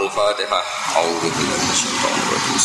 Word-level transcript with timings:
Al-Fatihah. 0.00 0.64
A'udzu 0.96 1.28
billahi 1.28 1.60
minasyaitonir 1.60 2.24
rajim. 2.32 2.56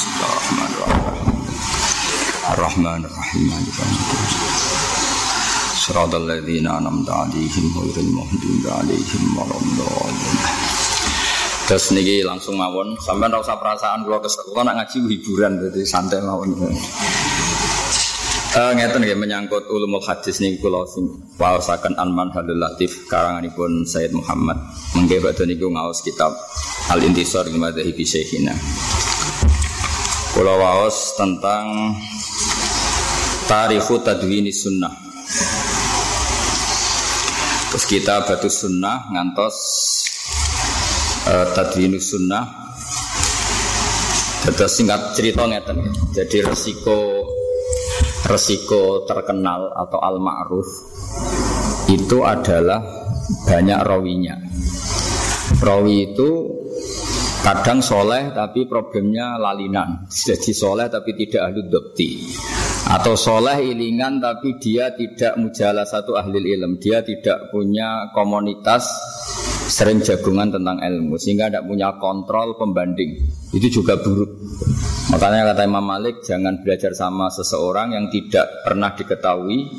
Terus 11.65 11.85
niki 11.91 12.23
langsung 12.23 12.55
mawon, 12.55 12.95
sampean 13.03 13.35
ora 13.35 13.43
usah 13.43 13.57
perasaan 13.59 14.07
kula 14.07 14.23
kesel. 14.23 14.55
Nak 14.55 14.75
ngaji 14.79 14.97
hiburan 15.03 15.59
dadi 15.59 15.83
santai 15.83 16.23
mawon. 16.23 16.55
Uh, 18.55 18.71
ngeten 18.71 19.03
nggih 19.03 19.19
menyangkut 19.19 19.67
ulumul 19.67 19.99
hadis 19.99 20.39
niku 20.39 20.71
kula 20.71 20.87
sing 20.87 21.03
waosaken 21.35 21.91
Latif 22.55 23.03
karanganipun 23.11 23.83
Sayyid 23.83 24.15
Muhammad. 24.15 24.55
Mengke 24.95 25.19
badhe 25.19 25.43
niku 25.43 25.67
ngaos 25.67 25.99
kitab 26.07 26.31
Al 26.85 27.01
Intisar 27.01 27.49
li 27.49 27.57
Madzhabi 27.57 28.05
Syekhina. 28.05 28.53
Kula 30.37 30.53
waos 30.53 31.17
tentang 31.17 31.97
Tarikhu 33.49 34.05
Tadwini 34.05 34.53
Sunnah. 34.53 34.93
Terus 37.73 37.85
kita 37.89 38.23
batu 38.29 38.47
sunnah 38.53 39.09
ngantos 39.09 39.57
uh, 41.25 41.49
Tadwini 41.57 41.97
Sunnah. 41.97 42.45
Terus 44.45 44.69
singkat 44.77 45.17
cerita 45.17 45.41
ngeten. 45.49 45.89
Jadi 46.13 46.45
resiko 46.45 47.25
resiko 48.29 49.09
terkenal 49.09 49.73
atau 49.73 49.99
al 50.05 50.21
ma'ruf 50.21 50.69
itu 51.89 52.21
adalah 52.21 52.81
banyak 53.49 53.79
rawinya. 53.81 54.37
Rawi 55.65 56.13
itu 56.13 56.29
kadang 57.45 57.77
soleh 57.77 58.33
tapi 58.33 58.65
problemnya 58.65 59.37
lalinan. 59.37 60.09
Jadi 60.09 60.49
soleh 60.49 60.89
tapi 60.89 61.13
tidak 61.13 61.53
ahli 61.53 61.61
dokti. 61.69 62.25
Atau 62.89 63.13
soleh 63.13 63.61
ilingan 63.61 64.17
tapi 64.17 64.57
dia 64.57 64.89
tidak 64.97 65.37
mujalah 65.37 65.85
satu 65.85 66.17
ahli 66.17 66.41
ilm. 66.41 66.81
Dia 66.81 67.05
tidak 67.05 67.53
punya 67.53 68.09
komunitas 68.17 68.89
sering 69.69 70.01
jagungan 70.01 70.57
tentang 70.57 70.81
ilmu 70.81 71.21
sehingga 71.21 71.53
tidak 71.53 71.69
punya 71.69 71.93
kontrol 72.01 72.57
pembanding. 72.57 73.29
Itu 73.53 73.69
juga 73.81 73.93
buruk. 74.01 74.41
Makanya 75.13 75.53
kata 75.53 75.69
Imam 75.69 75.85
Malik 75.85 76.25
jangan 76.25 76.65
belajar 76.65 76.97
sama 76.97 77.29
seseorang 77.29 77.93
yang 77.93 78.09
tidak 78.09 78.65
pernah 78.65 78.97
diketahui 78.97 79.69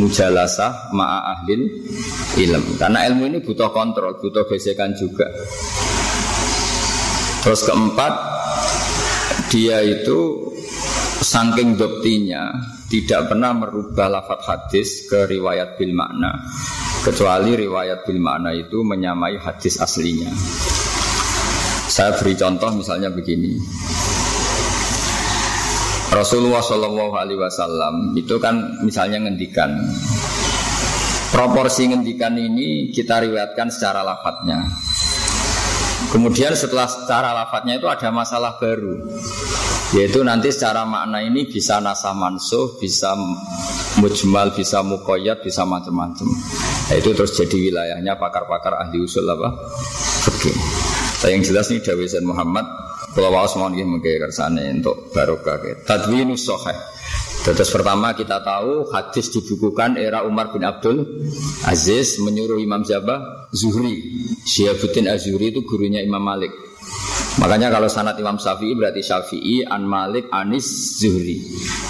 mujalasah 0.00 0.88
ma'a 0.96 1.36
ahlil 1.36 1.68
ilm. 2.40 2.64
Karena 2.80 3.04
ilmu 3.12 3.28
ini 3.28 3.38
butuh 3.44 3.68
kontrol, 3.76 4.16
butuh 4.16 4.48
gesekan 4.48 4.96
juga. 4.96 5.28
Terus 7.44 7.60
keempat, 7.68 8.12
dia 9.52 9.84
itu 9.84 10.48
saking 11.20 11.76
doktinya 11.76 12.56
tidak 12.88 13.28
pernah 13.28 13.52
merubah 13.52 14.08
lafat 14.08 14.40
hadis 14.48 15.04
ke 15.04 15.28
riwayat 15.28 15.76
bil 15.76 15.92
makna 15.92 16.30
kecuali 17.04 17.52
riwayat 17.52 18.08
bil 18.08 18.16
makna 18.16 18.56
itu 18.56 18.80
menyamai 18.80 19.36
hadis 19.36 19.76
aslinya. 19.76 20.32
Saya 21.84 22.16
beri 22.16 22.32
contoh 22.32 22.72
misalnya 22.72 23.12
begini. 23.12 23.60
Rasulullah 26.08 26.64
Wasallam 26.64 28.16
itu 28.16 28.40
kan 28.40 28.80
misalnya 28.86 29.28
ngendikan 29.28 29.74
proporsi 31.34 31.90
ngendikan 31.90 32.38
ini 32.38 32.88
kita 32.94 33.20
riwayatkan 33.20 33.68
secara 33.68 34.00
lafadznya. 34.00 34.64
Kemudian 36.14 36.54
setelah 36.54 36.86
secara 36.86 37.34
lafadznya 37.34 37.82
itu 37.82 37.90
ada 37.90 38.06
masalah 38.14 38.54
baru, 38.62 39.02
yaitu 39.98 40.22
nanti 40.22 40.54
secara 40.54 40.86
makna 40.86 41.18
ini 41.18 41.50
bisa 41.50 41.82
nasa 41.82 42.14
mansuh, 42.14 42.78
bisa 42.78 43.18
mujmal, 43.98 44.54
bisa 44.54 44.78
mukoyat, 44.86 45.42
bisa 45.42 45.66
macam-macam. 45.66 46.30
Nah, 46.86 46.94
itu 46.94 47.10
terus 47.18 47.34
jadi 47.34 47.56
wilayahnya 47.58 48.14
pakar-pakar 48.14 48.78
ahli 48.78 49.02
usul 49.02 49.26
apa? 49.26 49.58
Oke. 50.30 50.54
Okay. 50.54 51.34
yang 51.34 51.42
jelas 51.42 51.74
ini 51.74 51.82
Dawi 51.82 52.06
Muhammad 52.22 52.62
kalau 53.10 53.34
waos 53.34 53.58
mau 53.58 53.66
nggih 53.66 53.98
kersane 54.22 54.70
untuk 54.70 55.10
barokah. 55.10 55.58
Tadwinus 55.82 56.46
sahih. 56.46 56.78
Terus 57.44 57.68
pertama 57.68 58.16
kita 58.16 58.40
tahu 58.40 58.88
hadis 58.88 59.28
dibukukan 59.28 60.00
era 60.00 60.24
Umar 60.24 60.48
bin 60.48 60.64
Abdul 60.64 61.28
Aziz 61.68 62.16
menyuruh 62.16 62.56
Imam 62.56 62.80
Jabah 62.80 63.52
Zuhri. 63.52 64.24
Syiabuddin 64.48 65.12
Azuri 65.12 65.52
itu 65.52 65.60
gurunya 65.60 66.00
Imam 66.00 66.24
Malik. 66.24 66.48
Makanya 67.34 67.68
kalau 67.68 67.90
sanat 67.90 68.16
Imam 68.16 68.40
Syafi'i 68.40 68.72
berarti 68.78 69.04
Syafi'i, 69.04 69.66
An 69.66 69.84
Malik, 69.84 70.30
Anis, 70.32 70.96
Zuhri. 70.96 71.42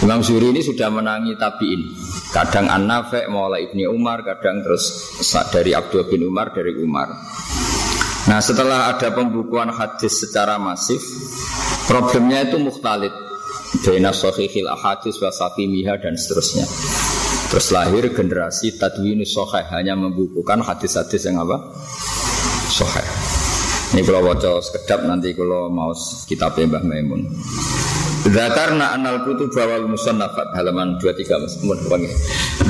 Imam 0.02 0.24
Zuhri 0.26 0.50
ini 0.50 0.64
sudah 0.64 0.90
menangi 0.90 1.38
tabiin. 1.38 1.82
Kadang 2.34 2.66
An 2.66 2.90
Nafe, 2.90 3.28
mulai 3.30 3.68
Ibni 3.70 3.86
Umar, 3.86 4.26
kadang 4.26 4.64
terus 4.64 5.14
dari 5.54 5.70
Abdul 5.76 6.08
bin 6.10 6.26
Umar, 6.26 6.50
dari 6.50 6.74
Umar. 6.82 7.12
Nah 8.24 8.40
setelah 8.40 8.88
ada 8.88 9.12
pembukuan 9.12 9.68
hadis 9.68 10.24
secara 10.24 10.56
masif 10.56 11.04
Problemnya 11.84 12.48
itu 12.48 12.56
mukhtalid 12.56 13.12
Baina 13.82 14.14
sohihil 14.14 14.70
ahadis 14.70 15.18
wa 15.18 15.30
miha 15.58 15.98
dan 15.98 16.14
seterusnya. 16.14 16.68
Terus 17.54 17.70
lahir 17.70 18.10
generasi 18.10 18.74
tadwinus 18.82 19.36
sohih 19.36 19.62
Hanya 19.70 19.94
membukukan 19.94 20.58
hadis-hadis 20.64 21.22
yang 21.22 21.38
apa? 21.38 21.70
Sohih 22.66 23.06
Ini 23.94 24.02
kalau 24.02 24.26
baca 24.26 24.58
sekedap 24.58 25.06
nanti 25.06 25.30
kalau 25.38 25.70
mau 25.70 25.94
kitab 26.26 26.58
Mbah 26.58 26.82
Maimun 26.82 27.30
Zakarna 28.24 28.96
anal 28.96 29.20
kutub 29.20 29.52
bawal 29.52 29.84
musannafat 29.84 30.56
halaman 30.56 30.96
23 30.96 31.28
Mas. 31.44 31.60
Panggil. 31.60 32.08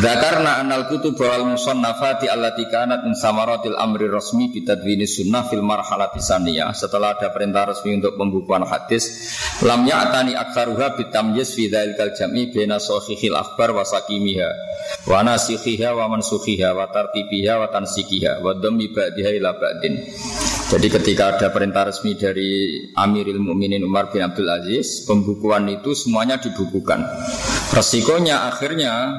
Zakarna 0.03 0.59
anal 0.59 0.91
kutub 0.91 1.15
bawal 1.15 1.47
musannafati 1.47 2.26
allati 2.26 2.66
kanat 2.66 3.06
min 3.06 3.15
samaratil 3.15 3.78
amri 3.78 4.10
rasmi 4.10 4.50
bi 4.50 4.66
tadwini 4.66 5.06
sunnah 5.06 5.47
fil 5.47 5.62
marhalati 5.62 6.19
saniyah. 6.19 6.75
Setelah 6.75 7.14
ada 7.14 7.31
perintah 7.31 7.70
resmi 7.70 7.94
untuk 7.94 8.19
pembukuan 8.19 8.66
hadis, 8.66 9.31
lam 9.62 9.87
ya'tani 9.87 10.34
aktsaruha 10.34 10.98
bi 10.98 11.06
tamyiz 11.14 11.54
fi 11.54 11.70
dzalikal 11.70 12.10
jam'i 12.19 12.50
baina 12.50 12.82
sahihil 12.82 13.38
akhbar 13.38 13.78
wa 13.78 13.87
sakimiha 13.87 14.50
wa 15.06 15.22
nasikhiha 15.22 15.94
wa 15.94 16.10
mansukhiha 16.19 16.75
wa 16.75 16.91
tartibiha 16.91 17.62
wa 17.62 17.70
tansikiha 17.70 18.43
wa 18.43 18.59
dhammi 18.59 18.91
ba'diha 18.91 19.31
ila 19.38 19.54
ba'din. 19.54 20.03
Jadi 20.64 20.88
ketika 20.88 21.36
ada 21.36 21.52
perintah 21.52 21.84
resmi 21.84 22.16
dari 22.16 22.80
Amiril 22.97 23.36
Mukminin 23.36 23.84
Umar 23.84 24.08
bin 24.08 24.25
Abdul 24.25 24.48
Aziz, 24.48 25.04
pembukuan 25.04 25.69
itu 25.69 25.92
semuanya 25.92 26.41
dibukukan. 26.41 27.04
Resikonya 27.70 28.48
akhirnya 28.48 29.12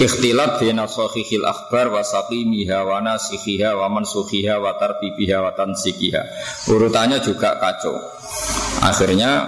ikhtilat 0.00 0.58
bina 0.58 0.88
sahihil 0.88 1.44
akhbar 1.44 1.92
wa 1.92 2.00
saqimiha 2.00 2.88
wa 2.88 3.04
nasikhiha 3.04 3.76
wa 3.76 3.92
wa 3.92 4.72
tartibiha 4.80 5.38
wa. 5.44 6.22
Urutannya 6.72 7.20
juga 7.20 7.60
kacau. 7.60 7.94
Akhirnya 8.80 9.44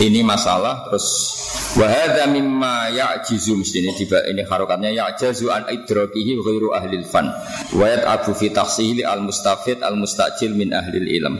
ini 0.00 0.20
masalah 0.20 0.84
terus 0.88 1.36
Wahada 1.76 2.24
mimma 2.24 2.88
ya'jizu 2.88 3.52
mesti 3.60 3.84
tiba 4.00 4.24
ini 4.24 4.48
harokatnya 4.48 4.96
ya'jazu 4.96 5.52
an 5.52 5.68
idrakihi 5.68 6.40
ghairu 6.40 6.72
ahli 6.72 7.04
fan 7.04 7.28
wa 7.76 7.84
yat'abu 7.84 8.32
fi 8.32 8.48
tahsili 8.48 9.04
al 9.04 9.20
mustafid 9.20 9.84
al 9.84 10.00
mustajil 10.00 10.56
min 10.56 10.72
ahli 10.72 11.04
ilm. 11.20 11.36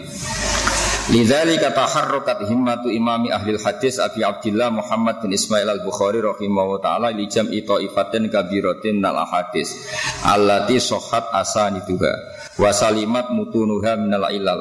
Lidzalika 1.06 1.72
taharrakat 1.72 2.50
himmatu 2.50 2.92
imami 2.92 3.32
ahli 3.32 3.56
hadis 3.56 3.96
Abi 3.96 4.26
Abdullah 4.26 4.68
Muhammad 4.68 5.24
bin 5.24 5.32
Ismail 5.32 5.70
al-Bukhari 5.70 6.20
rahimahullah 6.20 6.82
taala 6.84 7.08
li 7.14 7.30
jam'i 7.30 7.64
ta'ifatin 7.64 8.28
kabiratin 8.28 9.00
nal 9.00 9.16
hadis 9.24 9.72
allati 10.20 10.76
sahhat 10.82 11.30
asaniduha 11.32 12.35
wa 12.56 12.72
salimat 12.72 13.28
mutunuha 13.32 14.00
minal 14.00 14.28
ilal. 14.32 14.60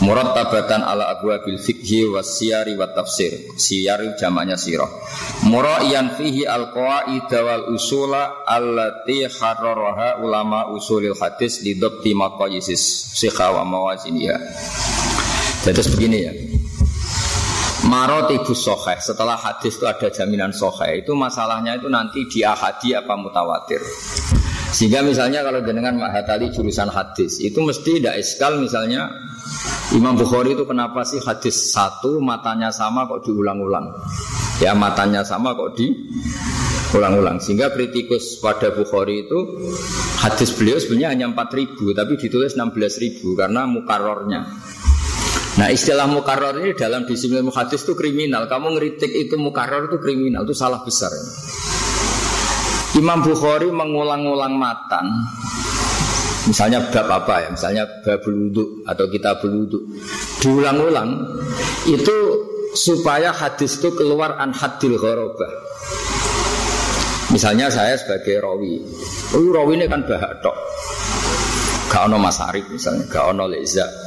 Murattabatan 0.00 0.84
ala 0.84 1.12
abwabil 1.16 1.60
fikhi 1.60 2.08
was 2.08 2.40
siyari 2.40 2.76
wat 2.76 2.96
tafsir. 2.96 3.52
Siyar 3.56 4.00
jamaknya 4.16 4.56
sirah. 4.56 4.88
Muraiyan 5.48 6.16
fihi 6.16 6.48
al 6.48 6.72
qawaid 6.72 7.28
wal 7.28 7.76
usula 7.76 8.44
allati 8.44 9.28
harraraha 9.28 10.20
ulama 10.20 10.72
usulil 10.72 11.16
hadis 11.16 11.60
li 11.64 11.76
dhabti 11.76 12.16
maqayisis 12.16 13.12
sikha 13.16 13.52
wa 13.52 13.64
mawaziniha. 13.64 14.36
Terus 15.64 15.92
begini 15.92 16.18
ya. 16.24 16.32
Marotibus 17.86 18.66
soheh. 18.66 18.98
Setelah 18.98 19.38
hadis 19.38 19.78
itu 19.78 19.86
ada 19.86 20.08
jaminan 20.10 20.50
soheh. 20.50 21.04
Itu 21.04 21.14
masalahnya 21.14 21.78
itu 21.78 21.86
nanti 21.86 22.26
di 22.26 22.42
ahadi 22.42 22.98
apa 22.98 23.14
mutawatir 23.14 23.78
sehingga 24.76 25.00
misalnya 25.00 25.40
kalau 25.40 25.64
jenengan 25.64 25.96
menghatali 25.96 26.52
jurusan 26.52 26.92
hadis 26.92 27.40
itu 27.40 27.56
mesti 27.64 27.96
tidak 27.96 28.20
eskal 28.20 28.60
misalnya 28.60 29.08
Imam 29.96 30.18
Bukhari 30.20 30.52
itu 30.52 30.68
kenapa 30.68 31.00
sih 31.08 31.16
hadis 31.22 31.72
satu 31.72 32.20
matanya 32.20 32.68
sama 32.68 33.08
kok 33.08 33.24
diulang-ulang? 33.24 33.88
Ya 34.60 34.76
matanya 34.76 35.24
sama 35.24 35.56
kok 35.56 35.78
diulang-ulang. 35.78 37.40
Sehingga 37.40 37.72
kritikus 37.72 38.42
pada 38.42 38.74
Bukhari 38.74 39.24
itu 39.24 39.38
hadis 40.20 40.52
beliau 40.52 40.76
sebenarnya 40.76 41.08
hanya 41.14 41.26
4 41.32 41.56
ribu 41.56 41.96
tapi 41.96 42.18
ditulis 42.20 42.58
16 42.58 42.76
ribu 43.00 43.32
karena 43.32 43.64
mukarornya. 43.64 44.44
Nah 45.56 45.72
istilah 45.72 46.04
mukarrar 46.04 46.52
ini 46.60 46.76
dalam 46.76 47.08
disiplin 47.08 47.40
muhadis 47.40 47.80
itu 47.80 47.96
kriminal. 47.96 48.44
Kamu 48.44 48.76
ngeritik 48.76 49.08
itu 49.08 49.40
mukarrar 49.40 49.88
itu 49.88 49.96
kriminal, 49.96 50.44
itu 50.44 50.52
salah 50.52 50.84
besar. 50.84 51.08
Imam 52.96 53.20
Bukhari 53.20 53.68
mengulang-ulang 53.68 54.56
matan. 54.56 55.04
Misalnya 56.48 56.80
bab 56.88 57.10
apa 57.12 57.44
ya, 57.44 57.48
misalnya 57.52 57.84
bab 58.00 58.24
wudhu 58.24 58.80
atau 58.88 59.04
kita 59.12 59.36
wudhu. 59.42 59.84
Diulang-ulang 60.40 61.10
Itu 61.84 62.16
supaya 62.72 63.34
hadis 63.34 63.76
itu 63.82 63.92
keluar 63.96 64.38
an 64.38 64.52
hadil 64.52 64.94
ghorobah 65.00 65.52
Misalnya 67.34 67.66
saya 67.68 67.98
sebagai 67.98 68.38
rawi. 68.40 68.80
Oh 69.34 69.50
rawi 69.50 69.82
ini 69.82 69.86
kan 69.90 70.06
bahak 70.06 70.38
tok. 70.40 70.56
Gak 71.90 72.08
ono 72.08 72.16
masarif 72.16 72.64
misalnya, 72.70 73.04
gak 73.10 73.34
ono 73.34 73.44
leza 73.50 74.05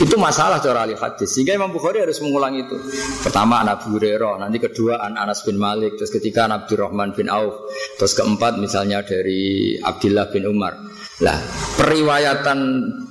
itu 0.00 0.16
masalah 0.16 0.62
cara 0.62 0.88
ahli 0.88 0.96
hadis. 0.96 1.34
Sehingga 1.36 1.58
Imam 1.58 1.74
Bukhari 1.74 2.00
harus 2.00 2.22
mengulang 2.24 2.56
itu. 2.56 2.78
Pertama 3.20 3.60
anak 3.60 3.84
Hurairah, 3.84 4.40
nanti 4.40 4.62
kedua 4.62 5.02
an 5.02 5.18
Anas 5.18 5.44
bin 5.44 5.58
Malik, 5.60 6.00
terus 6.00 6.08
ketiga 6.08 6.48
an 6.48 6.56
Abdurrahman 6.56 7.12
bin 7.12 7.28
Auf, 7.28 7.68
terus 8.00 8.16
keempat 8.16 8.56
misalnya 8.62 9.04
dari 9.04 9.76
Abdullah 9.76 10.30
bin 10.32 10.48
Umar. 10.48 10.78
Lah, 11.22 11.38
periwayatan 11.76 12.58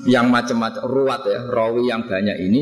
yang 0.10 0.33
macam-macam 0.33 0.83
ruwat 0.83 1.22
ya, 1.30 1.39
rawi 1.48 1.94
yang 1.94 2.04
banyak 2.10 2.38
ini 2.44 2.62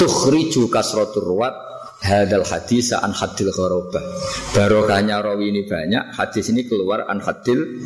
tukhriju 0.00 0.66
kasratur 0.72 1.22
ruwat 1.22 1.73
hadal 2.04 2.44
hadis 2.44 2.92
an 2.92 3.16
hadil 3.16 3.48
khorobah 3.48 4.04
barokahnya 4.52 5.24
rawi 5.24 5.48
ini 5.48 5.64
banyak 5.64 6.12
hadis 6.12 6.52
ini 6.52 6.68
keluar 6.68 7.08
an 7.08 7.24
hadil 7.24 7.80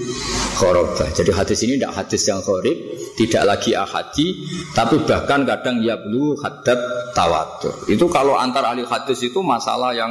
khorobah 0.58 1.06
jadi 1.14 1.30
hadis 1.30 1.62
ini 1.62 1.78
tidak 1.78 2.02
hadis 2.02 2.22
yang 2.26 2.42
khorib 2.42 2.74
tidak 3.14 3.42
lagi 3.46 3.78
ahadi 3.78 4.26
tapi 4.74 4.98
bahkan 5.06 5.46
kadang 5.46 5.78
ya 5.86 5.94
belum 5.94 6.34
hadad 6.42 6.78
tawatur 7.14 7.74
itu 7.86 8.10
kalau 8.10 8.34
antar 8.34 8.74
ahli 8.74 8.82
hadis 8.82 9.22
itu 9.22 9.38
masalah 9.38 9.94
yang 9.94 10.10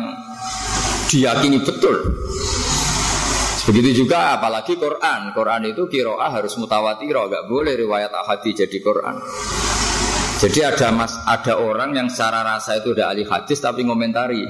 diyakini 1.12 1.60
betul 1.60 1.95
Begitu 3.68 4.07
juga 4.07 4.39
apalagi 4.39 4.80
Quran. 4.80 5.36
Quran 5.36 5.75
itu 5.75 5.92
kiroah 5.92 6.31
harus 6.31 6.56
mutawatir, 6.56 7.12
nggak 7.12 7.51
boleh 7.51 7.75
riwayat 7.75 8.15
ahadi 8.15 8.63
jadi 8.63 8.77
Quran. 8.80 9.19
Jadi 10.38 10.62
ada 10.62 10.94
mas, 10.94 11.18
ada 11.25 11.57
orang 11.57 11.98
yang 11.98 12.13
secara 12.13 12.45
rasa 12.45 12.78
itu 12.78 12.94
udah 12.94 13.10
ahli 13.10 13.25
hadis 13.25 13.57
tapi 13.57 13.81
ngomentari 13.81 14.45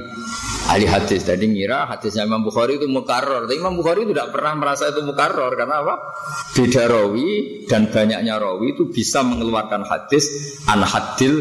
ahli 0.67 0.83
hadis. 0.83 1.23
Jadi 1.23 1.47
ngira 1.47 1.87
hadisnya 1.87 2.27
Imam 2.27 2.43
Bukhari 2.43 2.75
itu 2.75 2.91
mukarror. 2.91 3.47
Tapi 3.47 3.55
Imam 3.55 3.71
Bukhari 3.79 4.03
itu 4.03 4.11
tidak 4.11 4.35
pernah 4.35 4.59
merasa 4.59 4.91
itu 4.91 4.99
mukarror 5.07 5.55
karena 5.55 5.87
apa? 5.87 5.95
Beda 6.59 6.91
rawi 6.91 7.63
dan 7.71 7.87
banyaknya 7.87 8.35
rawi 8.35 8.75
itu 8.75 8.91
bisa 8.91 9.23
mengeluarkan 9.23 9.87
hadis 9.87 10.27
an 10.67 10.83
hadil. 10.83 11.39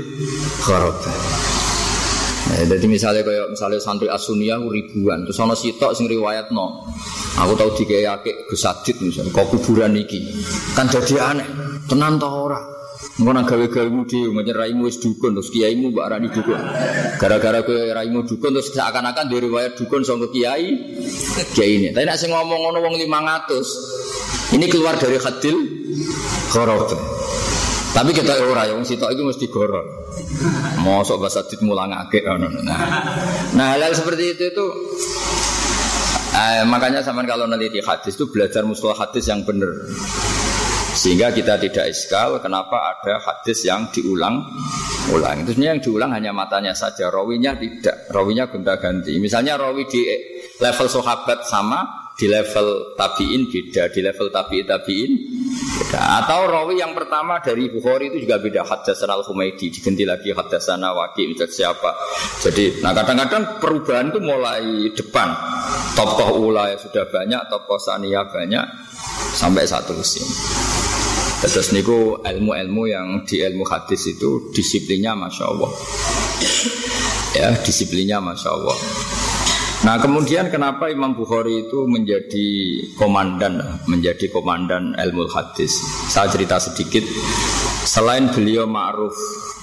Nah, 2.46 2.62
jadi 2.62 2.86
misalnya 2.86 3.26
kayak 3.26 3.58
misalnya 3.58 3.82
santri 3.82 4.06
asunia 4.06 4.62
ribuan, 4.62 5.26
terus 5.26 5.42
ono 5.42 5.58
sitok 5.58 5.98
sing 5.98 6.06
riwayat 6.06 6.54
no. 6.54 6.86
Aku 7.42 7.58
tahu 7.58 7.74
dikeyake 7.82 8.46
Gus 8.46 8.62
Adit 8.62 9.02
misalnya, 9.02 9.34
kau 9.34 9.50
kuburan 9.50 9.90
niki, 9.90 10.22
kan 10.78 10.86
jadi 10.86 11.34
aneh. 11.34 11.48
Tenan 11.90 12.22
toh 12.22 12.46
ora? 12.46 12.75
Ngono 13.16 13.48
gawe-gawe 13.48 13.88
mudi 13.88 14.28
raimu 14.52 14.84
wis 14.84 15.00
dukun 15.00 15.32
terus 15.32 15.48
kiaimu 15.48 15.88
mbak 15.88 16.06
rani 16.12 16.28
dukun. 16.28 16.60
Gara-gara 17.16 17.64
kowe 17.64 17.72
raimu 17.72 18.28
dukun 18.28 18.52
terus 18.52 18.68
seakan-akan 18.76 19.32
dari 19.32 19.48
riwayat 19.48 19.72
dukun 19.72 20.04
sangka 20.04 20.28
kiai 20.28 20.68
kiai 21.56 21.80
ini. 21.80 21.88
Tapi 21.96 22.04
nek 22.04 22.20
sing 22.20 22.28
ngomong 22.28 22.60
ngono 22.60 22.78
wong 22.84 22.94
500 23.00 24.52
ini 24.60 24.68
keluar 24.68 25.00
dari 25.00 25.16
hadil 25.16 25.56
khorof. 26.52 26.92
Tapi 27.96 28.12
kita 28.12 28.36
ora 28.44 28.68
yang 28.68 28.84
sitok 28.84 29.08
itu 29.16 29.24
mesti 29.24 29.48
goror. 29.48 30.12
Mosok 30.84 31.16
bahasa 31.16 31.40
dit 31.48 31.64
mulangake 31.64 32.20
ngono. 32.20 32.52
Nah, 32.60 32.80
nah 33.56 33.66
hal, 33.72 33.80
-hal 33.80 33.92
seperti 33.96 34.36
itu 34.36 34.52
itu 34.52 34.66
eh, 36.36 36.68
makanya 36.68 37.00
sama 37.00 37.24
kalau 37.24 37.48
nanti 37.48 37.72
di 37.72 37.80
hadis 37.80 38.12
itu 38.12 38.28
belajar 38.28 38.68
mustalah 38.68 39.08
hadis 39.08 39.24
yang 39.24 39.40
benar. 39.48 39.72
Sehingga 40.96 41.28
kita 41.28 41.60
tidak 41.60 41.92
iskal 41.92 42.40
kenapa 42.40 42.96
ada 42.96 43.20
hadis 43.20 43.68
yang 43.68 43.84
diulang-ulang. 43.92 45.44
Itu 45.44 45.52
yang 45.60 45.76
diulang 45.76 46.08
hanya 46.16 46.32
matanya 46.32 46.72
saja, 46.72 47.12
rawinya 47.12 47.52
tidak. 47.52 48.08
Rawinya 48.08 48.48
gonta-ganti. 48.48 49.20
Misalnya 49.20 49.60
rawi 49.60 49.84
di 49.84 50.08
level 50.56 50.88
sahabat 50.88 51.44
sama, 51.44 52.08
di 52.16 52.32
level 52.32 52.96
tabiin 52.96 53.52
beda, 53.52 53.92
di 53.92 54.00
level 54.00 54.32
tabi 54.32 54.64
tabiin 54.64 55.10
beda. 55.76 56.24
Atau 56.24 56.48
rawi 56.48 56.80
yang 56.80 56.96
pertama 56.96 57.44
dari 57.44 57.68
Bukhari 57.68 58.08
itu 58.08 58.24
juga 58.24 58.40
beda. 58.40 58.64
Hadasan 58.64 59.12
al 59.12 59.20
Humaydi 59.20 59.68
diganti 59.68 60.08
lagi 60.08 60.32
hadasana 60.32 60.96
Waki 60.96 61.28
misalnya 61.28 61.52
siapa. 61.52 61.92
Jadi, 62.40 62.80
nah 62.80 62.96
kadang-kadang 62.96 63.60
perubahan 63.60 64.08
itu 64.08 64.20
mulai 64.24 64.88
depan. 64.96 65.28
Tokoh 65.92 66.40
ula 66.40 66.72
sudah 66.80 67.04
banyak, 67.12 67.52
tokoh 67.52 67.76
sania 67.76 68.24
banyak, 68.24 68.64
sampai 69.36 69.68
satu 69.68 69.92
musim. 69.92 70.24
Terus 71.44 71.68
niku 71.76 72.16
ilmu-ilmu 72.24 72.82
yang 72.88 73.06
di 73.28 73.44
ilmu 73.44 73.68
hadis 73.68 74.08
itu 74.08 74.48
disiplinnya 74.56 75.12
masya 75.12 75.44
Allah. 75.52 75.70
ya 77.36 77.48
disiplinnya 77.60 78.18
masya 78.24 78.48
Allah. 78.56 78.76
Nah 79.84 80.00
kemudian 80.00 80.48
kenapa 80.48 80.88
Imam 80.88 81.12
Bukhari 81.12 81.68
itu 81.68 81.84
menjadi 81.84 82.48
komandan, 82.96 83.60
menjadi 83.84 84.32
komandan 84.32 84.96
ilmu 84.96 85.28
hadis? 85.28 85.76
Saya 86.08 86.32
cerita 86.32 86.56
sedikit. 86.56 87.04
Selain 87.84 88.32
beliau 88.32 88.64
ma'ruf 88.64 89.12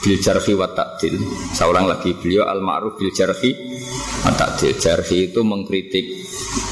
bil 0.05 0.21
jarhi 0.21 0.53
wa 0.53 0.69
ta'dil. 0.69 1.17
Seorang 1.57 1.89
lagi 1.89 2.13
beliau 2.13 2.45
al 2.45 2.61
ma'ruf 2.61 2.93
bil 3.01 3.09
jarhi 3.09 3.57
wa 4.21 4.31
ta'dil. 4.37 4.77
Jarhi 4.77 5.33
itu 5.33 5.41
mengkritik 5.41 6.05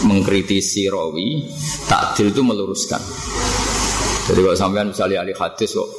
mengkritisi 0.05 0.85
rawi, 0.87 1.49
ta'dil 1.89 2.29
itu 2.29 2.41
meluruskan. 2.45 3.01
Jadi 4.31 4.39
kalau 4.47 4.55
sampean 4.55 4.87
misalnya 4.95 5.27
ahli 5.27 5.35
hadis 5.35 5.75
kok 5.75 5.89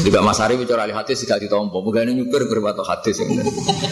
jadi 0.00 0.16
Mbak 0.16 0.24
Mas 0.24 0.40
Ari 0.40 0.56
bicara 0.56 0.88
ahli 0.88 0.96
hadis 0.96 1.28
tidak 1.28 1.44
ditompo, 1.44 1.84
pegawai 1.84 2.16
nyupir 2.16 2.48
berwato 2.48 2.80
hadis. 2.80 3.20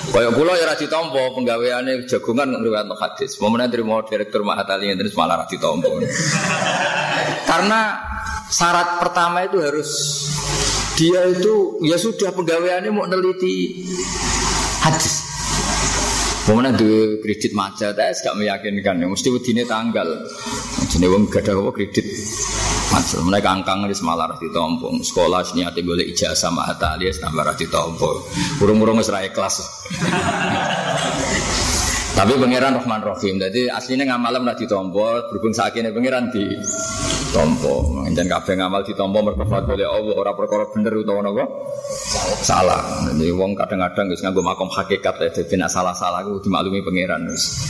Kayak 0.09 0.33
pulau 0.33 0.57
ya 0.57 0.65
rati 0.65 0.89
tompo, 0.89 1.21
penggaweannya 1.37 2.09
jagungan 2.09 2.49
berwato 2.65 2.97
hadis. 2.97 3.37
Mau 3.45 3.53
dari 3.53 3.85
mau 3.85 4.01
direktur 4.01 4.41
Mahatali 4.41 4.89
yang 4.89 4.97
terus 4.97 5.13
malah 5.13 5.45
rati 5.45 5.61
tompo. 5.61 6.01
Karena 7.45 8.01
syarat 8.49 9.05
pertama 9.05 9.45
itu 9.45 9.61
harus 9.61 9.91
dia 10.97 11.29
itu 11.29 11.77
ya 11.85 12.01
sudah 12.01 12.33
penggaweannya 12.33 12.89
mau 12.89 13.05
neliti 13.05 13.85
hadis. 14.81 15.18
Mana 16.49 16.73
dua 16.73 17.21
kredit 17.21 17.53
macet, 17.53 17.93
saya 17.93 18.17
gak 18.17 18.41
meyakinkan. 18.41 18.97
Ya, 18.97 19.05
mesti 19.05 19.29
begini 19.29 19.69
tanggal. 19.69 20.09
Jadi 20.89 21.05
wong 21.05 21.29
gak 21.29 21.45
ada 21.45 21.61
kredit 21.69 22.09
macet. 22.89 23.21
Mereka 23.21 23.53
angkang 23.53 23.85
di 23.85 23.93
semalar 23.93 24.33
di 24.41 24.49
tompong. 24.49 25.05
Sekolah 25.05 25.45
sini 25.45 25.69
hati 25.69 25.85
boleh 25.85 26.09
ijazah 26.09 26.49
sama 26.49 26.65
hata 26.65 26.97
alias 26.97 27.21
tambah 27.21 27.45
di 27.53 27.69
tompong. 27.69 28.19
Urung-urung 28.65 28.97
serai 29.05 29.29
kelas. 29.29 29.61
Tapi 32.19 32.35
pangeran 32.35 32.75
Rahman 32.75 32.99
Rahim. 32.99 33.39
Jadi 33.39 33.71
aslinya 33.71 34.11
ngamalem 34.11 34.43
lah 34.43 34.59
ditompo, 34.59 35.31
berhubung 35.31 35.55
sakitnya 35.55 35.95
pangeran 35.95 36.27
di 36.35 36.51
tompo. 37.31 38.03
Dan 38.11 38.27
kabeh 38.27 38.59
ngamal 38.59 38.83
di 38.83 38.91
tompo 38.99 39.23
merkafat 39.23 39.71
oleh 39.71 39.87
Allah 39.87 40.19
orang 40.19 40.35
perkara 40.35 40.67
bener 40.67 40.99
utawa 40.99 41.23
napa? 41.23 41.47
Salah. 42.39 43.03
Jadi 43.11 43.35
wong 43.35 43.59
kadang-kadang 43.59 44.15
wis 44.15 44.23
nganggo 44.23 44.47
makom 44.47 44.71
hakikat 44.71 45.19
ya 45.19 45.29
dadi 45.35 45.55
nek 45.59 45.71
salah-salah 45.71 46.23
ku 46.23 46.39
dimaklumi 46.39 46.87
pangeran 46.87 47.27
wis. 47.27 47.67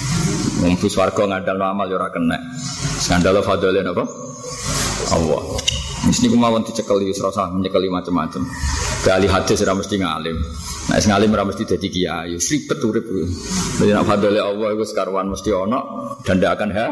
Wong 0.60 0.76
bus 0.76 0.92
warga 0.98 1.24
ngandalno 1.24 1.64
amal 1.64 1.88
ya 1.88 1.96
ora 1.96 2.12
kena. 2.12 2.36
Skandal 3.00 3.40
fadole 3.40 3.80
napa? 3.80 4.04
Allah. 5.14 5.42
Mesti 6.04 6.28
kemauan 6.28 6.62
dicekeli 6.68 7.08
wis 7.08 7.20
ora 7.24 7.48
menyekeli 7.48 7.88
macam-macam. 7.88 8.44
Kali 9.02 9.26
hadis 9.26 9.64
ora 9.64 9.72
mesti 9.72 9.94
ngalim. 9.96 10.36
Nah, 10.88 10.96
sing 11.00 11.10
ngalim 11.16 11.32
ora 11.32 11.44
mesti 11.48 11.62
dadi 11.64 11.88
kiai. 11.88 12.36
Ribet 12.36 12.78
urip. 12.84 13.06
Nek 13.80 14.04
fadole 14.04 14.40
Allah 14.40 14.68
iku 14.76 14.84
sekarwan 14.84 15.32
mesti 15.32 15.48
ono 15.48 15.80
dan 16.28 16.36
tidak 16.36 16.60
akan 16.60 16.70
ha 16.76 16.86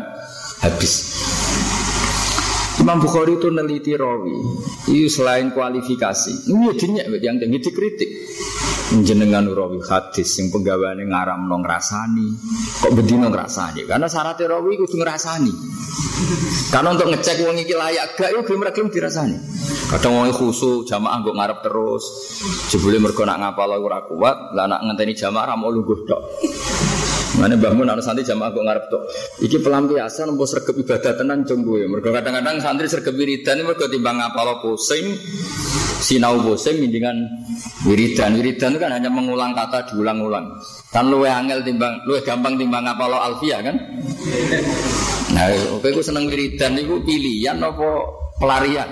habis. 0.64 1.25
Imam 2.86 3.02
Bukhari 3.02 3.34
itu 3.34 3.50
neliti 3.50 3.98
rawi. 3.98 4.30
Itu 4.86 5.10
selain 5.10 5.50
kualifikasi. 5.50 6.46
Ini 6.46 6.70
dinya 6.78 7.02
yang 7.18 7.42
tinggi 7.42 7.58
dikritik. 7.58 8.10
Jenengan 9.02 9.42
rawi 9.50 9.82
hadis 9.82 10.38
yang 10.38 10.54
penggawaannya 10.54 11.10
ngaram 11.10 11.50
nong 11.50 11.66
rasani. 11.66 12.30
Kok 12.78 12.94
bedino 12.94 13.26
ngrasani? 13.26 13.82
Karena 13.90 14.06
syaratnya 14.06 14.54
rawi 14.54 14.78
itu 14.78 14.94
ngrasani. 15.02 15.50
Karena 16.70 16.94
untuk 16.94 17.10
ngecek 17.10 17.42
wong 17.42 17.58
iki 17.58 17.74
layak 17.74 18.14
gak 18.14 18.30
yo 18.30 18.46
gelem 18.46 18.70
gelem 18.70 18.86
dirasani. 18.94 19.34
Kadang 19.90 20.22
wong 20.22 20.30
khusu 20.30 20.86
jamaah 20.86 21.26
nggo 21.26 21.34
ngarep 21.34 21.58
terus. 21.66 22.04
Jebule 22.70 23.02
mergo 23.02 23.26
nak 23.26 23.42
ngapal 23.42 23.82
ora 23.82 24.06
kuat, 24.06 24.54
lah 24.54 24.70
nak 24.70 24.86
ngenteni 24.86 25.18
jamaah 25.18 25.50
ra 25.50 25.58
mau 25.58 25.74
lungguh. 25.74 26.06
Mana 27.36 27.52
bangun 27.52 27.84
anak 27.84 28.00
santri 28.00 28.24
jamaah 28.24 28.48
kok 28.48 28.64
ngarep 28.64 28.84
tuh. 28.88 29.02
Iki 29.44 29.60
pelampiasan 29.60 30.32
mbok 30.32 30.48
sergap 30.48 30.72
ibadah 30.72 31.12
tenan 31.20 31.44
cung 31.44 31.68
gue. 31.68 31.84
Mergo 31.84 32.08
kadang-kadang 32.08 32.64
santri 32.64 32.88
sergap 32.88 33.12
wiridan 33.12 33.60
mergo 33.60 33.84
timbang 33.92 34.16
lo 34.16 34.54
pusing, 34.64 35.20
sinau 36.00 36.40
pusing 36.40 36.80
mendingan 36.80 37.28
wiridan. 37.84 38.32
Wiridan 38.40 38.72
itu 38.72 38.78
kan 38.80 38.90
hanya 38.96 39.12
mengulang 39.12 39.52
kata 39.52 39.92
diulang-ulang. 39.92 40.48
Kan 40.88 41.12
luwe 41.12 41.28
angel 41.28 41.60
timbang, 41.60 42.00
luwe 42.08 42.24
gampang 42.24 42.56
timbang 42.56 42.88
lo 42.88 43.18
alfia 43.20 43.60
kan? 43.60 43.76
Nah, 45.36 45.46
oke 45.76 45.92
gue 45.92 46.04
seneng 46.04 46.32
wiridan 46.32 46.80
itu 46.80 46.96
pilihan 47.04 47.60
apa 47.60 47.88
pelarian? 48.40 48.88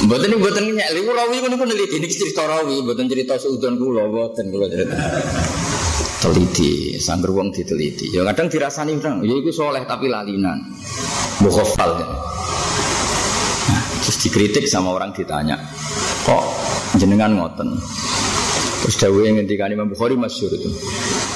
Mboten 0.00 0.32
mboten 0.40 0.64
nyek 0.80 0.88
lha 0.96 1.12
rawi 1.12 1.44
niku 1.44 1.64
neliti 1.68 2.00
niki 2.00 2.16
cerita 2.16 2.48
rawi 2.48 2.80
mboten 2.80 3.04
cerita 3.04 3.36
seudon 3.36 3.76
kula 3.76 4.08
mboten 4.08 4.48
kula 4.48 4.66
cerita. 4.72 4.96
Teliti, 6.20 6.96
sangger 7.00 7.32
wong 7.32 7.52
diteliti. 7.52 8.12
Ya 8.12 8.24
kadang 8.28 8.52
dirasani 8.52 8.96
orang, 8.96 9.24
ya 9.24 9.34
iku 9.40 9.52
soleh 9.52 9.84
tapi 9.88 10.08
lalinan. 10.08 10.60
Mukhafal 11.40 11.96
kan. 11.96 12.10
Nah, 13.72 13.84
terus 14.04 14.16
dikritik 14.24 14.68
sama 14.68 14.92
orang 14.92 15.16
ditanya, 15.16 15.56
kok 16.28 16.44
jenengan 17.00 17.36
ngoten? 17.36 17.72
Terus 18.84 18.96
dawuh 19.00 19.20
yang 19.24 19.40
ngendikane 19.40 19.76
Imam 19.76 19.92
Bukhari 19.92 20.16
masyhur 20.16 20.52
itu. 20.56 20.68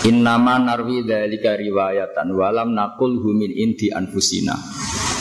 Innama 0.09 0.57
narwi 0.61 1.05
dzalika 1.05 1.57
riwayatan 1.57 2.33
walam 2.33 2.73
naqul 2.73 3.21
humin 3.21 3.53
inti 3.53 3.93
anfusina. 3.93 4.57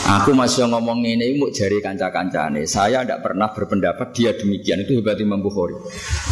Aku 0.04 0.36
masih 0.36 0.68
ngomong 0.68 1.00
ini 1.08 1.40
mau 1.40 1.48
jari 1.48 1.80
kanca-kancane. 1.80 2.68
Saya 2.68 3.08
tidak 3.08 3.24
pernah 3.24 3.48
berpendapat 3.56 4.12
dia 4.12 4.36
demikian. 4.36 4.84
Itu 4.84 5.00
hebat 5.00 5.16
Imam 5.24 5.40
Bukhari. 5.40 5.80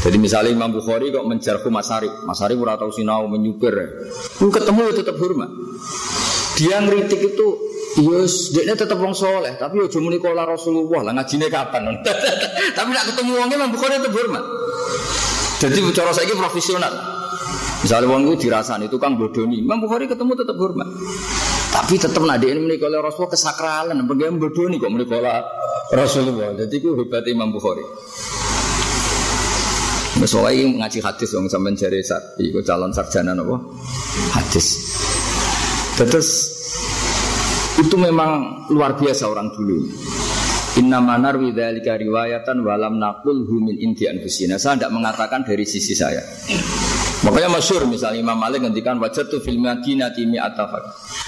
Jadi 0.04 0.18
misalnya 0.20 0.52
Imam 0.52 0.76
Bukhari 0.76 1.08
kok 1.08 1.24
menjarku 1.24 1.72
Mas 1.72 1.88
Arif. 1.88 2.12
Mas 2.28 2.44
Arif 2.44 2.60
ora 2.60 2.76
tahu 2.76 2.92
sinau 2.92 3.32
menyupir. 3.32 3.72
Lu 4.44 4.52
ketemu 4.52 4.92
ya 4.92 4.94
tetap 5.00 5.16
hormat. 5.16 5.50
Dia 6.60 6.84
ngeritik 6.84 7.22
itu 7.32 7.48
Yes, 7.92 8.56
dia 8.56 8.72
tetap 8.72 9.04
wong 9.04 9.12
soleh, 9.12 9.60
tapi 9.60 9.84
yo 9.84 9.92
cuma 9.92 10.08
nikola 10.08 10.48
Rasulullah 10.48 11.12
lah 11.12 11.12
ngajine 11.12 11.52
kapan? 11.52 11.92
tapi 12.78 12.90
nak 12.96 13.04
ketemu 13.12 13.36
wongnya 13.36 13.60
Imam 13.60 13.76
Bukhari 13.76 14.00
tetap 14.00 14.16
hormat. 14.16 14.44
Jadi 15.60 15.84
cara 15.92 16.16
saya 16.16 16.32
profesional. 16.32 16.94
Misalnya 17.84 18.08
wong 18.08 18.32
itu 18.32 18.48
dirasani 18.48 18.88
tukang 18.88 19.20
bodoni, 19.20 19.60
Imam 19.60 19.84
Bukhari 19.84 20.08
ketemu 20.08 20.40
tetap 20.40 20.56
hormat. 20.56 20.88
Tapi 21.72 21.96
tetap 21.96 22.20
nadi 22.28 22.52
ini 22.52 22.60
menikah 22.68 22.92
Rasulullah 23.00 23.32
kesakralan, 23.32 24.04
bagaimana 24.04 24.38
bodoh 24.44 24.68
nih 24.68 24.78
kok 24.78 24.92
menikah 24.92 25.20
Rasulullah. 25.96 26.52
Jadi 26.56 26.76
itu 26.84 26.96
hebat 27.00 27.24
Imam 27.32 27.52
Bukhari. 27.52 27.84
Soalnya 30.22 30.86
ngaji 30.86 31.00
hadis 31.02 31.34
dong 31.34 31.50
sampai 31.50 31.74
saat 32.04 32.38
itu 32.38 32.60
calon 32.62 32.94
sarjana 32.94 33.34
nopo 33.34 33.74
hadis. 34.38 34.94
Terus 35.98 36.30
itu 37.82 37.96
memang 37.98 38.64
luar 38.70 39.00
biasa 39.00 39.32
orang 39.32 39.50
dulu. 39.56 39.90
Inna 40.80 41.04
manar 41.04 41.36
widalika 41.36 41.98
riwayatan 41.98 42.64
walam 42.64 43.02
nakul 43.02 43.44
humin 43.44 43.82
inti 43.82 44.08
anfusina. 44.08 44.56
Saya 44.62 44.78
tidak 44.80 44.94
mengatakan 44.94 45.44
dari 45.44 45.66
sisi 45.68 45.98
saya. 45.98 46.22
Makanya 47.22 47.54
masyur 47.54 47.86
misalnya 47.86 48.18
Imam 48.18 48.34
Malik 48.34 48.66
ngendikan 48.66 48.98
wajah 48.98 49.30
tu 49.30 49.38
film 49.38 49.70
madinati 49.70 50.26
mi 50.26 50.42
atafak. 50.42 50.82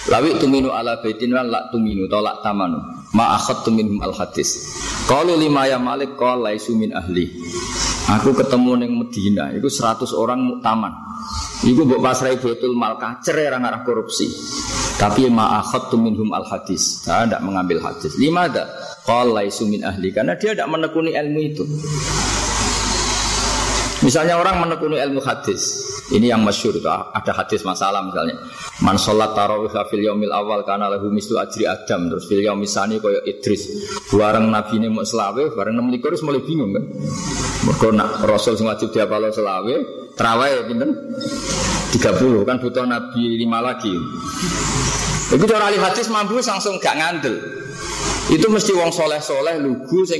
Lawi 0.09 0.41
tuminu 0.41 0.73
ala 0.73 0.97
baitin 0.97 1.29
wa 1.29 1.45
la 1.45 1.69
tuminu 1.69 2.09
tolak 2.09 2.41
tamanu. 2.41 2.81
Ma 3.13 3.37
akhad 3.37 3.61
tuminhum 3.61 4.01
al 4.01 4.09
hadis. 4.17 4.73
Kalau 5.05 5.37
lima 5.37 5.69
ya 5.69 5.77
Malik 5.77 6.17
kau 6.17 6.33
laisu 6.33 6.73
min 6.73 6.97
ahli. 6.97 7.29
Aku 8.09 8.33
ketemu 8.33 8.83
neng 8.83 8.91
Medina, 8.99 9.53
itu 9.53 9.69
100 9.69 10.11
orang 10.17 10.41
muktaman. 10.41 10.91
Iku 11.63 11.87
mbok 11.87 12.01
pasrai 12.03 12.35
betul 12.41 12.75
mal 12.75 12.97
kacer 12.97 13.37
orang 13.47 13.63
arah 13.63 13.81
korupsi. 13.85 14.27
Tapi 14.97 15.29
ma 15.29 15.61
akhad 15.61 15.93
tuminhum 15.93 16.33
al 16.33 16.43
hadis. 16.49 17.05
Saya 17.05 17.29
tidak 17.29 17.45
mengambil 17.45 17.79
hadis. 17.85 18.17
Lima 18.17 18.49
ada. 18.49 18.65
Kau 19.05 19.29
laisu 19.29 19.69
min 19.69 19.85
ahli 19.85 20.09
karena 20.09 20.35
dia 20.41 20.57
tidak 20.57 20.73
menekuni 20.73 21.13
ilmu 21.13 21.39
itu. 21.43 21.63
Misalnya 24.03 24.35
orang 24.35 24.59
menekuni 24.59 24.99
ilmu 24.99 25.23
hadis, 25.23 25.79
ini 26.11 26.27
yang 26.27 26.43
masyur 26.43 26.75
itu 26.75 26.91
ada 26.91 27.31
hadis 27.31 27.63
masalah 27.63 28.03
misalnya. 28.03 28.35
Man 28.83 28.99
sholat 28.99 29.31
tarawih 29.31 29.71
fil 29.87 30.03
yaumil 30.03 30.35
awal 30.35 30.67
karena 30.67 30.91
lahu 30.91 31.07
mislu 31.07 31.39
ajri 31.39 31.63
adam 31.63 32.11
terus 32.11 32.27
fil 32.27 32.43
yaumil 32.43 32.67
sani 32.67 32.99
koyo 32.99 33.23
Idris. 33.23 33.63
Bareng 34.11 34.51
nabi 34.51 34.83
ini 34.83 34.91
mau 34.91 35.07
selawe, 35.07 35.55
bareng 35.55 35.79
enam 35.79 35.87
likur 35.87 36.11
mulai 36.27 36.43
bingung 36.43 36.75
kan. 36.75 36.83
Mereka 37.63 37.87
nak 37.95 38.27
Rasul 38.27 38.59
sing 38.59 38.67
wajib 38.67 38.91
diapalo 38.91 39.31
selawe, 39.31 39.75
terawih 40.19 40.67
pinten? 40.67 40.91
30 41.95 42.43
kan 42.43 42.59
butuh 42.59 42.83
nabi 42.83 43.39
lima 43.39 43.63
lagi. 43.63 43.95
Itu 45.31 45.47
cara 45.47 45.71
ahli 45.71 45.79
hadis 45.79 46.11
mampu 46.11 46.35
langsung 46.43 46.75
gak 46.83 46.99
ngandel. 46.99 47.39
Itu 48.27 48.51
mesti 48.51 48.75
wong 48.75 48.91
soleh 48.91 49.23
soleh 49.23 49.63
lugu 49.63 50.03
sing 50.03 50.19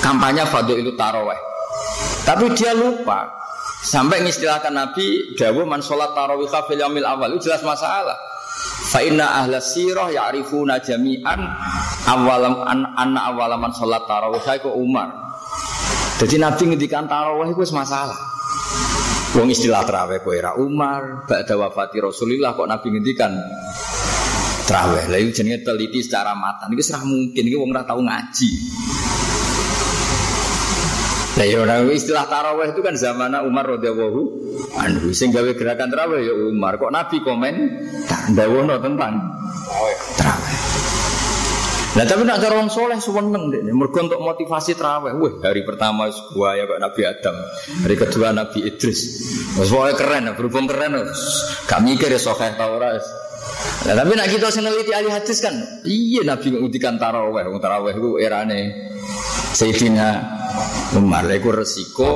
kampanye 0.00 0.48
fadil 0.48 0.80
itu 0.80 0.96
taraweh. 0.96 1.53
Tapi 2.24 2.56
dia 2.56 2.72
lupa 2.72 3.28
sampai 3.84 4.24
mengistilahkan 4.24 4.72
Nabi 4.72 5.36
Dawu 5.36 5.68
man 5.68 5.84
sholat 5.84 6.16
tarawih 6.16 6.48
fil 6.48 6.80
yamil 6.80 7.04
awal 7.04 7.36
itu 7.36 7.52
jelas 7.52 7.60
masalah. 7.60 8.16
Fa 8.88 9.04
inna 9.04 9.44
ahla 9.44 9.60
sirah 9.60 10.08
ya'rifuna 10.08 10.80
jami'an 10.80 11.40
awalam 12.08 12.64
an, 12.64 12.80
anna 12.96 13.28
awalaman 13.32 13.74
sholat 13.76 14.08
tarawih 14.08 14.40
saya 14.40 14.62
ke 14.62 14.70
Umar. 14.72 15.12
Jadi 16.16 16.40
Nabi 16.40 16.62
ngendikan 16.72 17.04
tarawih 17.04 17.52
itu 17.52 17.74
masalah. 17.74 18.16
Wong 19.34 19.50
istilah 19.50 19.82
tarawih 19.82 20.22
kowe 20.22 20.30
era 20.30 20.54
Umar, 20.54 21.26
ba'da 21.26 21.58
wafati 21.58 21.98
Rasulullah 21.98 22.54
kok 22.54 22.70
Nabi 22.70 22.86
ngendikan 22.94 23.34
tarawih. 24.70 25.10
Lah 25.10 25.18
jenenge 25.34 25.66
teliti 25.66 26.00
secara 26.00 26.32
matang. 26.38 26.70
Iki 26.70 26.82
serah 26.86 27.02
mungkin 27.02 27.42
iki 27.42 27.56
wong 27.58 27.74
tau 27.82 27.98
ngaji. 27.98 28.50
Nah, 31.34 31.42
ya 31.42 31.66
orang 31.66 31.90
istilah 31.90 32.30
taraweh 32.30 32.70
itu 32.70 32.78
kan 32.78 32.94
zaman 32.94 33.34
Umar 33.42 33.66
radhiyallahu 33.66 34.20
anhu 34.78 35.10
sing 35.10 35.34
gawe 35.34 35.50
gerakan 35.58 35.90
taraweh 35.90 36.22
ya 36.22 36.30
Umar. 36.30 36.78
Kok 36.78 36.94
Nabi 36.94 37.18
komen 37.26 37.54
ndawono 38.30 38.78
tentang 38.78 39.18
taraweh. 40.14 40.54
Nah 41.94 42.02
tapi 42.10 42.26
nak 42.26 42.42
cara 42.42 42.58
orang 42.58 42.70
soleh 42.70 42.98
seneng 42.98 43.54
deh. 43.54 43.66
Mergo 43.70 43.98
untuk 44.02 44.22
motivasi 44.22 44.78
taraweh. 44.78 45.14
Wah 45.14 45.34
hari 45.42 45.66
pertama 45.66 46.06
gua 46.34 46.54
ya 46.54 46.70
kok 46.70 46.78
Nabi 46.78 47.02
Adam, 47.02 47.36
hari 47.82 47.94
kedua 47.98 48.30
Nabi 48.30 48.58
Idris. 48.66 49.00
Wes 49.58 49.70
keren, 49.98 50.30
berhubung 50.38 50.70
keren. 50.70 51.02
Gak 51.66 51.82
mikir 51.82 52.14
ya 52.14 52.18
soleh 52.22 52.54
tau 52.54 52.78
ora. 52.78 52.94
Nah, 53.84 53.94
tapi 54.00 54.16
nak 54.16 54.28
kita 54.32 54.48
seneliti 54.48 54.96
ahli 54.96 55.12
hadis 55.12 55.44
kan, 55.44 55.52
iya 55.84 56.24
Nabi 56.24 56.56
mengudikan 56.56 56.96
taraweh, 56.96 57.44
taraweh 57.60 57.92
itu 57.92 58.16
erane 58.16 58.72
Sayyidina 59.52 60.08
Umar 60.96 61.28
iku 61.28 61.52
resiko 61.52 62.10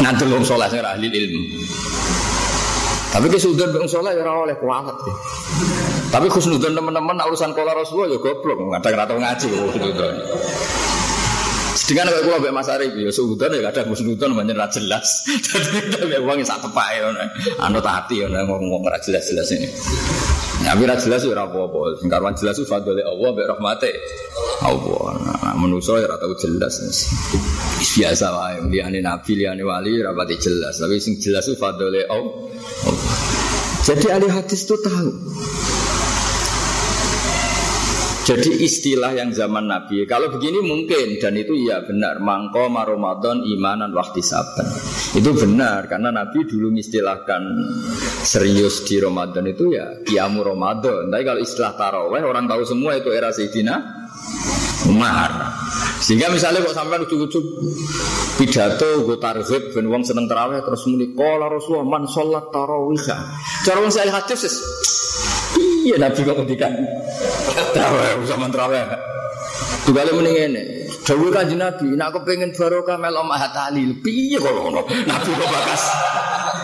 ngantul 0.00 0.32
wong 0.32 0.44
saleh 0.48 0.72
sing 0.72 0.80
ahli 0.80 1.12
ilmu. 1.12 1.42
Tapi 3.10 3.26
kesudahan 3.28 3.76
wong 3.76 3.90
saleh 3.90 4.16
ya 4.16 4.24
ora 4.24 4.48
oleh 4.48 4.56
kualat. 4.56 4.96
Tapi 6.10 6.26
khusnudan 6.26 6.74
teman-teman 6.74 7.20
urusan 7.22 7.54
kola 7.54 7.76
Rasulullah 7.76 8.10
ya 8.10 8.18
goblok, 8.18 8.58
kadang 8.80 8.96
ora 8.96 9.04
tau 9.06 9.18
ngaji 9.20 9.46
khusnudan. 9.46 10.14
Sedangkan 11.90 12.06
kalau 12.06 12.22
gue 12.22 12.34
ambek 12.38 12.54
Mas 12.54 12.70
Arif 12.70 12.94
ya 12.94 13.10
suudan 13.10 13.50
ya 13.50 13.66
kadang 13.66 13.90
khusnudan 13.90 14.30
banyak 14.30 14.54
ra 14.54 14.70
jelas. 14.70 15.26
Dadi 15.90 16.06
nek 16.06 16.22
wong 16.22 16.38
sak 16.46 16.62
tepake 16.62 17.02
ngono. 17.02 17.18
Anut 17.66 17.82
hati 17.82 18.22
ngono 18.22 18.46
ngomong 18.46 18.86
ra 18.86 19.02
jelas-jelas 19.02 19.50
ini. 19.58 19.66
Ya 20.62 20.78
ora 20.78 20.94
jelas 20.94 21.26
ya 21.26 21.34
ora 21.34 21.50
apa-apa. 21.50 21.98
Sing 21.98 22.06
karuan 22.06 22.38
jelas 22.38 22.62
itu 22.62 22.70
fadhole 22.70 23.02
Allah 23.02 23.28
mbek 23.34 23.42
rahmate 23.42 23.90
Allah. 24.62 25.18
Nah, 25.18 25.54
manusa 25.58 25.98
ya 25.98 26.06
ora 26.06 26.14
tau 26.14 26.30
jelas. 26.38 26.78
Biasa 27.82 28.26
wae 28.38 28.70
liyane 28.70 29.02
nabi 29.02 29.42
liyane 29.42 29.66
wali 29.66 29.98
ora 29.98 30.14
pati 30.14 30.38
jelas, 30.38 30.78
tapi 30.78 31.02
sing 31.02 31.18
jelas 31.18 31.50
itu 31.50 31.58
fadhole 31.58 32.06
Allah. 32.06 32.38
Jadi 33.82 34.06
ahli 34.14 34.30
hadis 34.30 34.62
itu 34.62 34.78
tahu 34.78 35.10
jadi 38.30 38.50
istilah 38.62 39.10
yang 39.18 39.34
zaman 39.34 39.66
Nabi 39.66 40.06
Kalau 40.06 40.30
begini 40.30 40.62
mungkin 40.62 41.18
Dan 41.18 41.34
itu 41.34 41.66
ya 41.66 41.82
benar. 41.82 42.22
Mangko 42.22 42.70
Ramadan 42.70 43.42
imanan 43.42 43.90
waktu 43.90 44.22
saban. 44.22 44.70
Itu 45.18 45.34
benar 45.34 45.90
Karena 45.90 46.14
Nabi 46.14 46.46
dulu 46.46 46.70
mengistilahkan 46.70 47.42
Serius 48.22 48.86
di 48.86 49.02
Ramadan 49.02 49.50
itu 49.50 49.74
ya 49.74 49.98
Kiamu 50.06 50.46
Ramadan. 50.46 51.10
Tapi 51.10 51.22
kalau 51.26 51.40
istilah 51.42 51.74
taraweh 51.74 52.22
Orang 52.22 52.46
tahu 52.46 52.62
semua 52.62 52.94
itu 52.94 53.10
era 53.10 53.34
Sayyidina 53.34 54.00
Umar. 54.88 55.30
Sehingga 56.00 56.32
misalnya 56.32 56.64
kok 56.64 56.72
sampai 56.72 57.04
ujuk-ujuk 57.04 57.44
pidato 58.40 59.04
gue 59.04 59.20
tarhib 59.20 59.76
ben 59.76 59.86
wong 59.92 60.00
seneng 60.00 60.24
tarawih 60.24 60.64
terus 60.64 60.88
muni 60.88 61.12
qala 61.12 61.52
Rasulullah 61.52 61.84
man 61.84 62.08
sholat 62.08 62.48
tarawih. 62.48 62.96
Cara 63.68 63.78
wong 63.84 63.92
saya 63.92 64.08
hadis 64.08 64.48
Iya 65.80 65.96
Nabi 65.96 66.20
kok 66.20 66.36
ngendikan. 66.36 66.72
Traweh 67.72 68.10
sama 68.28 68.46
traweh. 68.52 68.84
Tugale 69.88 70.12
mending 70.12 70.36
ini. 70.36 70.62
Dawe 71.00 71.26
kanjeng 71.32 71.58
Nabi, 71.58 71.96
nak 71.96 72.12
aku 72.12 72.22
pengen 72.28 72.52
barokah 72.52 73.00
melok 73.00 73.24
mahatali. 73.24 73.96
Piye 74.04 74.36
kok 74.36 74.52
ngono? 74.52 74.84
Nabi 74.84 75.30
kok 75.32 75.48
bakas 75.48 75.82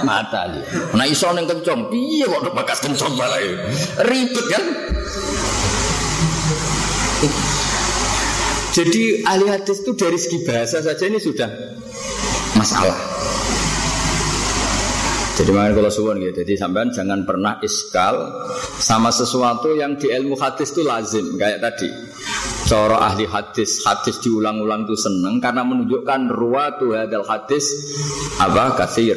matali. 0.05 0.61
Nah 0.93 1.07
iso 1.09 1.33
ning 1.33 1.49
kencong, 1.49 1.89
piye 1.89 2.29
kok 2.29 2.53
bakas 2.53 2.79
kencong 2.85 3.17
malah 3.17 3.41
ribet 4.05 4.47
kan? 4.53 4.65
Jadi 8.77 9.25
ahli 9.25 9.49
hadis 9.49 9.81
itu 9.81 9.97
dari 9.97 10.21
segi 10.21 10.45
bahasa 10.45 10.85
saja 10.85 11.05
ini 11.09 11.17
sudah 11.17 11.49
masalah. 12.61 12.93
Jadi 15.37 15.53
makanya 15.53 15.85
kalau 15.85 15.93
suwon 15.93 16.17
gitu. 16.25 16.41
Jadi 16.41 16.57
sampean 16.57 16.89
jangan 16.89 17.29
pernah 17.29 17.61
iskal 17.61 18.33
sama 18.81 19.13
sesuatu 19.13 19.77
yang 19.77 20.01
di 20.01 20.09
ilmu 20.09 20.33
hadis 20.41 20.73
itu 20.73 20.81
lazim 20.81 21.37
kayak 21.37 21.61
tadi. 21.61 21.93
Coro 22.67 22.99
ahli 22.99 23.29
hadis, 23.29 23.85
hadis 23.85 24.19
diulang-ulang 24.25 24.89
itu 24.89 24.97
seneng 24.99 25.39
karena 25.39 25.63
menunjukkan 25.63 26.35
ruwatu 26.35 26.99
hadal 26.99 27.23
hadis 27.23 27.63
apa 28.43 28.75
kasir, 28.75 29.15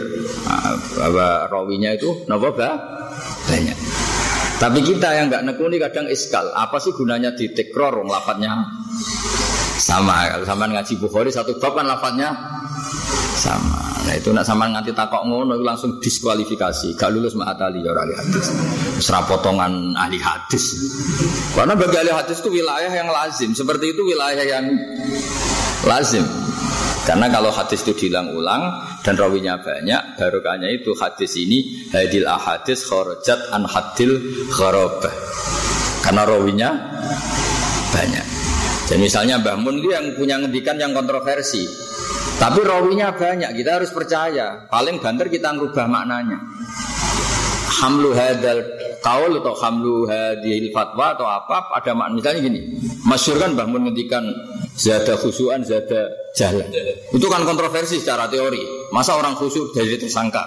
apa 1.01 1.49
rawinya 1.49 1.95
itu 1.95 2.27
nopo 2.29 2.51
banyak. 2.53 3.77
Tapi 4.59 4.79
kita 4.83 5.15
yang 5.15 5.31
nggak 5.31 5.47
nekuni 5.47 5.79
kadang 5.79 6.11
iskal. 6.11 6.51
Apa 6.51 6.83
sih 6.83 6.91
gunanya 6.91 7.31
di 7.31 7.47
tekror 7.55 8.03
lafadznya 8.03 8.59
sama. 9.79 10.27
Kalau 10.35 10.43
sama 10.43 10.67
ngaji 10.67 10.99
Bukhari 10.99 11.31
satu 11.31 11.55
bab 11.63 11.79
kan 11.79 11.87
sama. 13.39 13.79
Nah 14.03 14.13
itu 14.19 14.35
nak 14.35 14.43
sama 14.43 14.67
nganti 14.67 14.91
takok 14.91 15.23
ngono 15.23 15.55
langsung 15.63 15.97
diskualifikasi. 16.03 16.99
Gak 16.99 17.09
lulus 17.15 17.33
ma'atali 17.39 17.79
ya 17.79 17.95
ahli 17.95 18.13
hadis. 18.19 18.45
Serap 18.99 19.31
potongan 19.31 19.95
ahli 19.95 20.19
hadis. 20.19 20.75
Karena 21.55 21.73
bagi 21.79 21.95
ahli 21.95 22.11
hadis 22.11 22.43
itu 22.43 22.51
wilayah 22.51 22.91
yang 22.91 23.07
lazim. 23.07 23.55
Seperti 23.55 23.95
itu 23.95 24.03
wilayah 24.03 24.43
yang 24.43 24.67
lazim. 25.87 26.27
Karena 27.07 27.25
kalau 27.31 27.49
hadis 27.49 27.81
itu 27.87 28.05
diulang-ulang 28.05 28.85
dan 29.01 29.17
rawinya 29.17 29.57
banyak, 29.57 30.19
barokahnya 30.19 30.69
itu 30.69 30.93
hadis 30.93 31.33
ini 31.41 31.89
hadil 31.89 32.27
ahadis 32.29 32.85
kharajat 32.85 33.49
an 33.49 33.65
hadil 33.65 34.19
kharabah. 34.53 35.15
Karena 36.05 36.21
rawinya 36.27 36.69
banyak. 37.89 38.25
Dan 38.89 38.97
misalnya 39.01 39.37
Mbah 39.41 39.57
Mun 39.57 39.81
itu 39.81 39.89
yang 39.89 40.05
punya 40.17 40.37
ngendikan 40.37 40.77
yang 40.77 40.93
kontroversi. 40.93 41.88
Tapi 42.39 42.59
rawinya 42.63 43.11
banyak, 43.11 43.51
kita 43.51 43.83
harus 43.83 43.91
percaya. 43.91 44.65
Paling 44.71 45.03
banter 45.03 45.27
kita 45.27 45.51
ngubah 45.59 45.85
maknanya. 45.91 46.39
Hamlu 47.79 48.15
hadal 48.15 48.63
kaul 48.99 49.39
atau 49.39 49.55
hamlu 49.55 50.07
hadil 50.07 50.71
fatwa 50.75 51.15
atau 51.15 51.27
apa 51.27 51.71
ada 51.79 51.95
makna 51.95 52.19
misalnya 52.19 52.43
gini 52.43 52.75
masyur 53.07 53.39
kan 53.39 53.55
Mbah 53.55 53.67
Mun 53.71 53.87
ngendikan 53.87 54.27
zada 54.75 55.15
khusuan 55.15 55.63
zada 55.63 56.11
jalan 56.35 56.67
itu 57.15 57.27
kan 57.31 57.47
kontroversi 57.47 58.03
secara 58.03 58.27
teori 58.27 58.59
masa 58.91 59.15
orang 59.15 59.39
khusyuk 59.39 59.71
jadi 59.71 59.95
tersangka 59.95 60.43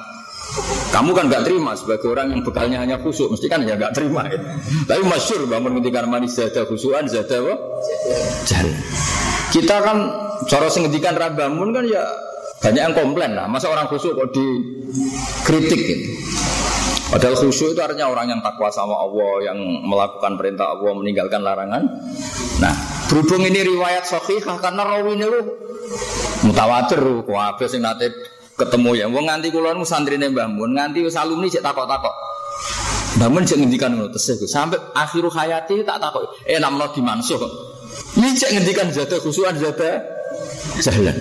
kamu 0.92 1.16
kan 1.16 1.32
nggak 1.32 1.48
terima 1.48 1.72
sebagai 1.72 2.12
orang 2.12 2.28
yang 2.36 2.44
bekalnya 2.44 2.84
hanya 2.84 3.00
khusuk, 3.00 3.32
mesti 3.32 3.48
kan 3.48 3.64
ya 3.64 3.72
nggak 3.72 3.96
terima. 3.96 4.28
Ya. 4.28 4.36
Tapi 4.84 5.00
masyur 5.08 5.48
bangun 5.48 5.80
ketika 5.80 6.04
manis 6.04 6.36
zada 6.36 6.68
khusuan 6.68 7.08
zada? 7.08 7.40
Jalan. 8.44 8.76
Kita 9.48 9.80
kan 9.80 9.98
cara 10.48 10.66
sengedikan 10.70 11.14
rabamun 11.14 11.74
kan 11.74 11.84
ya 11.86 12.02
banyak 12.62 12.82
yang 12.82 12.94
komplain 12.94 13.34
lah. 13.34 13.50
Masa 13.50 13.68
orang 13.68 13.90
khusuk 13.90 14.14
kok 14.14 14.30
dikritik 14.30 15.80
gitu. 15.82 16.06
Padahal 17.12 17.36
khusyuk 17.36 17.76
itu 17.76 17.80
artinya 17.84 18.08
orang 18.08 18.32
yang 18.32 18.40
takwa 18.40 18.72
sama 18.72 18.96
Allah, 18.96 19.52
yang 19.52 19.58
melakukan 19.84 20.32
perintah 20.40 20.72
Allah, 20.72 20.96
meninggalkan 20.96 21.44
larangan. 21.44 21.84
Nah, 22.56 22.72
berhubung 23.04 23.44
ini 23.44 23.60
riwayat 23.68 24.08
sahihah 24.08 24.56
karena 24.56 24.80
rawi 24.80 25.20
ini 25.20 25.28
lu 25.28 25.40
mutawatir, 26.48 27.04
kok 27.28 27.68
sing 27.68 27.84
nate 27.84 28.16
ketemu 28.56 28.90
ya. 28.96 29.06
Wong 29.12 29.28
nganti 29.28 29.52
kula 29.52 29.76
nu 29.76 29.84
santrine 29.84 30.32
Mbah 30.32 30.48
Mun, 30.48 30.72
nganti 30.72 31.04
wis 31.04 31.12
alumni 31.20 31.52
cek 31.52 31.60
takok-takok. 31.60 32.14
Mbah 33.20 33.28
Mun 33.28 33.44
cek 33.44 33.60
ngendikan 33.60 33.92
ngono 33.92 34.08
tesih 34.08 34.40
sampai 34.48 34.80
akhiru 34.96 35.28
hayati 35.28 35.84
tak 35.84 36.00
takok. 36.00 36.32
Eh 36.48 36.56
namno 36.56 36.96
dimansuh. 36.96 37.44
Ini 38.16 38.32
cek 38.32 38.56
ngendikan 38.56 38.88
zada 38.88 39.20
khusuan 39.20 39.52
zada 39.60 40.00
jalan. 40.80 41.16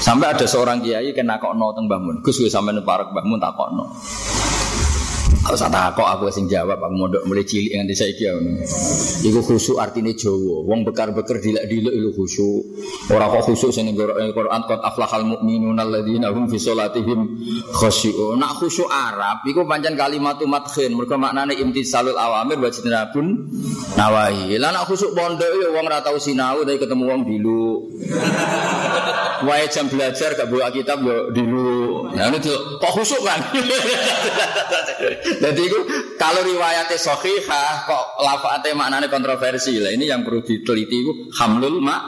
Sampai 0.00 0.32
ada 0.32 0.48
seorang 0.48 0.80
kiai 0.80 1.12
kena 1.12 1.36
kok 1.36 1.52
no 1.60 1.76
teng 1.76 1.84
Mbah 1.84 2.00
Mun. 2.00 2.16
Gus 2.24 2.40
wis 2.40 2.52
sampean 2.52 2.80
parek 2.80 3.12
Mbah 3.12 3.24
Mun 3.28 3.36
takokno. 3.36 3.84
Aku 5.40 5.56
sak 5.56 5.72
takok 5.72 6.04
aku 6.04 6.28
sing 6.28 6.44
jawab 6.52 6.76
aku 6.76 6.92
mondok 6.92 7.24
mulai 7.24 7.48
cilik 7.48 7.72
nganti 7.72 7.96
saiki 7.96 8.28
ya. 8.28 8.36
Iku 9.24 9.40
khusyuk 9.40 9.80
artinya 9.80 10.12
Jawa. 10.12 10.68
Wong 10.68 10.84
bekar-bekar 10.84 11.40
dilek-dilek 11.40 11.96
iku 11.96 12.10
khusyuk. 12.12 12.60
Ora 13.08 13.32
kok 13.32 13.48
khusyuk 13.48 13.72
sing 13.72 13.88
Quran 13.96 14.60
qad 14.68 14.80
aflahal 14.84 15.24
mu'minun 15.24 15.80
alladzina 15.80 16.28
hum 16.28 16.44
fi 16.44 16.60
sholatihim 16.60 17.40
khusyuk. 17.72 18.36
Nak 18.36 18.60
khusyuk 18.60 18.92
Arab 18.92 19.40
iku 19.48 19.64
pancen 19.64 19.96
kalimatu 19.96 20.44
madkhin. 20.44 20.92
Mergo 20.92 21.16
maknane 21.16 21.56
imtisalul 21.56 22.20
awamir 22.20 22.60
wa 22.60 22.68
jinabun 22.68 23.48
nawahi. 23.96 24.60
Lah 24.60 24.76
nak 24.76 24.92
khusyuk 24.92 25.16
pondok 25.16 25.48
ya 25.56 25.72
wong 25.72 25.88
ora 25.88 26.04
tau 26.04 26.20
sinau 26.20 26.60
tapi 26.68 26.76
ketemu 26.76 27.04
wong 27.08 27.20
dilu. 27.24 27.88
Wae 29.40 29.66
jam 29.72 29.88
belajar 29.88 30.36
gak 30.36 30.48
buka 30.52 30.68
kitab 30.72 31.00
yo 31.00 31.32
dilu. 31.32 32.08
Nah 32.12 32.28
itu 32.32 32.52
kok 32.80 32.92
khusyuk 32.92 33.22
kan? 33.24 33.40
Jadi 35.44 35.62
itu 35.64 35.78
kalau 36.20 36.44
riwayatnya 36.44 36.96
sahihah 37.00 37.88
kok 37.88 38.04
lafate 38.20 38.76
maknanya 38.76 39.08
kontroversi 39.08 39.80
lah. 39.80 39.92
Ini 39.92 40.12
yang 40.12 40.20
perlu 40.24 40.44
diteliti 40.44 40.96
itu 41.00 41.12
hamlul 41.40 41.80
mak 41.80 42.02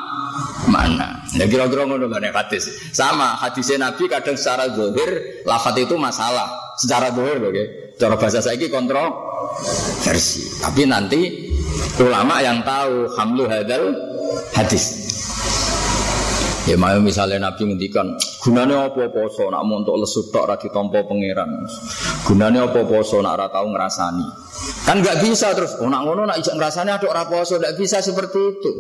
mana. 0.69 1.25
Ya 1.37 1.49
kira-kira 1.49 1.89
ngono 1.89 2.09
kan 2.09 2.25
hadis. 2.33 2.69
Sama 2.93 3.37
hadisnya 3.41 3.89
Nabi 3.89 4.09
kadang 4.09 4.37
secara 4.37 4.69
zahir 4.73 5.43
lafat 5.49 5.75
itu 5.81 5.95
masalah. 5.97 6.49
Secara 6.77 7.13
zahir 7.13 7.41
oke. 7.41 7.53
Okay? 7.53 7.67
Cara 7.97 8.15
bahasa 8.17 8.41
saya 8.41 8.57
ini 8.57 8.69
kontroversi. 8.73 10.61
Tapi 10.61 10.83
nanti 10.89 11.21
ulama 12.01 12.41
yang 12.41 12.65
tahu 12.65 13.09
hamlu 13.17 13.45
hadal 13.49 13.93
hadis. 14.57 15.12
Ya 16.63 16.79
mau 16.79 16.95
misalnya 17.03 17.43
Nabi 17.43 17.75
ngendikan 17.75 18.15
gunanya 18.39 18.87
apa 18.87 19.11
poso 19.11 19.51
nak 19.51 19.67
mau 19.67 19.83
untuk 19.83 19.99
lesu 19.99 20.31
tok 20.31 20.47
ra 20.47 20.55
ditampa 20.55 21.03
pangeran. 21.03 21.67
Gunanya 22.23 22.71
apa 22.71 22.87
poso 22.87 23.19
nak 23.19 23.35
ora 23.35 23.51
tau 23.51 23.67
ngrasani. 23.67 24.27
Kan 24.87 25.03
nggak 25.03 25.27
bisa 25.27 25.59
terus 25.59 25.75
oh 25.83 25.91
nak 25.91 26.07
ngono 26.07 26.23
nak 26.23 26.39
ijak 26.39 26.55
ngrasani 26.55 26.95
aduk 26.95 27.11
ora 27.11 27.27
poso 27.27 27.59
nggak 27.59 27.75
bisa 27.75 27.99
seperti 27.99 28.39
itu. 28.39 28.71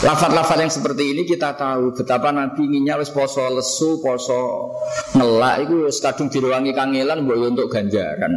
Lafat-lafat 0.00 0.64
yang 0.64 0.72
seperti 0.72 1.12
ini 1.12 1.28
kita 1.28 1.56
tahu 1.56 1.96
betapa 1.96 2.32
Nabi 2.32 2.68
inginnya 2.68 3.00
wis 3.00 3.08
poso 3.12 3.44
lesu, 3.52 4.00
poso 4.04 4.72
ngelak 5.16 5.68
itu 5.68 5.88
wis 5.88 6.04
kadung 6.04 6.28
diruangi 6.28 6.76
kangelan 6.76 7.24
mbok 7.24 7.48
untuk 7.48 7.72
ganjaran. 7.72 8.32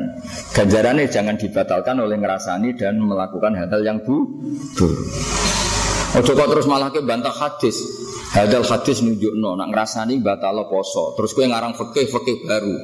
Ganjarannya 0.56 1.12
jangan 1.12 1.36
dibatalkan 1.36 2.00
oleh 2.00 2.16
ngerasani 2.16 2.80
dan 2.80 3.00
melakukan 3.00 3.60
hal-hal 3.60 3.84
yang 3.84 4.00
bu 4.04 4.24
buruk. 4.76 5.53
Ojo 6.14 6.38
kok 6.38 6.46
terus 6.46 6.70
malah 6.70 6.94
ke 6.94 7.02
bantah 7.02 7.34
hadis. 7.34 7.82
Hadal 8.38 8.62
hadis 8.62 9.02
nunjuk 9.02 9.34
no, 9.34 9.58
nak 9.58 9.74
ngerasani 9.74 10.22
batal 10.22 10.62
poso. 10.70 11.18
Terus 11.18 11.34
kue 11.34 11.50
ngarang 11.50 11.74
fakih 11.74 12.06
fakih 12.06 12.46
baru. 12.46 12.76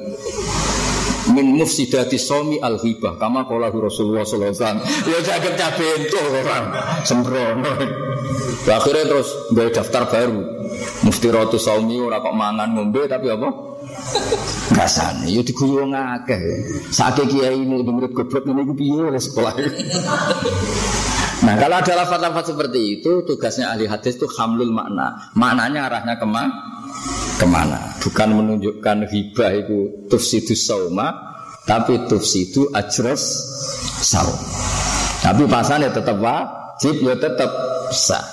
Min 1.30 1.54
mufsidati 1.54 2.18
somi 2.18 2.58
al 2.58 2.82
hibah 2.82 3.14
kama 3.22 3.46
kola 3.46 3.70
Rasulullah 3.70 4.26
sallallahu 4.26 4.50
alaihi 4.50 4.58
wasallam. 4.58 4.80
Ya 5.06 5.18
jaga 5.22 5.50
cabento 5.54 6.18
orang 6.26 6.64
sembrono. 7.06 7.72
Akhirnya 8.66 9.04
terus 9.06 9.28
gue 9.54 9.66
daftar 9.70 10.10
baru. 10.10 10.42
Mufti 11.06 11.28
rotu 11.30 11.62
somi 11.62 12.02
ora 12.02 12.18
kok 12.18 12.34
mangan 12.34 12.74
ngombe 12.74 13.06
tapi 13.06 13.30
apa? 13.30 13.46
Ngrasani 14.74 15.38
ya 15.38 15.42
diguyu 15.46 15.86
wong 15.86 15.94
akeh. 15.94 16.42
Kiai 17.30 17.62
ini 17.62 17.78
murid 17.78 18.10
goblok 18.10 18.42
ini 18.50 18.66
gue 18.66 18.74
piye 18.74 19.06
sekolah. 19.22 19.54
Nah 21.40 21.56
kalau 21.56 21.80
ada 21.80 22.04
lafaz-lafaz 22.04 22.52
seperti 22.52 23.00
itu 23.00 23.24
tugasnya 23.24 23.72
ahli 23.72 23.88
hadis 23.88 24.20
itu 24.20 24.28
hamlul 24.28 24.76
makna. 24.76 25.32
Maknanya 25.32 25.88
arahnya 25.88 26.14
kema 26.20 26.44
ke 27.40 27.46
mana? 27.48 27.96
Bukan 28.04 28.28
menunjukkan 28.36 29.08
hibah 29.08 29.50
itu 29.56 30.04
tufsidu 30.12 30.52
sauma, 30.52 31.16
tapi 31.64 31.96
tufsidu 32.12 32.68
ajros 32.76 33.22
saum. 34.04 34.36
Tapi 35.24 35.48
pasannya 35.48 35.88
tetap 35.88 36.20
wajib 36.20 37.00
ya 37.00 37.16
tetap 37.16 37.48
sah. 37.88 38.24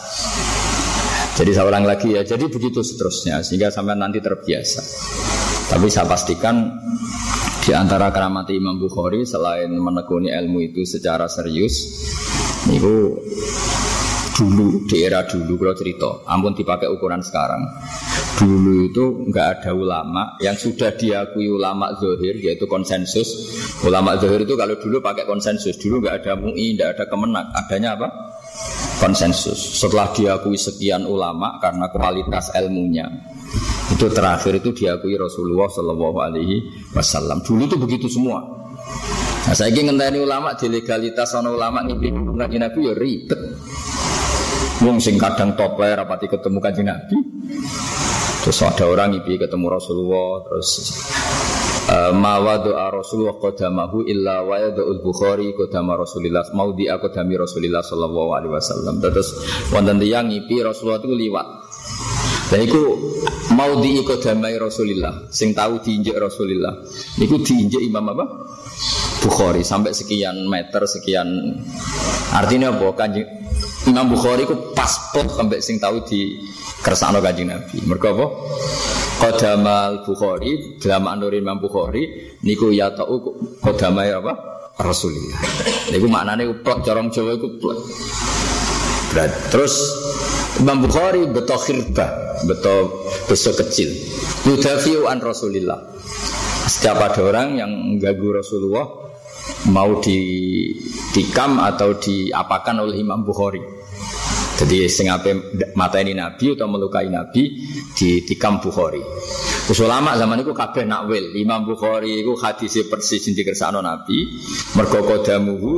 Jadi 1.37 1.53
saya 1.53 1.69
ulang 1.69 1.85
lagi 1.85 2.17
ya, 2.17 2.25
jadi 2.25 2.49
begitu 2.49 2.81
seterusnya 2.81 3.45
sehingga 3.45 3.69
sampai 3.69 3.93
nanti 3.93 4.19
terbiasa. 4.19 4.81
Tapi 5.69 5.87
saya 5.91 6.09
pastikan 6.09 6.75
di 7.61 7.75
antara 7.75 8.09
keramat 8.09 8.47
Imam 8.55 8.79
Bukhari 8.79 9.27
selain 9.27 9.69
menekuni 9.75 10.31
ilmu 10.31 10.71
itu 10.71 10.87
secara 10.87 11.27
serius, 11.27 12.06
Niku 12.67 13.15
dulu 14.37 14.85
di 14.85 15.01
era 15.01 15.25
dulu 15.25 15.57
kalau 15.57 15.73
cerita, 15.73 16.09
ampun 16.29 16.53
dipakai 16.53 16.85
ukuran 16.91 17.25
sekarang. 17.25 17.63
Dulu 18.37 18.85
itu 18.85 19.05
nggak 19.33 19.47
ada 19.57 19.71
ulama 19.73 20.37
yang 20.37 20.53
sudah 20.53 20.93
diakui 20.93 21.49
ulama 21.49 21.97
zohir 21.97 22.37
yaitu 22.37 22.69
konsensus. 22.69 23.49
Ulama 23.81 24.13
zohir 24.21 24.45
itu 24.45 24.53
kalau 24.53 24.77
dulu 24.77 25.01
pakai 25.01 25.25
konsensus, 25.25 25.81
dulu 25.81 26.05
nggak 26.05 26.21
ada 26.21 26.37
mui, 26.37 26.77
nggak 26.77 26.99
ada 26.99 27.03
kemenak, 27.09 27.45
adanya 27.57 27.97
apa? 27.97 28.07
konsensus. 28.97 29.77
Setelah 29.77 30.09
diakui 30.13 30.57
sekian 30.57 31.05
ulama 31.05 31.61
karena 31.61 31.89
kualitas 31.93 32.49
ilmunya, 32.57 33.05
itu 33.93 34.09
terakhir 34.09 34.57
itu 34.57 34.73
diakui 34.73 35.13
Rasulullah 35.15 35.69
Shallallahu 35.69 36.17
Alaihi 36.17 36.57
Wasallam. 36.91 37.45
Dulu 37.45 37.61
itu 37.69 37.77
begitu 37.77 38.07
semua. 38.09 38.41
Nah, 39.47 39.55
saya 39.55 39.71
ingin 39.71 39.95
ngenteni 39.95 40.19
ulama 40.19 40.59
di 40.59 40.67
legalitas 40.67 41.31
ono 41.39 41.55
ulama 41.55 41.79
ngimpi 41.87 42.11
ngaji 42.11 42.57
Nabi 42.59 42.79
ya 42.83 42.93
ribet. 42.99 43.39
Wong 44.83 44.99
sing 44.99 45.15
kadang 45.15 45.55
topler 45.55 45.95
rapati 45.95 46.27
ketemu 46.27 46.59
kanjeng 46.59 46.91
Nabi. 46.91 47.15
Terus 48.43 48.59
ada 48.67 48.91
orang 48.91 49.15
ngimpi 49.15 49.39
ketemu 49.39 49.65
Rasulullah 49.71 50.43
terus 50.43 50.69
Uh, 51.87 52.11
ma 52.11 52.35
doa 52.59 52.91
Rasulullah 52.91 53.39
qadamahu 53.39 54.03
illa 54.11 54.43
wa 54.43 54.59
yadul 54.59 54.99
Bukhari 54.99 55.55
qadama 55.55 55.95
Rasulillah 55.95 56.51
mau 56.51 56.75
di 56.75 56.83
qadami 56.83 57.39
Rasulillah 57.39 57.79
sallallahu 57.79 58.35
alaihi 58.35 58.51
wasallam. 58.51 58.99
Terus 58.99 59.31
wonten 59.71 59.95
tiyang 59.95 60.27
ngipi 60.27 60.59
Rasulullah 60.67 60.99
itu 60.99 61.15
liwat. 61.15 61.47
Dan 62.51 62.59
itu 62.67 62.81
mau 63.55 63.79
di 63.79 64.03
qadamai 64.03 64.59
Rasulillah 64.59 65.31
sing 65.31 65.55
tahu 65.55 65.79
diinjek 65.79 66.19
Rasulillah. 66.19 66.75
Niku 67.23 67.39
diinjek 67.39 67.79
Imam 67.79 68.03
apa? 68.11 68.25
Bukhari 69.27 69.67
sampai 69.67 69.91
sekian 69.91 70.47
meter 70.47 70.87
sekian 70.87 71.27
artinya 72.31 72.71
apa 72.71 72.95
kanjeng 72.95 73.27
Imam 73.87 74.07
Bukhari 74.07 74.47
ku 74.47 74.71
pas 74.71 75.11
sampai 75.11 75.59
sing 75.59 75.79
tahu 75.79 76.03
di 76.07 76.39
kersane 76.83 77.19
kanjeng 77.23 77.51
Nabi. 77.51 77.83
Mergo 77.87 78.07
apa? 78.15 78.25
Qadamal 79.17 80.03
Bukhari, 80.03 80.77
dalam 80.77 81.07
Nur 81.17 81.33
Imam 81.33 81.57
Bukhari 81.57 82.35
niku 82.43 82.69
ya 82.69 82.91
tau 82.91 83.39
qadamai 83.63 84.11
apa? 84.11 84.33
Rasulullah. 84.77 85.41
Niku 85.89 86.05
maknane 86.05 86.51
plek 86.61 86.85
corong 86.85 87.09
Jawa 87.09 87.31
iku 87.39 87.47
plek. 87.57 87.79
Berat. 89.15 89.31
Terus 89.49 89.73
Imam 90.61 90.83
Bukhari 90.83 91.25
beto 91.25 91.57
khirba, 91.57 92.37
beto 92.45 93.07
besok 93.25 93.65
kecil. 93.65 93.89
Yudafiu 94.45 95.07
an 95.09 95.23
Rasulillah. 95.23 95.79
Setiap 96.67 96.99
ada 96.99 97.23
orang 97.23 97.55
yang 97.55 97.71
mengganggu 97.71 98.43
Rasulullah 98.43 99.06
mau 99.71 99.99
di 99.99 100.19
dikam 101.11 101.59
atau 101.59 101.97
diapakan 101.97 102.87
oleh 102.87 103.01
Imam 103.01 103.23
Bukhari. 103.23 103.61
Jadi 104.57 104.89
sing 104.89 105.05
ape 105.05 105.53
ini 106.01 106.17
Nabi 106.17 106.57
atau 106.57 106.65
melukai 106.65 107.13
Nabi 107.13 107.61
di 107.93 108.25
tikam 108.25 108.57
Bukhari. 108.57 109.01
Terus 109.69 109.83
ulama 109.85 110.17
zaman 110.17 110.41
itu 110.41 110.49
kabeh 110.55 110.87
nakwil. 110.87 111.37
Imam 111.37 111.61
Bukhari 111.61 112.25
itu 112.25 112.33
hadis 112.39 112.73
persis 112.89 113.21
di 113.21 113.43
kersano 113.45 113.85
Nabi. 113.85 114.25
Mergo 114.73 115.05
kodamuhu 115.05 115.73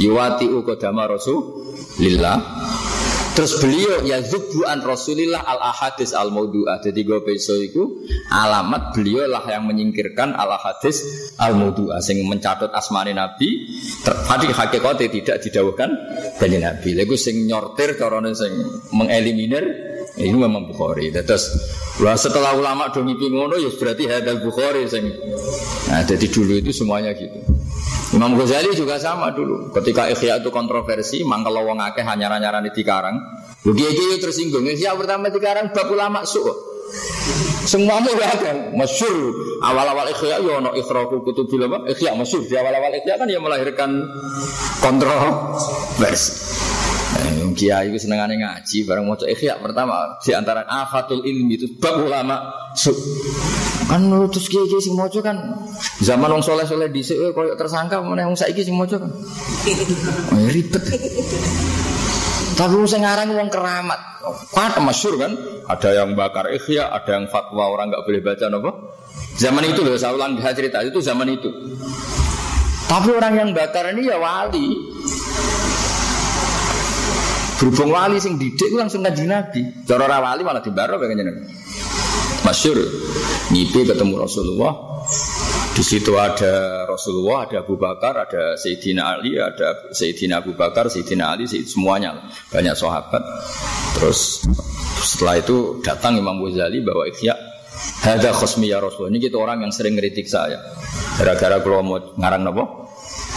yuwati 0.00 0.48
u 0.48 0.64
kodama 0.64 1.04
Rasulillah. 1.04 2.38
Terus 3.34 3.58
beliau 3.58 4.06
ya 4.06 4.22
zubuan 4.22 4.78
Rasulillah 4.78 5.42
al 5.42 5.58
ahadis 5.58 6.14
al 6.14 6.30
maudu'ah. 6.30 6.78
Jadi 6.78 7.02
gue 7.02 7.18
besok 7.18 7.58
itu 7.58 7.82
alamat 8.30 8.94
beliau 8.94 9.26
lah 9.26 9.42
yang 9.50 9.66
menyingkirkan 9.66 10.38
al 10.38 10.54
ahadis 10.54 11.02
al 11.42 11.58
maudu'ah. 11.58 11.98
Sing 11.98 12.22
mencatat 12.30 12.70
asmani 12.70 13.10
Nabi. 13.10 13.66
Tadi 14.06 14.46
hakikatnya 14.54 15.10
tidak 15.10 15.36
didawukan 15.42 15.90
dari 16.38 16.62
Nabi. 16.62 16.94
Lalu 16.94 17.16
sing 17.18 17.42
nyortir 17.42 17.98
corona 17.98 18.30
sing 18.38 18.54
mengeliminir 18.94 19.66
ini 20.14 20.30
memang 20.30 20.70
Bukhari. 20.70 21.10
Terus 21.10 21.50
setelah 21.98 22.54
ulama 22.54 22.94
dong 22.94 23.10
ngono 23.10 23.58
ya 23.58 23.70
berarti 23.74 24.06
hadal 24.06 24.46
Bukhari 24.46 24.86
sing. 24.86 25.10
Nah 25.90 26.06
jadi 26.06 26.26
dulu 26.30 26.54
itu 26.62 26.70
semuanya 26.70 27.10
gitu. 27.18 27.53
Imam 28.14 28.38
Ghazali 28.38 28.70
juga 28.78 28.94
sama 29.02 29.34
dulu. 29.34 29.74
Ketika 29.74 30.06
Ikhya 30.06 30.38
itu 30.38 30.54
kontroversi, 30.54 31.26
mangkel 31.26 31.58
wong 31.58 31.82
akeh 31.82 32.06
hanya 32.06 32.30
di 32.62 32.70
dikarang. 32.70 33.18
Lu 33.66 33.74
dia 33.74 33.90
dia 33.90 34.22
tersinggung. 34.22 34.62
Ikhya 34.70 34.94
pertama 34.94 35.34
dikarang 35.34 35.74
bab 35.74 35.90
ulama 35.90 36.22
su. 36.22 36.38
Semua 37.64 37.98
mu 37.98 38.12
ada. 38.20 38.70
Masyur. 38.76 39.32
Awal-awal 39.64 40.12
Ikhya 40.12 40.38
ya 40.38 40.52
ono 40.60 40.76
ikhraku 40.76 41.24
kutubil 41.24 41.66
apa? 41.66 41.88
Ikhya 41.90 42.14
masyur. 42.14 42.44
Di 42.44 42.54
awal-awal 42.54 42.92
Ikhya 43.02 43.18
kan 43.18 43.26
ya 43.26 43.40
melahirkan 43.40 43.90
kontroversi. 44.84 46.83
Nah, 47.54 47.60
kiai 47.62 47.86
itu 47.86 48.02
senengannya 48.02 48.42
ngaji 48.42 48.82
bareng 48.82 49.06
mau 49.06 49.14
ikhya 49.14 49.62
pertama. 49.62 50.18
Di 50.18 50.34
antara 50.34 50.66
afatul 50.66 51.22
ilmi 51.22 51.54
itu 51.54 51.78
bab 51.78 52.02
ulama 52.02 52.50
su. 52.74 52.90
Kan 53.86 54.10
terus 54.34 54.50
kiai 54.50 54.66
kiai 54.66 54.82
sing 54.82 54.98
mojo 54.98 55.22
kan 55.22 55.38
zaman 56.02 56.34
wong 56.34 56.42
soleh 56.42 56.66
soleh 56.66 56.90
di 56.90 57.06
sini 57.06 57.30
kalau 57.30 57.54
tersangka 57.54 58.02
mana 58.02 58.26
yang 58.26 58.34
saiki 58.34 58.66
sing 58.66 58.74
mojo 58.74 58.98
kan. 58.98 59.06
Oh, 60.34 60.38
ya 60.42 60.50
ribet. 60.50 60.82
Tapi 62.58 62.74
wong 62.74 62.90
ngarang 62.90 63.30
wong 63.38 63.48
keramat. 63.54 64.00
Kan 64.50 64.74
masyur 64.82 65.14
kan? 65.14 65.38
Ada 65.70 66.02
yang 66.02 66.18
bakar 66.18 66.50
ikhya 66.50 66.90
ada 66.90 67.22
yang 67.22 67.30
fatwa 67.30 67.70
orang 67.70 67.94
nggak 67.94 68.02
boleh 68.02 68.18
baca 68.18 68.50
nopo 68.50 68.70
zaman 69.38 69.62
itu 69.62 69.86
loh 69.86 69.94
saya 69.94 70.10
ulang 70.18 70.42
cerita 70.42 70.82
itu 70.82 70.98
zaman 70.98 71.30
itu. 71.30 71.54
Tapi 72.90 73.14
orang 73.14 73.38
yang 73.38 73.50
bakar 73.54 73.94
ini 73.94 74.10
ya 74.10 74.18
wali 74.18 74.74
Berhubung 77.64 77.96
wali 77.96 78.20
sing 78.20 78.36
didik 78.36 78.68
itu 78.68 78.76
langsung 78.76 79.00
ngaji 79.00 79.24
Nabi. 79.24 79.88
Cara 79.88 80.20
wali 80.20 80.44
malah 80.44 80.60
dibaro 80.60 81.00
kayak 81.00 81.16
gini. 81.16 81.32
Masyur 82.44 82.76
ngipi 83.48 83.88
ketemu 83.88 84.20
Rasulullah. 84.20 84.72
Di 85.72 85.80
situ 85.80 86.12
ada 86.20 86.84
Rasulullah, 86.84 87.48
ada 87.48 87.64
Abu 87.64 87.80
Bakar, 87.80 88.28
ada 88.28 88.60
Sayyidina 88.60 89.16
Ali, 89.16 89.40
ada 89.40 89.88
Sayyidina 89.96 90.44
Abu 90.44 90.52
Bakar, 90.52 90.92
Sayyidina 90.92 91.32
Ali, 91.32 91.48
Sayyid, 91.48 91.64
semuanya 91.64 92.28
banyak 92.52 92.76
sahabat. 92.76 93.24
Terus 93.96 94.44
setelah 95.00 95.40
itu 95.40 95.80
datang 95.80 96.20
Imam 96.20 96.44
Ghazali 96.44 96.84
bawa 96.84 97.08
ikhya 97.08 97.32
Hada 98.04 98.30
khosmi 98.36 98.68
ya 98.68 98.78
Rasul. 98.78 99.08
Ini 99.08 99.18
kita 99.18 99.40
orang 99.40 99.64
yang 99.64 99.72
sering 99.72 99.96
ngeritik 99.96 100.28
saya. 100.28 100.60
Gara-gara 101.16 101.58
kalau 101.64 101.80
mau 101.80 101.98
ngarang 102.20 102.44
apa? 102.52 102.64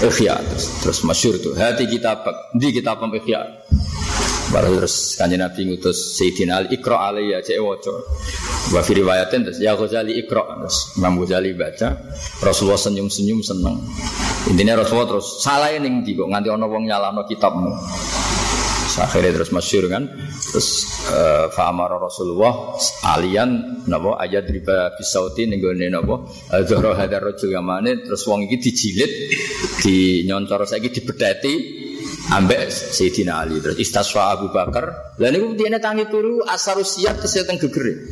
Ikhya. 0.04 0.36
Terus, 0.44 0.66
terus 0.84 1.00
masyur 1.08 1.36
tuh. 1.40 1.54
Hati 1.56 1.88
kita 1.88 2.22
di 2.54 2.76
kita 2.76 3.00
ikhya. 3.00 3.42
Baru 4.48 4.80
terus 4.80 5.20
kanjeng 5.20 5.44
Nabi 5.44 5.68
ngutus 5.68 6.16
Sayyidina 6.16 6.64
Ali 6.64 6.80
ikra 6.80 7.12
alaiya 7.12 7.44
cek 7.44 7.60
waca. 7.60 7.92
Wa 8.72 8.80
fi 8.80 8.92
riwayatin 8.96 9.44
terus 9.44 9.60
ya 9.60 9.76
Ghazali 9.76 10.16
ikra 10.16 10.44
terus 10.64 10.96
Imam 10.96 11.20
Ghazali 11.20 11.52
baca 11.52 12.00
Rasulullah 12.40 12.80
senyum-senyum 12.80 13.44
seneng. 13.44 13.84
Intinya 14.48 14.80
Rasulullah 14.80 15.20
terus 15.20 15.44
salah 15.44 15.76
ning 15.76 16.04
ndi 16.04 16.16
kok 16.16 16.32
nganti 16.32 16.48
ana 16.48 16.66
wong 16.68 16.88
nyalahno 16.88 17.28
kitabmu. 17.28 17.72
akhirnya 18.98 19.30
terus 19.30 19.54
masyur 19.54 19.86
kan 19.92 20.10
terus 20.42 20.90
uh, 21.14 21.54
fa'amara 21.54 22.02
Rasulullah 22.02 22.74
alian 23.14 23.84
napa 23.86 24.18
ayat 24.18 24.50
riba 24.50 24.98
bisauti 24.98 25.46
ning 25.46 25.62
gone 25.62 25.86
napa 25.86 26.26
zahra 26.66 26.98
hadar 26.98 27.30
rajul 27.30 27.54
gamane 27.54 28.02
terus 28.02 28.26
wong 28.26 28.50
iki 28.50 28.58
dijilid 28.58 29.12
di 29.86 30.26
nyontor 30.26 30.66
saiki 30.66 30.90
dibedati 30.90 31.54
ambek 32.34 32.68
Sayyidina 32.72 33.44
Ali 33.48 33.64
terus 33.64 33.80
istaswa 33.80 34.36
Abu 34.36 34.52
Bakar 34.52 35.16
lah 35.16 35.30
niku 35.32 35.56
dene 35.56 35.80
tangi 35.80 36.08
turu 36.12 36.44
asarusiat 36.44 37.24
kesehatan 37.24 37.56
gegere 37.62 38.08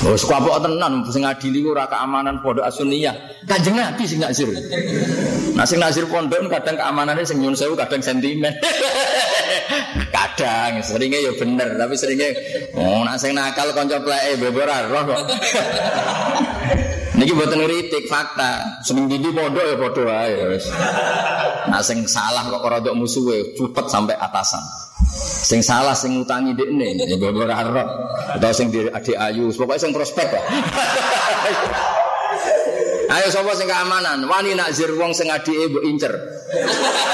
Oh, 0.00 0.16
sekapok 0.16 0.64
tenan 0.64 1.04
sing 1.12 1.28
ngadili 1.28 1.60
ora 1.60 1.84
keamanan 1.84 2.40
pondok 2.40 2.64
Asuniyah. 2.64 3.44
Kanjeng 3.44 3.76
Nabi 3.76 4.08
sing 4.08 4.16
nazir. 4.16 4.48
Nah 5.52 5.68
sing 5.68 5.76
nazir 5.76 6.08
pondok 6.08 6.40
kadang 6.48 6.80
keamanannya 6.80 7.28
sing 7.28 7.36
nyun 7.36 7.52
sewu 7.52 7.76
kadang 7.76 8.00
sentimen. 8.00 8.48
kadang 10.16 10.80
seringnya 10.80 11.20
ya 11.20 11.32
bener 11.36 11.76
tapi 11.76 12.00
seringnya 12.00 12.32
oh 12.80 13.04
nak 13.04 13.20
sing 13.20 13.36
nakal 13.36 13.68
kanca 13.76 14.00
pleke 14.00 14.40
bebora 14.40 14.88
roh 14.88 15.04
kok. 15.04 15.20
Niki 17.20 17.36
buatan 17.36 17.60
ngeritik 17.60 18.08
fakta. 18.08 18.80
Seneng 18.80 19.04
dindi 19.04 19.28
pondok 19.28 19.60
ya 19.60 19.76
wae 20.08 20.56
wis. 20.56 20.72
Nah 21.68 21.84
sing 21.84 22.08
salah 22.08 22.48
kok 22.48 22.64
rodok 22.64 22.96
musuhe 22.96 23.52
cepet 23.52 23.86
sampai 23.92 24.16
atasan. 24.16 24.64
Sing 25.44 25.60
salah 25.60 25.92
sing 25.92 26.16
ngutangi 26.16 26.56
dekne 26.56 26.96
ya 26.96 27.20
ora 27.20 27.60
roh. 27.60 27.88
Atau 28.40 28.56
sing 28.56 28.72
di 28.72 28.88
adik 28.88 29.20
ayu, 29.20 29.52
pokoknya 29.52 29.84
sing 29.84 29.92
prospek 29.92 30.32
lah. 30.32 30.44
Ayo 33.10 33.26
sapa 33.26 33.52
sing 33.58 33.66
keamanan? 33.66 34.24
Wani 34.24 34.54
nakzir 34.56 34.94
wong 34.96 35.12
sing 35.12 35.28
adike 35.28 35.68
mbok 35.68 35.84
incer. 35.84 36.14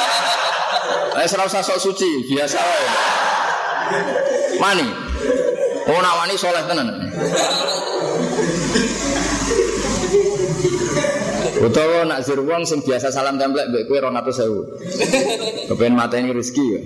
Ayo 1.19 1.27
ora 1.35 1.51
usah 1.51 1.67
sok 1.67 1.83
suci, 1.83 2.31
biasa 2.31 2.63
wae. 2.63 2.87
Wani. 4.63 4.87
Oh 5.91 5.99
nak 5.99 6.15
wani 6.23 6.35
soleh 6.39 6.63
tenan. 6.63 6.89
Utawa 11.57 12.05
nak 12.05 12.21
zir 12.21 12.37
wong 12.37 12.69
sing 12.69 12.85
biasa 12.85 13.09
salam 13.09 13.41
templek 13.41 13.73
mbek 13.73 13.89
kowe 13.89 13.97
200.000. 13.97 15.73
Kepen 15.73 15.97
mateni 15.97 16.31
rezeki 16.37 16.67
ya. 16.69 16.81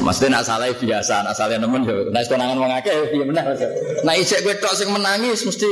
Maksudnya 0.00 0.40
nak 0.40 0.44
salah 0.48 0.72
biasa, 0.72 1.14
nak 1.20 1.34
salah 1.36 1.60
nemen 1.60 1.84
yo. 1.84 2.08
Nek 2.08 2.24
konangan 2.32 2.56
wong 2.56 2.72
akeh 2.72 3.12
piye 3.12 3.24
menah. 3.28 3.44
Nek 4.06 4.16
isek 4.16 4.40
kowe 4.40 4.54
tok 4.56 4.72
sing 4.72 4.88
menangis 4.88 5.44
mesti 5.44 5.70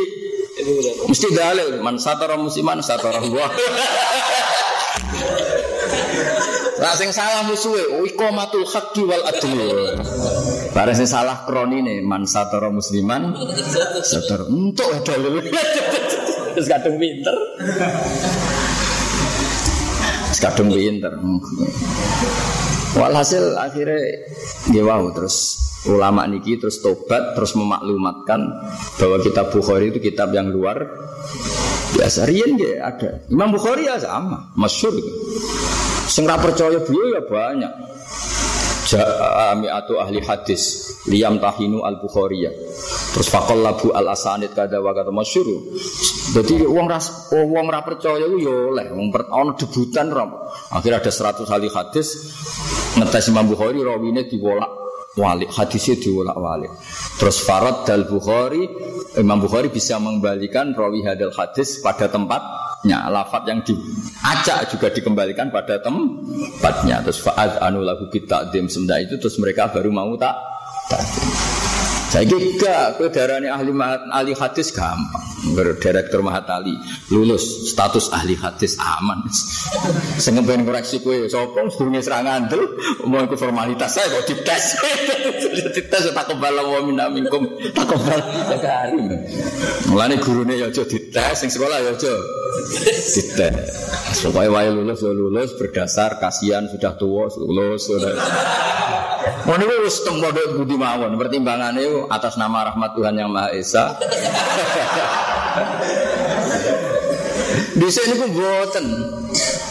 mesti 1.08 1.28
dalil 1.32 1.80
man 1.80 1.96
satara 1.96 2.36
musiman 2.36 2.84
satara 2.84 3.24
Allah. 3.24 3.48
Lah 6.78 6.94
sing 6.94 7.10
salah 7.10 7.42
musuhe 7.48 8.06
iqamatul 8.06 8.68
haqqi 8.68 9.02
wal 9.08 9.24
adli. 9.24 9.66
Bareng 10.76 10.94
sing 10.94 11.08
salah 11.08 11.42
kronine 11.48 12.04
man 12.04 12.28
satara 12.28 12.68
musliman 12.70 13.34
satar 14.04 14.46
entuk 14.46 14.86
dulu. 15.02 15.42
Terus 16.58 16.74
kadung 16.74 16.98
pinter. 16.98 17.36
Kadung 20.42 20.74
pinter. 20.74 21.12
Walhasil 22.98 23.54
akhirnya 23.54 24.26
dia 24.74 24.82
wow 24.82 25.06
terus 25.14 25.54
ulama 25.86 26.26
niki 26.26 26.58
terus 26.58 26.82
tobat 26.82 27.38
terus 27.38 27.54
memaklumatkan 27.54 28.42
bahwa 28.98 29.22
kitab 29.22 29.54
Bukhari 29.54 29.94
itu 29.94 30.02
kitab 30.02 30.34
yang 30.34 30.50
luar 30.50 30.82
biasa 31.94 32.26
rian 32.26 32.58
ya 32.58 32.90
ada 32.90 33.22
Imam 33.30 33.54
Bukhari 33.54 33.86
ya 33.86 34.02
sama 34.02 34.50
masyur 34.58 34.98
Sing 36.10 36.26
percaya 36.26 36.82
beliau 36.82 37.14
ya 37.14 37.22
banyak. 37.22 37.72
Jami 38.88 39.68
atau 39.68 40.00
ahli 40.00 40.18
hadis 40.24 40.90
Liam 41.06 41.36
tahinu 41.38 41.84
al 41.84 42.00
Bukhariyah 42.00 42.50
Terus 43.18 43.34
fakol 43.34 43.66
labu 43.66 43.90
al 43.90 44.14
asanid 44.14 44.54
kada 44.54 44.78
wa 44.78 44.94
kata 44.94 45.10
masyur 45.10 45.42
Jadi 46.38 46.62
uang 46.62 46.86
ras 46.86 47.34
uang 47.34 47.66
ra 47.66 47.82
percaya 47.82 48.22
itu 48.30 48.46
ya 48.46 48.54
oleh 48.70 48.94
uang 48.94 49.10
debutan 49.58 50.06
ram. 50.14 50.38
Akhirnya 50.70 51.02
ada 51.02 51.10
100 51.10 51.50
ahli 51.50 51.66
hadis 51.66 52.30
ngetes 52.94 53.34
Imam 53.34 53.50
Bukhari 53.50 53.82
rawine 53.82 54.22
diwolak 54.30 54.70
walik 55.18 55.50
hadisnya 55.50 55.98
diwolak 55.98 56.38
walik. 56.38 56.70
Terus 57.18 57.42
Farad 57.42 57.82
dal 57.82 58.06
Bukhari 58.06 58.70
Imam 59.18 59.42
Bukhari 59.42 59.66
bisa 59.66 59.98
mengembalikan 59.98 60.70
rawi 60.70 61.02
hadal 61.02 61.34
hadis 61.34 61.82
pada 61.82 62.06
tempat 62.06 62.68
tempatnya. 62.78 63.10
Lafat 63.10 63.42
yang 63.50 63.60
diacak 63.66 64.70
juga 64.70 64.88
dikembalikan 64.94 65.50
pada 65.50 65.82
tempatnya. 65.82 67.02
Terus 67.02 67.18
faad 67.18 67.58
anu 67.58 67.82
lagu 67.82 68.06
kita 68.06 68.54
dim 68.54 68.70
itu 68.70 69.14
terus 69.18 69.36
mereka 69.42 69.66
baru 69.74 69.90
mau 69.90 70.14
tak 70.14 70.34
saya 72.08 72.24
kira 72.24 72.96
kedarane 72.96 73.52
ahli 73.52 73.68
ahli 74.08 74.32
hadis 74.32 74.72
gampang. 74.72 75.20
Direktur 75.78 76.24
Mahatali 76.24 76.72
lulus 77.12 77.68
status 77.68 78.08
ahli 78.16 78.32
hadis 78.32 78.80
aman. 78.80 79.28
Sing 80.24 80.40
ben 80.40 80.64
koreksi 80.64 81.04
kowe 81.04 81.14
sapa 81.28 81.68
sedurunge 81.68 82.00
serangan 82.00 82.48
tuh 82.48 82.64
mau 83.04 83.20
ikut 83.20 83.36
formalitas 83.36 84.00
saya 84.00 84.08
kok 84.08 84.24
dites. 84.24 84.64
dites 85.76 86.04
tak 86.16 86.24
kebal 86.32 86.56
wa 86.56 86.80
minna 86.80 87.12
minkum 87.12 87.44
tak 87.76 87.84
kebal 87.84 88.20
ya 88.24 88.56
karim. 88.56 89.04
Mulane 89.92 90.16
gurune 90.16 90.56
ya 90.56 90.72
aja 90.72 90.88
dites 90.88 91.36
sing 91.36 91.52
sekolah 91.52 91.76
ya 91.76 91.92
aja 91.92 92.12
dites. 92.80 93.68
Supaya 94.16 94.48
wae 94.48 94.72
lulus 94.72 95.04
ya 95.04 95.12
lulus 95.12 95.52
berdasar 95.60 96.16
kasihan 96.16 96.64
sudah 96.72 96.96
tua 96.96 97.28
lulus 97.36 97.84
sudah. 97.84 98.16
Mau 99.46 99.54
niku 99.54 99.74
wis 99.86 100.02
teng 100.02 100.18
budi 100.56 100.74
mawon 100.74 101.14
pertimbangannya 101.20 102.10
atas 102.10 102.34
nama 102.40 102.72
rahmat 102.72 102.90
Tuhan 102.96 103.14
yang 103.14 103.30
Maha 103.30 103.54
Esa. 103.54 103.94
Di 107.78 107.88
sini 107.94 108.14
pun 108.18 108.34
buatan 108.34 108.84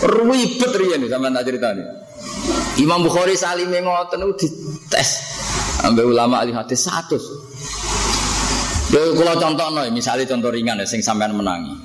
ribet 0.07 0.71
rian 0.79 1.01
sama 1.11 1.27
tak 1.33 1.43
cerita 1.43 1.75
nih. 1.75 1.87
Imam 2.79 3.03
Bukhari 3.03 3.35
salim 3.35 3.73
ngoten 3.73 4.21
itu 4.21 4.47
dites 4.47 5.09
ambil 5.83 6.13
ulama 6.13 6.45
ahli 6.45 6.55
hadis 6.55 6.87
satu. 6.87 7.17
Yo 8.87 9.19
kalau 9.19 9.35
contoh 9.35 9.67
nih, 9.75 9.91
misalnya 9.91 10.23
contoh 10.23 10.47
ringan 10.47 10.79
ya, 10.79 10.87
sing 10.87 11.03
sampean 11.03 11.35
menangi. 11.35 11.75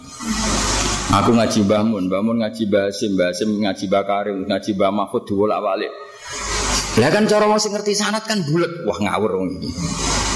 Aku 1.12 1.35
ngaji 1.35 1.66
bangun, 1.66 2.07
bangun 2.07 2.40
ngaji 2.40 2.71
Basim, 2.71 3.18
Basim 3.18 3.59
ngaji 3.59 3.85
Bakarim, 3.90 4.47
ngaji 4.47 4.71
Mbah 4.79 4.92
Mahfud 4.95 5.27
diwolak-walik. 5.27 5.90
Lah 7.01 7.09
kan 7.09 7.25
cara 7.25 7.49
mau 7.49 7.57
ngerti 7.57 7.97
sanat 7.97 8.29
kan 8.29 8.45
bulat. 8.45 8.85
Wah 8.85 8.99
ngawur 9.01 9.41
wong 9.41 9.49
iki. 9.57 9.69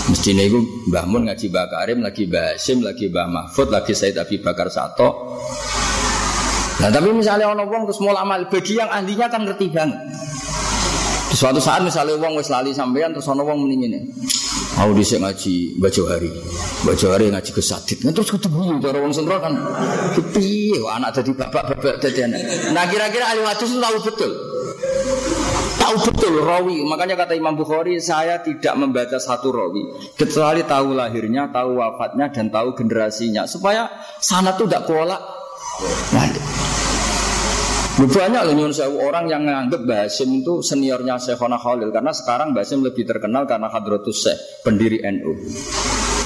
Mestine 0.09 0.49
iku 0.49 0.65
Mbah 0.89 1.05
Mun 1.05 1.29
ngaji 1.29 1.53
Mbah 1.53 1.67
Karim 1.69 1.99
lagi 2.01 2.25
Mbah 2.25 2.57
Hasim 2.57 2.81
lagi 2.81 3.13
Mbah 3.13 3.27
Mahfud 3.29 3.69
lagi 3.69 3.93
Said 3.93 4.17
Abi 4.17 4.41
Bakar 4.41 4.73
Sato. 4.73 5.37
Nah 6.81 6.89
tapi 6.89 7.13
misalnya 7.13 7.53
orang 7.53 7.69
wong 7.69 7.83
terus 7.85 8.01
mau 8.01 8.17
amal 8.17 8.49
bagi 8.49 8.81
yang 8.81 8.89
ahlinya 8.89 9.29
kan 9.29 9.45
ngerti 9.45 9.69
banget. 9.69 10.01
Di 11.29 11.37
suatu 11.37 11.61
saat 11.61 11.85
misalnya 11.85 12.17
wong 12.17 12.41
wis 12.41 12.49
lali 12.49 12.73
sampean 12.73 13.13
terus 13.13 13.29
ana 13.29 13.45
wong 13.45 13.69
mending 13.69 13.93
ini. 13.93 14.01
Mau 14.81 14.97
dhisik 14.97 15.21
ngaji 15.21 15.77
Mbah 15.77 15.93
Johari. 15.93 16.33
Mbah 16.89 16.97
Johari 16.97 17.29
ngaji 17.37 17.51
kesadit. 17.53 18.01
Nah 18.01 18.17
terus 18.17 18.33
bunyi 18.33 18.81
cara 18.81 18.97
wong 18.97 19.13
sentro 19.13 19.37
kan 19.45 19.53
piye 20.33 20.81
anak 20.89 21.21
dadi 21.21 21.37
bapak-bapak 21.37 22.01
dadi 22.01 22.21
anak. 22.25 22.41
Nah 22.73 22.89
kira-kira 22.89 23.29
ahli 23.29 23.45
itu 23.45 23.77
tahu 23.77 23.97
betul 24.09 24.33
tahu 25.87 26.11
betul 26.11 26.43
rawi. 26.43 26.83
Makanya 26.83 27.15
kata 27.15 27.39
Imam 27.39 27.55
Bukhari, 27.55 28.03
saya 28.03 28.43
tidak 28.43 28.75
membaca 28.75 29.23
satu 29.23 29.55
rawi 29.55 29.87
kecuali 30.19 30.67
tahu 30.67 30.99
lahirnya, 30.99 31.47
tahu 31.55 31.79
wafatnya 31.79 32.35
dan 32.35 32.51
tahu 32.51 32.75
generasinya 32.75 33.47
supaya 33.47 33.87
sana 34.19 34.59
tuh 34.59 34.67
tidak 34.67 34.91
kolak. 34.91 35.23
Banyak 37.97 38.43
loh 38.45 38.53
nyun 38.53 38.77
sewu 38.77 39.09
orang 39.09 39.25
yang 39.25 39.49
menganggap 39.49 39.89
Basim 39.89 40.29
itu 40.29 40.61
seniornya 40.61 41.17
Syekhona 41.17 41.57
Khalil 41.57 41.89
karena 41.89 42.13
sekarang 42.13 42.53
Basim 42.53 42.85
lebih 42.85 43.09
terkenal 43.09 43.49
karena 43.49 43.73
Hadratus 43.73 44.21
Syekh 44.21 44.61
pendiri 44.61 45.01
NU. 45.01 45.33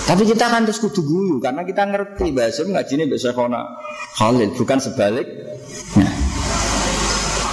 Tapi 0.03 0.27
kita 0.27 0.51
kan 0.51 0.67
terus 0.67 0.83
kudu 0.83 1.07
guyu 1.07 1.37
karena 1.39 1.63
kita 1.63 1.87
ngerti 1.87 2.35
Basim 2.35 2.75
ngajinya 2.75 3.07
Syekhona 3.15 3.63
Khalil 4.19 4.51
bukan 4.59 4.79
sebalik. 4.83 5.27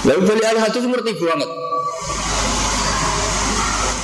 Lalu 0.02 0.20
beli 0.26 0.44
al 0.50 0.58
hadis 0.66 0.82
ngerti 0.82 1.14
banget. 1.14 1.67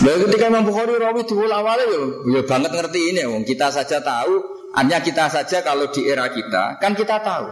Lalu 0.05 0.29
ketika 0.29 0.53
Imam 0.53 0.69
Bukhari 0.69 1.01
rawi 1.01 1.25
di 1.25 1.33
awalnya 1.33 1.85
ya, 1.89 2.03
ya 2.37 2.41
banget 2.45 2.77
ngerti 2.77 3.01
ini 3.17 3.25
ya, 3.25 3.41
kita 3.41 3.73
saja 3.73 4.05
tahu, 4.05 4.37
hanya 4.77 5.01
kita 5.01 5.33
saja 5.33 5.65
kalau 5.65 5.89
di 5.89 6.05
era 6.05 6.29
kita, 6.29 6.77
kan 6.77 6.93
kita 6.93 7.25
tahu. 7.25 7.49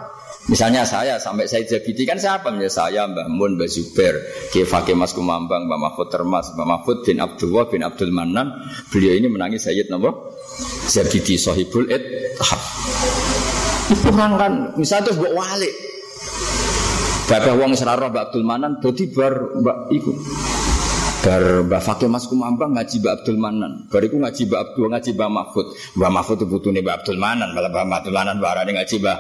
Misalnya 0.53 0.83
saya 0.83 1.17
sampai 1.23 1.47
saya 1.47 1.63
Zabidi 1.65 2.03
kan 2.03 2.19
siapa? 2.19 2.51
Ya 2.59 2.67
saya 2.67 3.07
Mbah 3.07 3.31
Mun, 3.31 3.57
Mbah 3.57 3.71
Zubair, 3.71 4.19
Kiai 4.51 4.67
Mas 4.93 5.15
Kumambang, 5.17 5.71
Mbah 5.71 5.79
Mahfud 5.81 6.11
Termas, 6.13 6.51
Mbah 6.53 6.67
Mahfud 6.67 7.07
bin 7.07 7.23
Abdullah 7.23 7.71
bin 7.71 7.81
Abdul 7.87 8.11
Manan. 8.11 8.51
Beliau 8.91 9.17
ini 9.17 9.31
menangis 9.31 9.65
Sayyid 9.65 9.89
Nabi 9.89 10.11
Zabidi 10.91 11.39
Sohibul 11.39 11.89
Ed 11.89 12.03
orang 13.93 14.33
kan, 14.41 14.53
misalnya 14.81 15.13
tuh 15.13 15.25
buat 15.25 15.33
wali. 15.37 15.71
Bapak 17.31 17.55
wong 17.55 17.73
seraro 17.79 18.11
Mbak 18.11 18.23
Abdul 18.29 18.45
Manan, 18.45 18.83
jadi 18.83 19.05
bar 19.15 19.35
Mbak 19.63 19.79
ikut. 19.95 20.17
Bar 21.23 21.63
Mbak 21.71 21.83
Fakih 21.87 22.11
Mas 22.11 22.27
Kumambang 22.27 22.75
ngaji 22.75 22.99
Mbak 22.99 23.23
Abdul 23.23 23.39
Manan. 23.39 23.87
Bariku 23.87 24.19
ngaji 24.19 24.43
Mbak 24.51 24.59
Abdul 24.59 24.91
ngaji 24.91 25.11
Mbak 25.15 25.31
Mahfud. 25.31 25.67
Mbak 25.95 26.11
Mahfud 26.11 26.37
itu 26.43 26.47
butuh 26.51 26.71
nih 26.75 26.83
Mbak 26.83 26.95
Abdul 26.99 27.19
Manan. 27.23 27.55
Malah 27.55 27.71
Mbak 27.71 27.99
Abdul 28.03 28.15
Manan 28.19 28.37
barang 28.43 28.67
ngaji 28.75 28.95
Mbak 28.99 29.19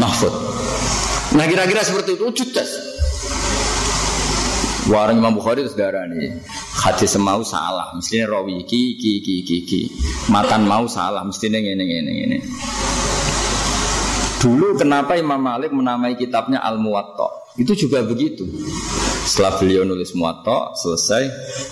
Mahfud. 0.00 0.34
Nah 1.36 1.44
kira-kira 1.44 1.84
seperti 1.84 2.16
itu 2.16 2.24
jutas. 2.32 2.68
Warang 4.88 5.20
Imam 5.20 5.36
Bukhari 5.36 5.60
itu 5.60 5.76
saudara 5.76 6.08
nih. 6.08 6.40
Hadis 6.80 7.12
semau 7.12 7.44
salah. 7.44 7.92
Mestinya 7.92 8.40
rawi 8.40 8.64
ki 8.64 8.96
ki 8.96 9.12
ki 9.20 9.36
ki 9.44 9.58
ki. 9.68 9.80
Makan 10.32 10.64
mau 10.64 10.88
salah. 10.88 11.20
Mestinya 11.20 11.60
ini 11.60 11.84
ini 11.84 12.12
ini. 12.24 12.38
Dulu 14.40 14.80
kenapa 14.80 15.20
Imam 15.20 15.40
Malik 15.40 15.68
menamai 15.68 16.16
kitabnya 16.16 16.64
Al 16.64 16.80
Muwatta? 16.80 17.43
Itu 17.54 17.86
juga 17.86 18.02
begitu. 18.02 18.42
Setelah 19.24 19.62
beliau 19.62 19.86
nulis 19.86 20.10
muwatta 20.18 20.74
selesai, 20.74 21.22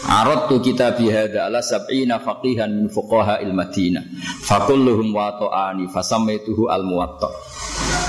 arad 0.07 0.47
tu 0.47 0.62
kita 0.62 0.95
bihada 0.95 1.51
ala 1.51 1.59
sab'ina 1.59 2.23
faqihan 2.23 2.71
min 2.71 2.87
fuqaha 2.87 3.42
il 3.42 3.51
Madinah. 3.51 4.07
Fakulluhum 4.47 5.11
wata'ani 5.11 5.90
fasammaituhu 5.90 6.71
al 6.71 6.87
muwatta. 6.87 7.35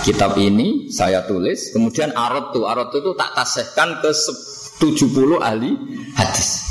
Kitab 0.06 0.38
ini 0.38 0.94
saya 0.94 1.26
tulis, 1.26 1.74
kemudian 1.74 2.14
arad 2.14 2.54
tu 2.54 2.62
arad 2.70 2.94
tu 2.94 3.10
tak 3.18 3.34
tasihkan 3.34 4.06
ke 4.06 4.14
70 4.14 5.42
ahli 5.42 5.74
hadis. 6.14 6.62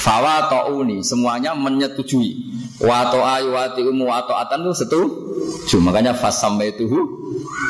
Fawa 0.00 0.48
ta'uni 0.48 1.04
semuanya 1.04 1.52
menyetujui. 1.52 2.56
Wa 2.80 3.12
ta'a 3.12 3.44
wa 3.46 3.68
ti'umu 3.76 4.08
wa 4.08 4.24
ta'atan 4.24 4.64
itu 4.64 4.74
setuju. 4.80 5.76
Makanya 5.84 6.16
fasammaituhu 6.16 6.98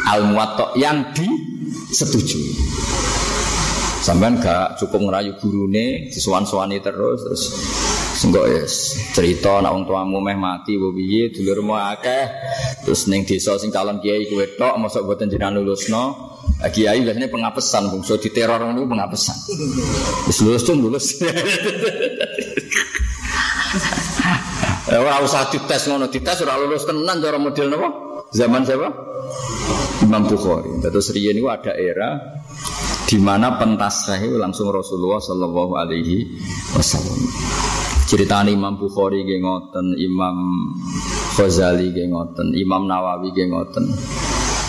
al 0.06 0.30
muwatta 0.30 0.78
yang 0.78 1.10
disetujui. 1.90 2.54
Sampean 4.02 4.42
gak 4.42 4.82
cukup 4.82 4.98
ngerayu 4.98 5.38
gurune, 5.38 6.10
disuan-suani 6.10 6.82
terus 6.82 7.22
terus 7.22 7.42
Enggak 8.22 8.44
ya 8.44 8.62
cerita 9.16 9.64
nak 9.64 9.72
wong 9.72 9.84
tuamu 9.88 10.20
meh 10.20 10.36
mati 10.36 10.76
mbok 10.76 10.92
piye 10.94 11.32
dulurmu 11.32 11.72
akeh 11.74 12.28
terus 12.84 13.08
ning 13.08 13.24
desa 13.24 13.56
sing 13.56 13.72
calon 13.72 13.98
kiai 14.04 14.28
kuwe 14.28 14.52
tok 14.54 14.76
mosok 14.76 15.08
boten 15.08 15.32
jenengan 15.32 15.58
lulusno 15.58 16.36
kiai 16.60 17.00
biasanya 17.02 17.32
pengapesan 17.32 17.88
bungsu 17.88 18.20
diteror 18.20 18.60
ngono 18.62 18.84
pengapesan 18.84 19.34
wis 20.28 20.38
lulus 20.44 20.62
tuh 20.62 20.76
lulus 20.76 21.06
Ya 24.92 25.00
ora 25.02 25.24
usah 25.24 25.48
dites 25.48 25.88
ngono, 25.88 26.12
dites 26.12 26.36
ora 26.44 26.60
lulus 26.60 26.84
tenan 26.84 27.16
cara 27.24 27.40
model 27.40 27.72
napa? 27.72 27.88
Zaman 28.36 28.68
siapa? 28.68 28.88
Imam 30.02 30.26
Bukhari. 30.26 30.82
Terus 30.82 31.14
riyen 31.14 31.38
niku 31.38 31.48
ada 31.48 31.72
era 31.72 32.18
di 33.06 33.16
mana 33.20 33.60
pentasnya 33.60 34.18
itu 34.24 34.36
langsung 34.40 34.72
Rasulullah 34.72 35.22
Shallallahu 35.22 35.72
Alaihi 35.78 36.26
Wasallam. 36.74 37.20
Cerita 38.08 38.44
Imam 38.44 38.76
Bukhari 38.76 39.24
ge 39.24 39.40
ngoten, 39.40 39.96
Imam 39.96 40.36
Ghazali 41.38 41.96
ge 41.96 42.10
ngoten, 42.10 42.52
Imam 42.52 42.84
Nawawi 42.84 43.32
ge 43.32 43.48
ngoten. 43.48 43.88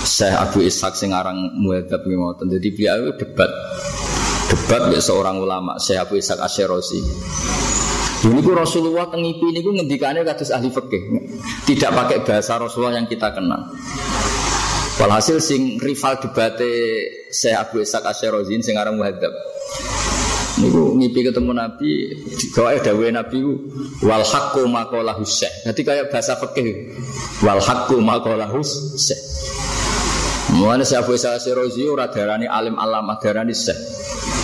Syekh 0.03 0.35
Abu 0.35 0.59
Ishaq 0.67 0.93
sing 0.95 1.15
aran 1.15 1.55
muadzab 1.59 2.03
ge 2.05 2.15
ngoten. 2.15 2.47
Jadi 2.51 2.67
beliau 2.71 3.11
debat. 3.15 3.51
Debat 4.47 4.91
ya 4.93 5.01
seorang 5.01 5.41
ulama 5.41 5.79
Syekh 5.81 6.03
Abu 6.03 6.19
Ishaq 6.19 6.39
Asy-Syirazi. 6.39 6.99
Ini 8.23 8.39
ku 8.39 8.55
Rasulullah 8.55 9.11
tengipi 9.11 9.51
ini 9.51 9.59
ngendikane 9.59 10.23
kados 10.23 10.55
ahli 10.55 10.71
fikih. 10.71 11.03
Tidak 11.67 11.91
pakai 11.91 12.23
bahasa 12.23 12.55
Rasulullah 12.55 12.95
yang 12.95 13.07
kita 13.11 13.35
kenal. 13.35 13.67
Walhasil 14.93 15.41
sing 15.41 15.81
rival 15.81 16.21
debate 16.21 16.69
Syekh 17.33 17.57
Abu 17.57 17.81
Ishaq 17.81 18.05
Asy-Syirazi 18.05 18.61
sing 18.61 18.77
aran 18.77 18.93
muadzab. 18.93 19.33
Niku 20.61 20.93
ngipi 21.01 21.25
ketemu 21.25 21.49
Nabi, 21.49 22.13
gawe 22.53 22.77
dawuhe 22.77 23.09
Nabi 23.09 23.41
wal 24.05 24.21
haqqu 24.21 24.69
maqalahu 24.69 25.25
syekh. 25.25 25.65
Dadi 25.65 25.81
kayak 25.81 26.13
bahasa 26.13 26.37
fikih. 26.37 26.93
Wal 27.41 27.57
haqqu 27.57 27.97
maqalahu 27.97 28.61
syekh. 28.93 29.17
Mulane 30.53 30.85
Syekh 30.85 31.01
Abu 31.01 31.17
Isa 31.17 31.41
Sirazi 31.41 31.89
ora 31.89 32.05
darani 32.13 32.45
alim 32.45 32.77
alam 32.77 33.09
darani 33.17 33.57
syekh. 33.57 33.79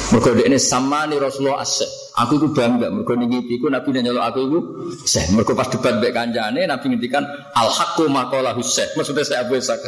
Mergo 0.10 0.34
ini 0.34 0.58
samani 0.58 1.22
Rasulullah 1.22 1.62
as 1.62 1.78
Aku 2.20 2.36
iku 2.36 2.52
bangga 2.52 2.92
mergo 2.92 3.16
ning 3.16 3.32
ngipi 3.32 3.64
iku 3.64 3.72
Nabi 3.72 3.96
nyeluk 3.96 4.20
aku 4.20 4.40
iku 4.44 4.60
syekh. 5.08 5.32
Mergo 5.32 5.56
pas 5.56 5.72
debat 5.72 5.96
mbek 6.04 6.12
kancane 6.12 6.68
Nabi 6.68 6.86
ngendikan 6.92 7.24
al 7.56 7.70
haqqu 7.72 8.12
maqalahu 8.12 8.60
syekh. 8.60 8.92
Maksudnya 9.00 9.24
Syekh 9.24 9.40
Abu 9.40 9.56
Isa 9.56 9.80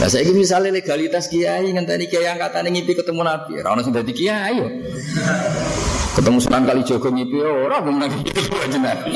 Nah 0.00 0.08
saya 0.08 0.24
ini 0.24 0.40
misalnya 0.40 0.72
legalitas 0.72 1.28
kiai 1.28 1.76
ngenteni 1.76 2.08
kiai 2.08 2.24
yang 2.24 2.40
kata 2.40 2.64
ngipi 2.64 2.96
ketemu 2.96 3.20
nabi, 3.20 3.60
orang 3.60 3.84
sudah 3.84 4.00
di 4.00 4.16
kiai 4.16 4.56
yo. 4.56 4.64
Ketemu 6.16 6.40
Sunan 6.40 6.64
kali 6.64 6.80
Jogo 6.88 7.12
ngipi 7.12 7.36
orang 7.44 7.80
belum 7.84 7.96
nabi 8.00 8.16
ketemu 8.24 8.80
nabi. 8.80 9.12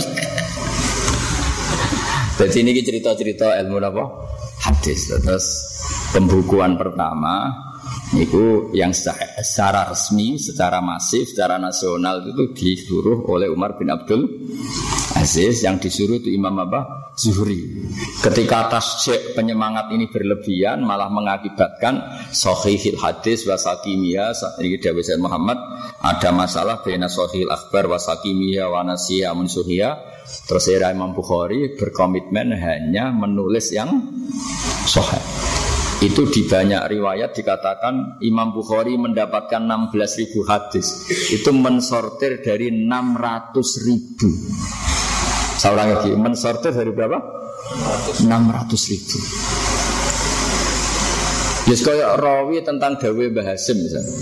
Jadi 2.35 2.57
ini 2.61 2.83
cerita-cerita 2.85 3.57
ilmu 3.64 3.81
apa? 3.81 4.05
Hadis. 4.68 5.09
Terus 5.09 5.46
pembukuan 6.12 6.77
pertama 6.77 7.48
itu 8.18 8.70
yang 8.74 8.94
secara 8.94 9.90
resmi, 9.90 10.38
secara 10.38 10.79
masif, 10.79 11.35
secara 11.35 11.59
nasional 11.59 12.22
itu 12.24 12.55
disuruh 12.55 13.27
oleh 13.27 13.50
Umar 13.50 13.74
bin 13.74 13.90
Abdul 13.90 14.27
Aziz 15.14 15.62
yang 15.62 15.79
disuruh 15.79 16.20
itu 16.20 16.31
Imam 16.35 16.53
apa? 16.59 17.11
Zuhri. 17.14 17.87
Ketika 18.20 18.66
tasjek 18.68 19.38
penyemangat 19.38 19.94
ini 19.94 20.11
berlebihan 20.11 20.83
malah 20.83 21.07
mengakibatkan 21.07 22.29
sahihil 22.35 22.98
hadis 22.98 23.46
wasakimia 23.46 24.35
ini 24.59 24.77
Dawi 24.83 25.03
Muhammad 25.22 25.59
ada 26.03 26.31
masalah 26.35 26.83
bena 26.83 27.07
sahihil 27.07 27.55
akbar 27.55 27.87
wasakimia 27.87 28.66
wanasia 28.66 29.31
munsuhia 29.33 29.94
terus 30.50 30.66
era 30.66 30.90
Imam 30.90 31.14
Bukhari 31.14 31.79
berkomitmen 31.79 32.50
hanya 32.59 33.14
menulis 33.14 33.70
yang 33.70 33.94
sahih. 34.85 35.63
Itu 36.05 36.29
di 36.29 36.45
banyak 36.45 36.85
riwayat 36.85 37.33
dikatakan 37.33 38.21
Imam 38.21 38.53
Bukhari 38.53 38.93
mendapatkan 39.01 39.64
16 39.64 40.21
ribu 40.21 40.45
hadis 40.45 41.09
Itu 41.33 41.57
mensortir 41.57 42.45
dari 42.45 42.69
600 42.69 43.88
ribu 43.88 44.29
Seorang 45.64 45.97
lagi 45.97 46.12
mensortir 46.12 46.77
dari 46.77 46.93
berapa? 46.93 47.17
600 48.21 48.90
ribu. 48.93 49.19
Yes 51.64 51.81
kaya 51.81 52.21
rawi 52.21 52.61
tentang 52.61 53.01
Dawe 53.01 53.25
Mbah 53.33 53.47
Hasim 53.49 53.81
misalnya. 53.81 54.12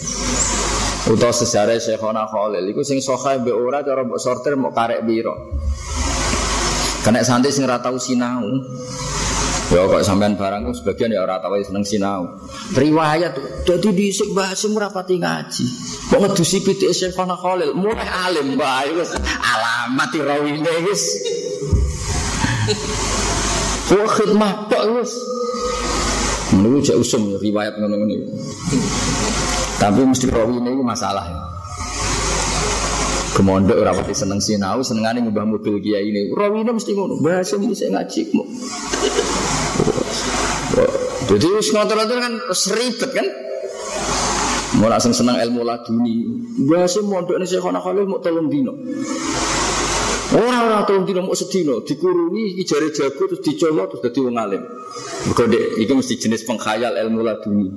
Utawa 1.11 1.35
sejarah 1.35 1.75
Syekhona 1.83 2.31
Khalil 2.31 2.71
iku 2.71 2.87
sing 2.87 3.03
sokhah 3.03 3.43
mbek 3.43 3.51
ora 3.59 3.83
cara 3.83 4.07
sortir 4.23 4.55
mau 4.55 4.71
karek 4.71 5.03
biro. 5.03 5.35
Kena 7.03 7.27
santri 7.27 7.51
sing 7.51 7.67
ora 7.67 7.83
tau 7.83 7.99
sinau. 7.99 8.47
Ya 9.73 9.89
kok 9.89 10.05
sampean 10.05 10.37
barang 10.37 10.69
sebagian 10.77 11.17
ya 11.17 11.25
ora 11.25 11.41
tau 11.41 11.57
seneng 11.57 11.81
sinau. 11.81 12.29
Riwayat 12.77 13.65
dadi 13.65 13.89
dhisik 13.89 14.29
Mbah 14.37 14.53
Hasim 14.53 14.77
ora 14.77 14.93
pati 14.93 15.17
ngaji. 15.17 15.65
Kok 16.13 16.21
ngedusi 16.21 16.61
pitik 16.61 16.93
Syekhona 16.93 17.41
Khalil 17.41 17.73
mulai 17.73 18.05
alim 18.05 18.61
bae 18.61 18.93
wis 18.93 19.17
alamat 19.17 20.13
rawine 20.13 20.75
wis. 20.85 21.03
Kok 23.89 24.05
khidmah 24.13 24.69
tok 24.69 24.85
wis. 25.01 25.17
Menurut 26.53 26.85
jek 26.85 27.01
usum 27.01 27.41
riwayat 27.41 27.81
ngono-ngono. 27.81 28.29
Tapi 29.81 30.01
mesti 30.05 30.29
rawi 30.29 30.61
ini 30.61 30.85
masalah 30.85 31.25
ya. 31.25 31.41
Kemondok 33.33 33.81
ora 33.81 33.97
pati 33.97 34.13
seneng 34.13 34.37
sinau, 34.37 34.85
senengane 34.85 35.25
ngubah 35.25 35.49
mobil 35.49 35.81
kiai 35.81 36.13
ini. 36.13 36.29
Rawi 36.37 36.61
ini 36.61 36.77
mesti 36.77 36.93
ngono, 36.93 37.25
bahasa 37.25 37.57
mesti 37.57 37.89
ngaji 37.89 38.21
mu. 38.37 38.45
Jadi 41.33 41.47
wis 41.49 41.73
ngotot 41.73 41.97
kan 41.97 42.35
seribet 42.53 43.11
kan? 43.17 43.25
Mau 44.77 44.93
langsung 44.93 45.17
seneng 45.17 45.41
ilmu 45.41 45.65
laduni. 45.65 46.29
Bahasa 46.69 47.01
mondok 47.01 47.41
ini 47.41 47.49
saya 47.49 47.65
Khalil 47.65 48.05
mau 48.05 48.21
tolong 48.21 48.53
dino. 48.53 48.77
Orang-orang 50.33 50.85
tolong 50.85 51.05
dino 51.09 51.21
mau 51.25 51.37
sedino, 51.37 51.81
dikurungi 51.85 52.61
ijare 52.61 52.93
jago 52.93 53.33
terus 53.33 53.41
dicolok 53.45 53.97
terus 53.97 54.01
dadi 54.05 54.21
wong 54.21 54.37
alim. 54.37 54.61
Mergo 55.29 55.45
dek 55.49 55.81
iki 55.81 55.93
mesti 55.97 56.15
jenis 56.21 56.45
pengkhayal 56.45 57.01
ilmu 57.01 57.21
laduni. 57.25 57.69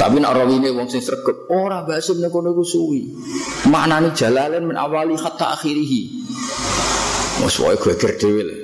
Tapi 0.00 0.16
nak 0.20 0.36
ini 0.48 0.68
wong 0.72 0.88
sing 0.88 1.04
sregep, 1.04 1.48
ora 1.48 1.84
basim 1.84 2.24
nek 2.24 2.32
kono 2.32 2.56
iku 2.56 2.64
suwi. 2.64 3.08
Maknane 3.68 4.16
jalalen 4.16 4.64
min 4.64 4.76
awali 4.80 5.16
hatta 5.16 5.56
akhirih. 5.60 6.08
Wes 7.44 7.56
wae 7.60 7.76
geger. 7.76 8.63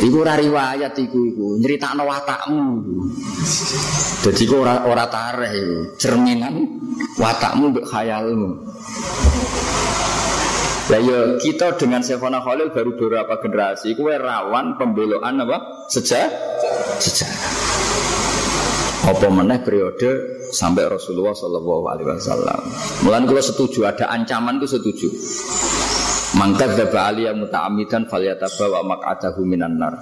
Iku 0.00 0.24
ora 0.24 0.32
riwayat 0.32 0.96
iku 0.96 1.18
iku, 1.28 1.46
nyeritakno 1.60 2.08
watakmu. 2.08 2.64
Dadi 4.24 4.42
kok 4.48 4.58
ora 4.64 4.74
ora 4.88 5.04
tareh 5.12 5.52
iku, 5.52 5.78
cerminan 6.00 6.54
watakmu 7.20 7.68
mbek 7.68 7.84
khayalmu. 7.84 8.50
Ya 10.90 10.98
yo 10.98 11.38
kita 11.38 11.78
dengan 11.78 12.02
Sefona 12.02 12.42
Khalil 12.42 12.74
baru 12.74 12.98
beberapa 12.98 13.38
generasi, 13.38 13.94
kue 13.94 14.16
rawan 14.16 14.74
pembeloan 14.80 15.38
apa? 15.38 15.86
Sejak 15.92 16.32
sejak. 16.98 17.30
Apa 19.06 19.28
meneh 19.30 19.62
periode 19.62 20.40
sampai 20.50 20.90
Rasulullah 20.90 21.36
Shallallahu 21.36 21.84
Alaihi 21.88 22.08
Wasallam. 22.10 22.60
Mulai 23.06 23.22
kalau 23.22 23.42
setuju 23.44 23.86
ada 23.86 24.10
ancaman 24.10 24.58
itu 24.58 24.66
setuju. 24.76 25.08
Mangkat 26.40 26.72
daba 26.72 27.12
aliyah 27.12 27.36
muta'amidan 27.36 28.08
falyataba 28.08 28.80
wa 28.80 28.96
mak'adahu 28.96 29.44
minan 29.44 29.76
nar. 29.76 29.92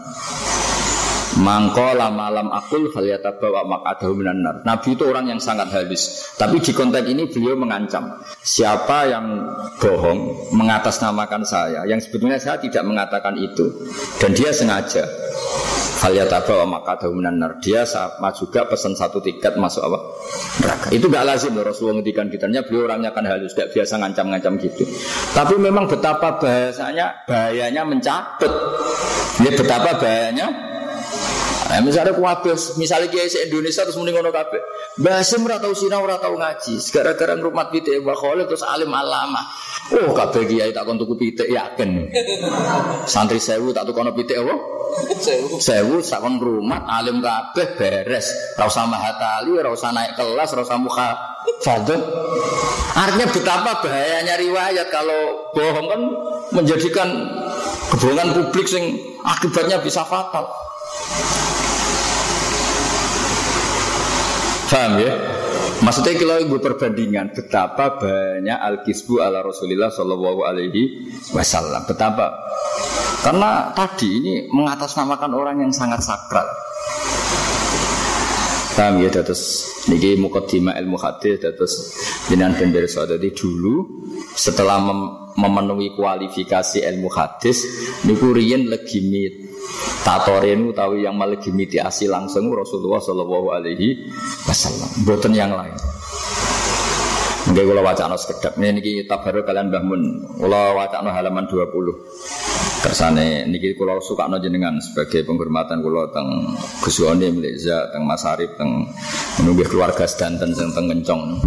Mangkola 1.38 2.10
malam 2.10 2.50
akul 2.50 2.90
bawa 2.90 3.62
mak'adahu 3.62 4.12
minan 4.18 4.42
nar. 4.42 4.56
Nabi 4.66 4.98
itu 4.98 5.06
orang 5.06 5.30
yang 5.30 5.38
sangat 5.38 5.70
halus. 5.70 6.34
Tapi 6.34 6.58
di 6.58 6.74
konteks 6.74 7.06
ini 7.06 7.30
beliau 7.30 7.54
mengancam. 7.54 8.18
Siapa 8.42 9.06
yang 9.06 9.46
bohong 9.78 10.50
mengatasnamakan 10.50 11.46
saya, 11.46 11.86
yang 11.86 12.02
sebetulnya 12.02 12.42
saya 12.42 12.58
tidak 12.58 12.82
mengatakan 12.82 13.38
itu. 13.38 13.70
Dan 14.18 14.34
dia 14.34 14.50
sengaja. 14.50 15.06
bawa 16.42 16.64
mak'adahu 16.66 17.14
minan 17.14 17.38
nar. 17.38 17.62
Dia 17.62 17.86
sama 17.86 18.34
juga 18.34 18.66
pesan 18.66 18.98
satu 18.98 19.22
tiket 19.22 19.54
masuk 19.58 19.86
apa? 19.86 19.98
Neraka. 20.62 20.86
Itu 20.90 21.06
gak 21.06 21.22
lazim 21.22 21.54
loh 21.54 21.66
Rasulullah 21.66 22.02
ngendikan 22.02 22.30
kitanya. 22.30 22.66
Beliau 22.66 22.90
orangnya 22.90 23.14
kan 23.14 23.22
halus, 23.26 23.54
gak 23.54 23.70
biasa 23.70 23.98
ngancam-ngancam 24.02 24.58
gitu. 24.58 24.86
Tapi 25.34 25.54
memang 25.58 25.86
betapa 25.86 26.38
bahasanya, 26.38 27.26
bahayanya 27.30 27.82
mencabut. 27.86 28.50
Ya 29.38 29.50
betapa 29.54 30.02
bahayanya 30.02 30.67
Nah, 31.68 31.84
misalnya 31.84 32.16
kuabes, 32.16 32.80
misalnya 32.80 33.12
kiai 33.12 33.28
se 33.28 33.44
Indonesia 33.44 33.84
terus 33.84 34.00
mending 34.00 34.16
ngono 34.16 34.32
kabeh. 34.32 34.56
Basim 35.04 35.44
ora 35.44 35.60
tau 35.60 35.76
sinau 35.76 36.00
ora 36.00 36.16
tau 36.16 36.32
ngaji. 36.32 36.80
Gara-gara 36.88 37.36
ngrumat 37.36 37.68
pitik 37.68 38.00
Mbah 38.00 38.16
Khalil 38.16 38.48
terus 38.48 38.64
alim 38.64 38.88
alama. 38.88 39.44
Oh, 39.92 40.16
kabeh 40.16 40.48
kiai 40.48 40.72
tak 40.72 40.88
kon 40.88 40.96
tuku 40.96 41.20
pitik 41.20 41.52
yakin. 41.52 42.08
Santri 43.04 43.36
sewu 43.36 43.76
tak 43.76 43.84
tukono 43.84 44.16
pitik 44.16 44.40
apa? 44.40 44.54
Sewu. 45.20 45.60
Sewu 45.60 46.00
tak 46.00 46.24
kon 46.24 46.40
ngrumat 46.40 46.88
alim 46.88 47.20
kabeh 47.20 47.76
beres. 47.76 48.32
Ora 48.56 48.64
usah 48.72 48.88
mahatali, 48.88 49.52
ora 49.52 49.68
usah 49.68 49.92
naik 49.92 50.16
kelas, 50.16 50.48
ora 50.56 50.62
usah 50.64 50.78
muka 50.80 51.08
fadl. 51.60 52.00
Artinya 52.96 53.28
betapa 53.28 53.84
bahayanya 53.84 54.40
riwayat 54.40 54.88
kalau 54.88 55.52
bohong 55.52 55.86
kan 55.86 56.00
menjadikan 56.56 57.08
kebohongan 57.92 58.32
publik 58.40 58.64
sing 58.64 58.96
akibatnya 59.20 59.84
bisa 59.84 60.00
fatal. 60.08 60.48
Paham 64.68 65.00
ya? 65.00 65.12
Maksudnya 65.78 66.18
kalau 66.18 66.36
ibu 66.42 66.56
perbandingan 66.58 67.32
betapa 67.32 67.96
banyak 68.02 68.58
al-kisbu 68.58 69.22
ala 69.22 69.40
Rasulullah 69.46 69.88
Shallallahu 69.94 70.40
Alaihi 70.44 71.08
Wasallam. 71.30 71.86
Betapa 71.86 72.34
karena 73.22 73.70
tadi 73.74 74.08
ini 74.10 74.32
mengatasnamakan 74.50 75.32
orang 75.34 75.56
yang 75.62 75.72
sangat 75.74 76.02
sakral. 76.02 76.46
Paham 78.78 79.02
ya 79.02 79.10
terus 79.10 79.66
niki 79.90 80.14
mukaddimah 80.18 80.78
ilmu 80.78 80.98
hadis 81.02 81.42
terus 81.42 81.98
jenengan 82.30 82.54
ben 82.54 82.70
pirsa 82.70 83.10
dadi 83.10 83.34
dulu 83.34 84.06
setelah 84.38 84.78
mem 84.78 85.27
memenuhi 85.38 85.94
kualifikasi 85.94 86.82
ilmu 86.82 87.06
hadis 87.14 87.62
niku 88.02 88.34
riyen 88.34 88.66
legimit 88.66 89.38
tatoren 90.02 90.74
utawi 90.74 91.06
yang 91.06 91.14
melegimitiasi 91.14 92.10
langsung 92.10 92.50
Rasulullah 92.50 92.98
Shallallahu 92.98 93.48
alaihi 93.54 94.10
wasallam 94.42 94.90
boten 95.06 95.32
yang 95.38 95.54
lain 95.54 95.78
Nggih 97.48 97.64
kula 97.64 97.80
wacana 97.80 98.12
sekedap. 98.12 98.60
Niki 98.60 99.08
tabaruk 99.08 99.48
kalian 99.48 99.72
Mbah 99.72 99.80
Mun. 99.80 100.02
Kula 100.36 100.76
wacana 100.76 101.16
halaman 101.16 101.48
20. 101.48 102.84
Kersane 102.84 103.48
niki 103.48 103.72
kula 103.72 103.96
sukakno 104.04 104.36
jenengan 104.36 104.76
sebagai 104.84 105.24
penghormatan 105.24 105.80
kula 105.80 106.12
teng 106.12 106.28
Gus 106.84 107.00
Oni 107.00 107.32
Mleza 107.32 107.88
teng 107.88 108.04
Mas 108.04 108.20
Arif 108.28 108.52
teng 108.60 108.92
menunggu 109.40 109.64
keluarga 109.64 110.04
sedanten 110.04 110.52
sing 110.52 110.68
teng 110.76 110.92
Kencong. 110.92 111.40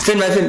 Fin 0.00 0.16
fin. 0.32 0.48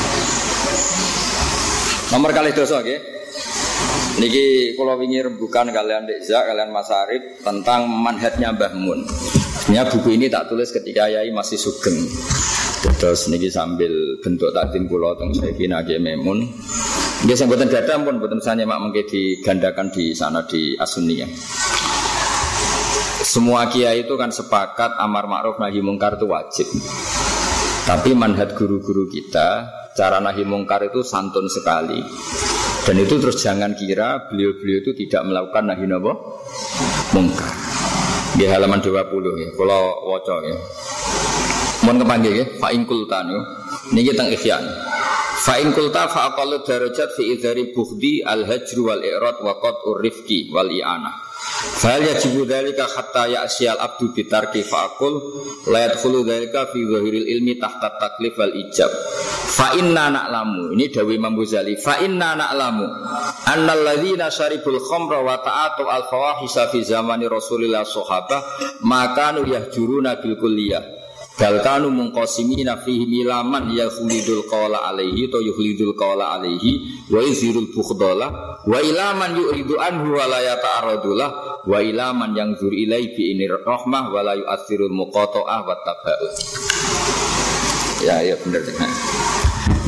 nomor 2.11 2.31
kali 2.35 2.51
dosa 2.51 2.83
oke 2.83 3.21
Niki 4.11 4.75
kalau 4.75 4.99
wingi 4.99 5.23
rembukan 5.23 5.71
kalian 5.71 6.03
Dekza, 6.03 6.43
kalian 6.43 6.69
Mas 6.75 6.91
Arif 6.91 7.41
tentang 7.41 7.87
manhatnya 7.87 8.51
Mbah 8.51 8.75
Mun. 8.75 9.07
Sebenarnya 9.07 9.87
buku 9.87 10.19
ini 10.19 10.27
tak 10.27 10.51
tulis 10.51 10.67
ketika 10.67 11.07
Yai 11.07 11.31
masih 11.31 11.55
sugeng. 11.55 11.95
Terus 12.99 13.31
niki 13.31 13.47
sambil 13.47 14.19
bentuk 14.19 14.51
takdim 14.51 14.91
kula 14.91 15.15
teng 15.15 15.31
Sayyidina 15.31 15.85
Kiai 15.87 16.03
Memun. 16.03 16.43
Nggih 17.23 17.37
sing 17.37 17.47
boten 17.47 17.69
data 17.69 17.97
pun 18.01 18.17
boten 18.17 18.41
sanya 18.41 18.65
mak 18.65 18.81
mengke 18.81 19.05
digandakan 19.05 19.93
di 19.93 20.11
sana 20.17 20.43
di 20.43 20.73
Asuniyah. 20.73 21.29
Semua 23.21 23.69
kiai 23.69 24.03
itu 24.03 24.17
kan 24.17 24.33
sepakat 24.33 24.97
amar 24.97 25.29
ma'ruf 25.29 25.61
nahi 25.61 25.79
mungkar 25.79 26.17
itu 26.17 26.25
wajib. 26.25 26.67
Tapi 27.85 28.17
manhat 28.17 28.57
guru-guru 28.57 29.05
kita 29.05 29.80
cara 29.95 30.23
nahi 30.23 30.43
mungkar 30.47 30.83
itu 30.87 31.03
santun 31.03 31.47
sekali. 31.51 31.99
Dan 32.81 32.97
itu 32.97 33.21
terus 33.21 33.37
jangan 33.37 33.77
kira 33.77 34.25
beliau-beliau 34.31 34.81
itu 34.81 34.91
tidak 35.05 35.21
melakukan 35.29 35.63
nahi 35.69 35.85
nabo 35.85 36.41
mungkar. 37.13 37.53
Di 38.31 38.47
halaman 38.47 38.79
20 38.79 38.95
ya, 39.43 39.49
kalau 39.59 39.81
waca 40.07 40.35
ya. 40.47 40.57
Mohon 41.83 41.97
kepanggil 42.05 42.33
ya, 42.41 42.45
in 42.71 42.83
kultan 42.87 43.25
ya. 43.27 43.41
Niki 43.91 44.13
teng 44.15 44.31
ikhyan. 44.31 44.63
Fa 45.41 45.57
in 45.57 45.73
kulta 45.73 46.05
fa 46.05 46.31
aqallu 46.31 46.61
darajat 46.61 47.17
fi 47.17 47.33
idhari 47.33 47.73
bukhdi 47.73 48.21
al 48.21 48.45
hajr 48.45 48.77
wal 48.85 49.01
i'rad 49.01 49.41
wa 49.41 49.57
qad 49.57 49.81
urifki 49.89 50.53
wal 50.53 50.69
i'anah. 50.69 51.30
Fal 51.81 52.01
yajibu 52.05 52.45
dzalika 52.45 52.85
hatta 52.85 53.25
ya'siyal 53.25 53.81
abdu 53.81 54.13
bitarki 54.13 54.61
faqul 54.61 55.13
la 55.73 55.89
yadkhulu 55.89 56.21
dzalika 56.21 56.69
fi 56.69 56.85
zahiril 56.85 57.25
ilmi 57.25 57.57
tahta 57.57 57.97
taklif 57.97 58.37
wal 58.37 58.53
ijab. 58.53 58.89
Fa 59.51 59.73
inna 59.77 60.13
na'lamu 60.13 60.69
ini 60.77 60.93
dawi 60.93 61.17
Imam 61.17 61.33
Ghazali 61.33 61.81
fa 61.81 61.97
inna 62.05 62.37
na'lamu 62.37 62.85
annal 63.49 63.81
ladzina 63.81 64.29
syaribul 64.29 64.77
khamra 64.77 65.25
wa 65.25 65.41
ta'atu 65.41 65.89
al 65.89 66.05
fawahisa 66.05 66.69
fi 66.69 66.85
zamani 66.85 67.25
Rasulillah 67.25 67.83
sahabah 67.83 68.41
maka 68.85 69.33
nu 69.33 69.49
yahjuruna 69.49 70.21
bil 70.21 70.37
kulliyah 70.37 71.00
Bal 71.39 71.63
kanu 71.63 71.89
mungqasimina 71.89 72.83
fihi 72.83 73.07
milaman 73.07 73.71
yukhlidul 73.71 74.45
qawla 74.51 74.91
alaihi 74.91 75.31
to 75.31 75.39
yukhlidul 75.39 75.95
qawla 75.95 76.37
alaihi 76.37 77.01
wa 77.07 77.23
yuzirul 77.23 77.71
bukhdala 77.71 78.59
wa 78.61 78.77
ilaman 78.77 79.39
yuridu 79.39 79.79
anhu 79.79 80.19
wa 80.19 80.27
la 80.27 80.39
yata'arradulah 80.43 81.29
wa 81.65 81.77
ilaman 81.81 82.35
yang 82.35 82.53
zur 82.59 82.75
ilai 82.75 83.15
bi 83.15 83.33
ini 83.33 83.47
rahmah 83.47 84.11
wa 84.11 84.21
la 84.21 84.37
yu'athirul 84.37 84.91
muqata'ah 84.91 85.59
wa 85.65 85.75
taba'ud. 85.81 86.33
Ya, 88.01 88.17
ya 88.25 88.35
benar. 88.41 88.65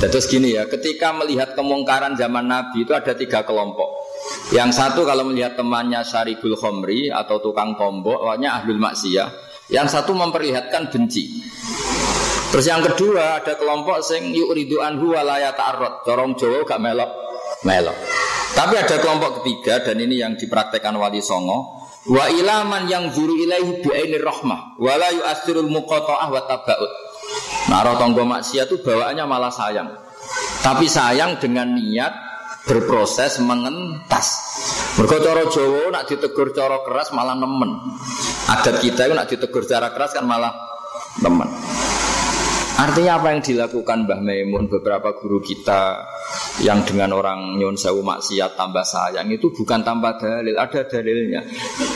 Terus 0.04 0.28
gini 0.28 0.52
ya, 0.54 0.68
ketika 0.68 1.16
melihat 1.16 1.56
kemungkaran 1.56 2.20
zaman 2.20 2.46
Nabi 2.46 2.84
itu 2.84 2.92
ada 2.92 3.16
tiga 3.16 3.48
kelompok. 3.48 3.88
Yang 4.52 4.76
satu 4.76 5.08
kalau 5.08 5.26
melihat 5.32 5.56
temannya 5.56 6.04
Syaribul 6.04 6.60
Khomri 6.60 7.08
atau 7.08 7.40
tukang 7.40 7.74
tombok, 7.80 8.20
awalnya 8.20 8.60
ahlul 8.60 8.84
maksiyah. 8.84 9.53
Yang 9.72 9.88
satu 10.00 10.12
memperlihatkan 10.12 10.92
benci. 10.92 11.44
Terus 12.52 12.66
yang 12.70 12.84
kedua 12.86 13.42
ada 13.42 13.58
kelompok 13.58 14.04
sing 14.06 14.30
yuk 14.36 14.54
ridu 14.54 14.84
anhu 14.84 15.16
walaya 15.16 15.56
ta'arrod. 15.56 16.06
Corong 16.06 16.36
Jawa 16.38 16.68
gak 16.68 16.82
melok 16.84 17.12
melok. 17.66 17.98
Tapi 18.54 18.76
ada 18.78 18.96
kelompok 19.02 19.42
ketiga 19.42 19.82
dan 19.82 19.98
ini 19.98 20.22
yang 20.22 20.38
dipraktekkan 20.38 20.94
Wali 20.94 21.24
Songo. 21.24 21.82
Wa 22.04 22.28
ilaman 22.28 22.92
yang 22.92 23.16
zuru 23.16 23.40
ilaihi 23.40 23.80
bi'ainir 23.80 24.22
rahmah 24.22 24.76
wala 24.76 25.08
yu'athirul 25.16 25.72
muqata'ah 25.72 26.28
wa 26.28 26.42
tabaut. 26.44 26.92
Nah, 27.72 27.96
tonggo 27.96 28.28
maksiat 28.28 28.68
itu 28.68 28.84
bawaannya 28.84 29.24
malah 29.24 29.48
sayang. 29.48 29.88
Tapi 30.60 30.86
sayang 30.92 31.40
dengan 31.40 31.72
niat 31.72 32.33
berproses 32.64 33.40
mengentas. 33.44 34.28
Mergo 34.96 35.20
cara 35.20 35.44
Jawa 35.52 35.92
nak 35.92 36.08
ditegur 36.08 36.56
cara 36.56 36.80
keras 36.86 37.12
malah 37.12 37.36
nemen. 37.36 37.72
Adat 38.48 38.80
kita 38.80 39.10
itu 39.10 39.14
nak 39.16 39.28
ditegur 39.28 39.64
cara 39.68 39.92
keras 39.92 40.16
kan 40.16 40.24
malah 40.24 40.54
nemen. 41.20 41.50
Artinya 42.84 43.16
apa 43.16 43.32
yang 43.32 43.40
dilakukan 43.40 44.04
Mbah 44.04 44.20
Maimun 44.20 44.68
beberapa 44.68 45.16
guru 45.16 45.40
kita 45.40 46.04
yang 46.68 46.84
dengan 46.84 47.16
orang 47.16 47.56
nyon 47.56 47.80
sewu 47.80 48.04
maksiat 48.04 48.60
tambah 48.60 48.84
sayang 48.84 49.32
itu 49.32 49.56
bukan 49.56 49.88
tambah 49.88 50.20
dalil, 50.20 50.52
ada 50.60 50.84
dalilnya. 50.84 51.48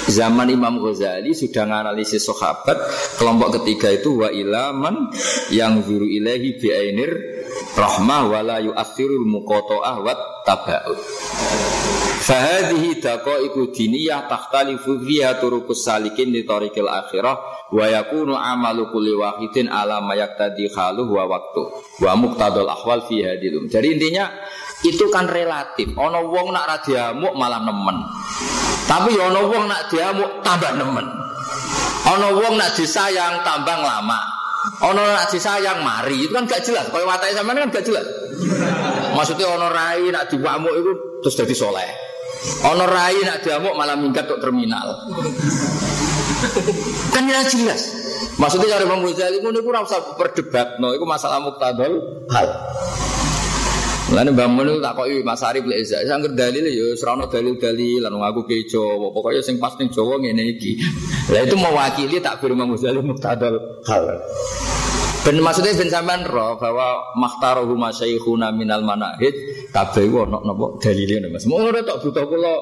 Zaman 0.08 0.48
Imam 0.48 0.80
Ghazali 0.80 1.36
sudah 1.36 1.68
menganalisis 1.68 2.32
sahabat 2.32 2.80
kelompok 3.20 3.60
ketiga 3.60 3.92
itu 3.92 4.16
wa 4.16 4.32
ilaman 4.32 5.12
yang 5.52 5.84
zuru 5.84 6.08
ilahi 6.08 6.56
bi'ainir 6.56 7.12
rahmah 7.76 8.32
wala 8.32 8.64
yu'athirul 8.64 9.28
muqata'ah 9.28 9.96
wat 10.00 10.20
taba'ud. 10.48 11.00
Fahadihi 12.18 13.04
daqaiqu 13.04 13.76
diniyah 13.76 14.28
takhtalifu 14.32 15.04
fiha 15.04 15.36
turukus 15.40 15.84
salikin 15.84 16.32
di 16.32 16.48
tariqil 16.48 16.88
akhirah 16.88 17.57
wa 17.68 17.86
yakunu 17.88 18.34
amalu 18.36 18.88
kulli 18.92 19.12
wahidin 19.12 19.68
ala 19.68 20.00
mayak 20.00 20.40
tadi 20.40 20.72
khaluh 20.72 21.08
wa 21.08 21.28
waktu 21.28 21.64
wa 22.00 22.14
muqtadul 22.16 22.68
ahwal 22.68 23.04
fi 23.06 23.24
hadilum. 23.28 23.68
Jadi 23.68 23.98
intinya 24.00 24.32
itu 24.86 25.10
kan 25.10 25.26
relatif. 25.26 25.92
Ono 25.98 26.30
wong 26.30 26.54
nak 26.54 26.66
ra 26.70 26.78
diamuk 26.80 27.34
malah 27.34 27.60
nemen. 27.66 27.98
Tapi 28.88 29.18
ya 29.18 29.28
wong 29.34 29.64
nak 29.68 29.90
diamuk 29.92 30.46
tambah 30.46 30.72
nemen. 30.78 31.08
Ono 32.08 32.28
wong 32.40 32.54
nak 32.56 32.72
disayang 32.78 33.44
tambah 33.44 33.78
lama. 33.84 34.22
Ono 34.84 35.02
nak 35.02 35.28
disayang 35.32 35.82
mari 35.82 36.28
itu 36.28 36.32
kan 36.32 36.46
gak 36.46 36.64
jelas. 36.64 36.88
Kaya 36.92 37.04
watake 37.08 37.34
sampean 37.36 37.68
kan 37.68 37.70
gak 37.74 37.86
jelas. 37.88 38.06
Maksudnya 39.16 39.50
ono 39.50 39.68
rai 39.74 40.08
nak 40.14 40.30
diwamuk 40.30 40.74
itu 40.78 40.92
terus 41.26 41.36
jadi 41.36 41.56
soleh. 41.58 41.90
Ono 42.70 42.86
rai 42.86 43.18
nak 43.26 43.42
diamuk 43.42 43.74
malah 43.74 43.98
minggat 43.98 44.30
ke 44.30 44.36
terminal. 44.38 44.94
Kan 47.14 47.24
jelas. 47.28 47.82
Maksudnya 48.38 48.78
dari 48.78 48.86
Imam 48.86 49.02
Ghazali 49.02 49.42
itu 49.42 49.62
kurang 49.66 49.90
usah 49.90 50.14
berdebat, 50.14 50.78
no, 50.78 50.94
itu 50.94 51.06
masalah 51.10 51.42
muktadal 51.42 52.22
hal. 52.30 52.50
Lalu 54.08 54.32
bangun 54.40 54.72
itu 54.72 54.80
tak 54.80 54.94
kok 54.96 55.08
Mas 55.28 55.44
Arif 55.44 55.68
lek 55.68 55.84
Saya 55.84 56.08
sangger 56.08 56.32
dalil 56.32 56.64
ya 56.64 56.96
serana 56.96 57.28
dalil-dalil 57.28 58.08
lan 58.08 58.16
aku 58.16 58.48
ke 58.48 58.64
Jawa. 58.64 59.12
Pokoknya 59.12 59.44
sing 59.44 59.60
pas 59.60 59.76
ning 59.76 59.92
Jawa 59.92 60.16
ngene 60.24 60.56
iki. 60.56 60.80
Lah 61.28 61.44
itu 61.44 61.60
mewakili 61.60 62.24
takbir 62.24 62.56
Imam 62.56 62.72
Ghazali 62.72 63.04
muktadal 63.04 63.84
hal. 63.84 64.06
Ben 65.28 65.44
maksudnya 65.44 65.76
ben 65.76 65.92
sampean 65.92 66.24
roh 66.24 66.56
bahwa 66.56 67.04
makhtaruhu 67.20 67.76
masyayikhuna 67.76 68.48
minal 68.56 68.80
manahid 68.80 69.36
kabeh 69.76 70.08
ono 70.08 70.40
napa 70.40 70.80
dalile 70.80 71.28
Mas. 71.28 71.44
Mau 71.52 71.60
ora 71.68 71.84
tok 71.84 72.00
butuh 72.00 72.24
kula 72.32 72.56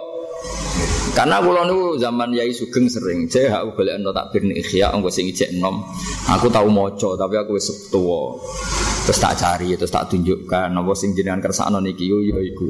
karena 1.14 1.46
kula 1.46 1.62
niku 1.70 2.02
zaman 2.02 2.34
Yai 2.34 2.50
Sugeng 2.50 2.90
sering, 2.90 3.30
saya 3.30 3.62
aku 3.62 3.78
balik 3.86 4.02
ento 4.02 4.10
takbir 4.10 4.50
ikhya 4.50 4.90
engko 4.98 5.14
sing 5.14 5.30
ijek 5.30 5.54
enom. 5.54 5.86
Aku 6.26 6.50
tahu 6.50 6.74
maca 6.74 7.14
tapi 7.14 7.38
aku 7.38 7.54
wis 7.54 7.70
tuwa. 7.94 8.34
Terus 9.06 9.20
tak 9.22 9.38
cari, 9.38 9.78
terus 9.78 9.94
tak 9.94 10.10
tunjukkan 10.10 10.74
apa 10.74 10.92
sing 10.98 11.14
jenengan 11.14 11.46
kersakno 11.46 11.78
niki 11.78 12.10
yo 12.10 12.18
yo 12.18 12.42
iku. 12.42 12.66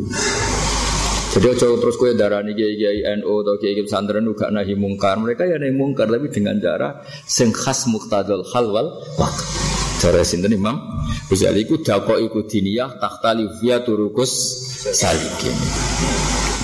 Jadi 1.39 1.51
ojo 1.55 1.79
terus 1.79 1.95
kue 1.95 2.11
darah 2.19 2.43
nih 2.43 2.51
kiai 2.51 2.75
kiai 2.75 2.99
NU 3.23 3.31
atau 3.47 3.55
kiai 3.55 3.79
kiai 3.79 3.87
pesantren 3.87 4.27
juga 4.27 4.51
nahi 4.51 4.75
mungkar. 4.75 5.15
Mereka 5.23 5.47
ya 5.47 5.55
nahi 5.55 5.71
mungkar 5.71 6.11
tapi 6.11 6.27
dengan 6.27 6.59
cara 6.59 6.99
sing 7.23 7.55
khas 7.55 7.87
muktadul 7.87 8.43
halwal 8.51 8.91
wak. 9.15 9.35
Cara 9.95 10.21
sinten 10.27 10.53
Imam 10.53 10.77
Ghazali 11.25 11.65
iku 11.65 11.81
dako 11.81 12.21
iku 12.21 12.45
diniyah 12.45 13.01
via 13.61 13.81
turukus 13.81 14.31
salikin. 14.93 15.55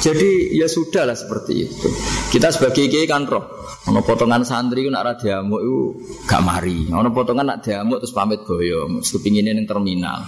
Jadi 0.01 0.57
ya 0.57 0.65
sudahlah 0.65 1.13
seperti 1.13 1.69
itu. 1.69 1.89
Kita 2.33 2.49
sebagai 2.49 2.89
kiai 2.89 3.05
kan 3.05 3.29
roh. 3.29 3.61
Ono 3.85 4.01
potongan 4.01 4.41
santri 4.41 4.89
nak 4.89 5.05
ra 5.05 5.13
diamuk 5.13 5.61
itu 5.61 5.77
gak 6.25 6.41
mari. 6.41 6.89
Ono 6.89 7.09
potongan 7.13 7.45
nak 7.45 7.61
diamuk 7.61 8.01
terus 8.01 8.13
pamit 8.13 8.41
boyo, 8.41 8.89
kepingine 9.01 9.53
ning 9.53 9.69
terminal. 9.69 10.25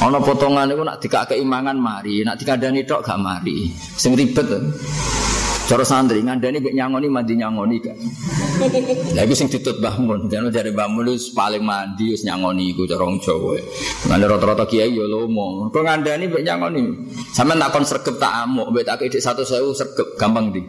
Ono 0.00 0.16
potongan 0.24 0.72
itu 0.72 0.80
nak 0.80 1.00
dikak 1.00 1.32
keimangan 1.32 1.76
mari, 1.76 2.24
nak 2.24 2.40
dikandani 2.40 2.88
tok 2.88 3.04
gak 3.04 3.20
mari. 3.20 3.68
Sing 3.76 4.16
ribet. 4.16 4.48
Cara 5.62 5.86
santri 5.86 6.18
ngandani 6.26 6.58
mbek 6.58 6.74
nyangoni 6.74 7.06
mandi 7.06 7.38
nyangoni 7.38 7.76
gak. 7.78 7.96
Lah 9.16 9.22
iku 9.22 9.34
sing 9.34 9.46
ditut 9.46 9.78
Mbah 9.78 9.96
Mun, 10.02 10.26
jane 10.26 10.50
jare 10.50 10.74
Mbah 10.74 10.90
Mun 10.90 11.06
paling 11.34 11.62
mandi 11.62 12.14
wis 12.14 12.26
nyangoni 12.26 12.74
iku 12.74 12.82
cara 12.90 13.06
wong 13.06 13.22
Jawa. 13.22 13.54
Ngene 14.10 14.24
rata-rata 14.26 14.66
kiai 14.66 14.90
ya 14.90 15.06
lomo. 15.06 15.70
Kok 15.70 15.82
ngandani 15.86 16.26
mbek 16.26 16.42
nyangoni. 16.42 16.82
Sampe 17.30 17.54
tak 17.54 17.70
kon 17.70 17.86
sregep 17.86 18.16
tak 18.18 18.32
amuk, 18.42 18.74
mbek 18.74 18.84
tak 18.86 19.06
dik 19.06 19.22
1000 19.22 19.78
sregep 19.78 20.08
gampang 20.18 20.50
di. 20.50 20.62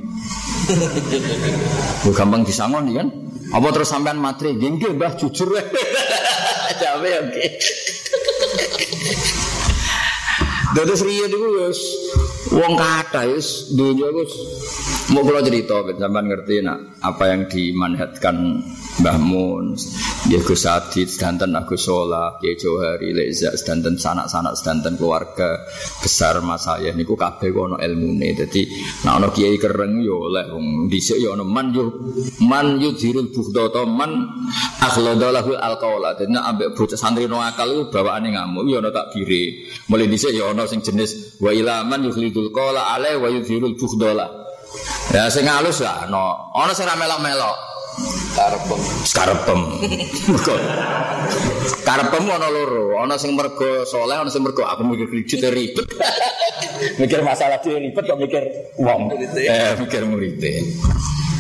Lu 2.06 2.12
gampang 2.20 2.46
disangoni 2.46 2.94
kan? 2.94 3.08
Apa 3.54 3.68
terus 3.74 3.90
sampean 3.90 4.22
matri? 4.22 4.54
Nggih 4.54 4.94
Mbah 4.94 5.18
jujur 5.18 5.58
wae. 5.58 5.66
Jawe 6.82 7.10
oke. 7.30 7.46
Dados 10.74 11.02
riyen 11.06 11.30
iku 11.30 11.48
wis 11.62 11.80
wong 12.52 12.74
kathah 12.76 13.30
wis 13.32 13.72
donya 13.72 14.10
wis 14.12 14.32
mau 15.16 15.24
kula 15.24 15.40
cerita 15.46 15.80
sampean 15.96 16.28
ngerti 16.28 16.60
nak 16.60 17.00
apa 17.00 17.24
yang 17.32 17.48
dimanhatkan 17.48 18.64
Mbah 18.94 19.18
Mun, 19.18 19.74
dia 20.24 20.40
Gus 20.40 20.64
Adit, 20.64 21.12
sedanten 21.12 21.52
Agus 21.52 21.84
Sola, 21.84 22.40
Kiai 22.40 22.56
Johari, 22.56 23.12
Leza, 23.12 23.52
sedanten 23.60 24.00
sanak-sanak, 24.00 24.56
sedanten 24.56 24.96
keluarga 24.96 25.68
besar 26.00 26.40
mas 26.40 26.64
saya 26.64 26.96
niku 26.96 27.20
kabeh 27.20 27.52
ono 27.52 27.76
ilmune. 27.76 28.32
Dadi 28.32 28.64
nek 29.04 29.14
ana 29.20 29.28
kiai 29.36 29.60
kereng 29.60 30.00
yo 30.00 30.32
oleh 30.32 30.48
wong 30.48 30.88
dhisik 30.88 31.20
yo 31.20 31.36
ono 31.36 31.44
man 31.44 31.76
yo 31.76 31.92
man 32.48 32.80
yudhirul 32.80 33.36
bughdata 33.36 33.84
man 33.84 34.32
akhladalahu 34.80 35.60
alqaula. 35.60 36.16
Dadi 36.16 36.32
nek 36.32 36.44
ambek 36.56 36.68
bocah 36.72 36.96
santri 36.96 37.28
no 37.28 37.44
akal 37.44 37.68
iku 37.68 37.84
bawaane 37.92 38.32
ngamuk 38.32 38.64
yo 38.72 38.80
ono 38.80 38.96
takbire. 38.96 39.68
Mulai 39.92 40.08
dhisik 40.08 40.32
yo 40.32 40.56
ono 40.56 40.64
sing 40.72 40.80
jenis 40.80 41.36
wa 41.44 41.52
ilaman 41.52 42.00
yukhlidul 42.00 42.48
qala 42.56 42.96
alai 42.96 43.20
wa 43.20 43.28
yudhirul 43.28 43.76
bughdala. 43.76 44.32
Ya 45.12 45.28
sing 45.28 45.52
halus 45.52 45.84
ya 45.84 46.08
ono. 46.08 46.56
Ono 46.56 46.72
sing 46.72 46.88
ra 46.88 46.96
melok-melok. 46.96 47.73
Karepem. 48.34 48.80
Karepem. 49.14 49.60
Mergo 50.30 50.56
karepem 51.84 52.24
ana 52.32 52.50
loro, 52.50 52.98
ana 53.00 53.16
sing 53.20 53.36
mergo 53.38 53.86
soleh, 53.86 54.18
ana 54.18 54.32
sing 54.32 54.42
mergo 54.42 54.66
aku 54.66 54.82
mikir 54.88 55.08
kredit 55.12 55.40
ribet. 55.54 55.88
mikir 57.02 57.22
masalah 57.22 57.60
dhewe 57.62 57.80
ribet 57.80 58.04
kok 58.04 58.20
mikir 58.20 58.44
wong. 58.80 59.14
Eh, 59.38 59.78
mikir 59.78 60.02
murite. 60.08 60.64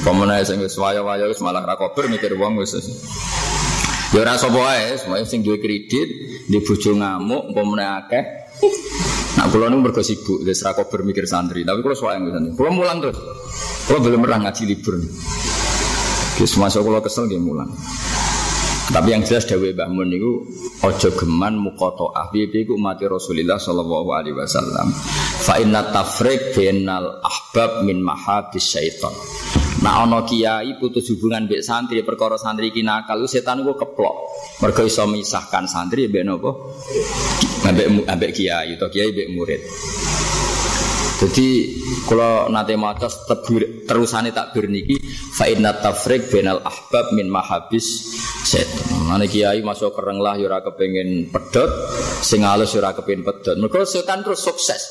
Pemene 0.03 0.43
sing 0.43 0.59
wis 0.59 0.75
waya-waya 0.75 1.25
wis 1.31 1.39
malah 1.39 1.63
ra 1.63 1.79
kober 1.79 2.11
mikir 2.11 2.35
wong 2.35 2.59
wis. 2.59 2.75
Ya 4.13 4.21
ora 4.21 4.37
sapa 4.37 4.53
wae, 4.53 4.93
semuanya 5.01 5.25
sing 5.25 5.41
duwe 5.41 5.57
kredit, 5.57 6.05
di 6.45 6.59
bojo 6.61 6.93
ngamuk, 6.93 7.49
pemene 7.49 7.85
akeh. 7.97 8.23
Nah, 9.33 9.49
kula 9.49 9.73
niku 9.73 9.81
mergo 9.89 10.01
sibuk, 10.05 10.45
wis 10.45 10.61
ra 10.61 10.77
kober 10.77 11.01
mikir 11.01 11.25
santri, 11.25 11.65
tapi 11.65 11.81
kula 11.81 11.97
suwaeng 11.97 12.29
santri. 12.29 12.53
Kula 12.53 12.69
mulang 12.69 13.01
terus. 13.01 13.17
Kula 13.89 13.99
belum 14.05 14.21
pernah 14.21 14.39
ngaji 14.45 14.63
libur. 14.69 15.01
Wis 16.41 16.57
masuk 16.57 16.89
kula 16.89 16.99
kesel 17.03 17.29
nggih 17.29 17.41
mulang. 17.41 17.69
Tapi 18.83 19.15
yang 19.15 19.23
jelas 19.23 19.47
dawuh 19.47 19.71
Mbah 19.71 19.87
Mun 19.87 20.11
niku 20.11 20.43
aja 20.83 21.07
geman 21.15 21.55
muqataah. 21.55 22.35
Piye-piye 22.35 22.67
iku 22.67 22.75
umat 22.75 22.99
Rasulullah 22.99 23.55
sallallahu 23.55 24.09
alaihi 24.11 24.35
wasallam. 24.35 24.91
Fa 25.39 25.55
inna 25.61 25.87
tafriq 25.87 26.51
bainal 26.51 27.23
ahbab 27.23 27.87
min 27.87 28.03
mahabis 28.03 28.75
syaitan. 28.75 29.15
Nah 29.79 30.03
ana 30.03 30.27
kiai 30.27 30.75
putus 30.79 31.07
hubungan 31.15 31.47
mbek 31.47 31.63
santri 31.63 32.03
perkara 32.03 32.35
santri 32.35 32.75
iki 32.75 32.83
nakal 32.83 33.23
setan 33.23 33.63
iku 33.63 33.79
keplok. 33.79 34.15
Mergo 34.59 34.83
iso 34.83 35.07
misahkan 35.07 35.63
santri 35.63 36.11
mbek 36.11 36.23
napa? 36.27 36.51
Mbek 37.63 37.87
mbek 38.03 38.31
kiai 38.35 38.75
atau 38.75 38.91
kiai 38.91 39.15
mbek 39.15 39.27
murid. 39.31 39.61
Jadi 41.13 41.47
kalau 42.03 42.51
nanti 42.51 42.75
maca 42.75 43.07
terusane 43.87 44.35
tak 44.35 44.51
niki 44.67 44.99
fa 45.31 45.47
inna 45.47 45.71
tafriq 45.71 46.27
bainal 46.27 46.59
ahbab 46.59 47.15
min 47.15 47.31
mahabis 47.31 48.11
setan. 48.43 49.07
Mane 49.07 49.31
kiai 49.31 49.63
masuk 49.63 49.95
kereng 49.95 50.19
lah 50.19 50.35
ya 50.35 50.51
ora 50.51 50.59
pedot, 50.59 51.71
sing 52.19 52.43
halus 52.43 52.75
ya 52.75 52.83
ora 52.83 52.91
kepengin 52.91 53.23
pedot. 53.23 53.55
Mergo 53.55 53.87
setan 53.87 54.19
terus 54.25 54.43
sukses. 54.43 54.83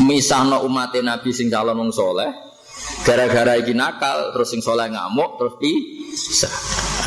Misahno 0.00 0.64
umat 0.64 0.96
Nabi 0.96 1.36
sing 1.36 1.52
calon 1.52 1.76
wong 1.76 1.92
soleh, 1.92 2.32
gara-gara 3.04 3.60
iki 3.60 3.76
nakal 3.76 4.32
terus 4.32 4.48
sing 4.56 4.64
soleh 4.64 4.88
ngamuk 4.88 5.36
terus 5.36 5.54
pisah. 5.60 6.54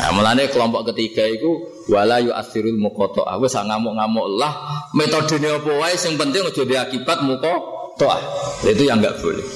Nah, 0.04 0.10
mulane 0.14 0.46
kelompok 0.52 0.94
ketiga 0.94 1.26
itu 1.26 1.82
wala 1.90 2.22
yu 2.22 2.30
asirul 2.30 2.78
muqata. 2.78 3.26
Wis 3.42 3.58
ngamuk-ngamuk 3.58 4.26
lah 4.38 4.54
metodene 4.94 5.58
apa 5.58 5.72
wae 5.74 5.98
sing 5.98 6.14
penting 6.14 6.46
aja 6.46 6.86
akibat 6.86 7.26
muka 7.26 7.73
toah. 7.96 8.20
Itu 8.64 8.82
yang 8.86 9.00
nggak 9.02 9.18
boleh. 9.22 9.46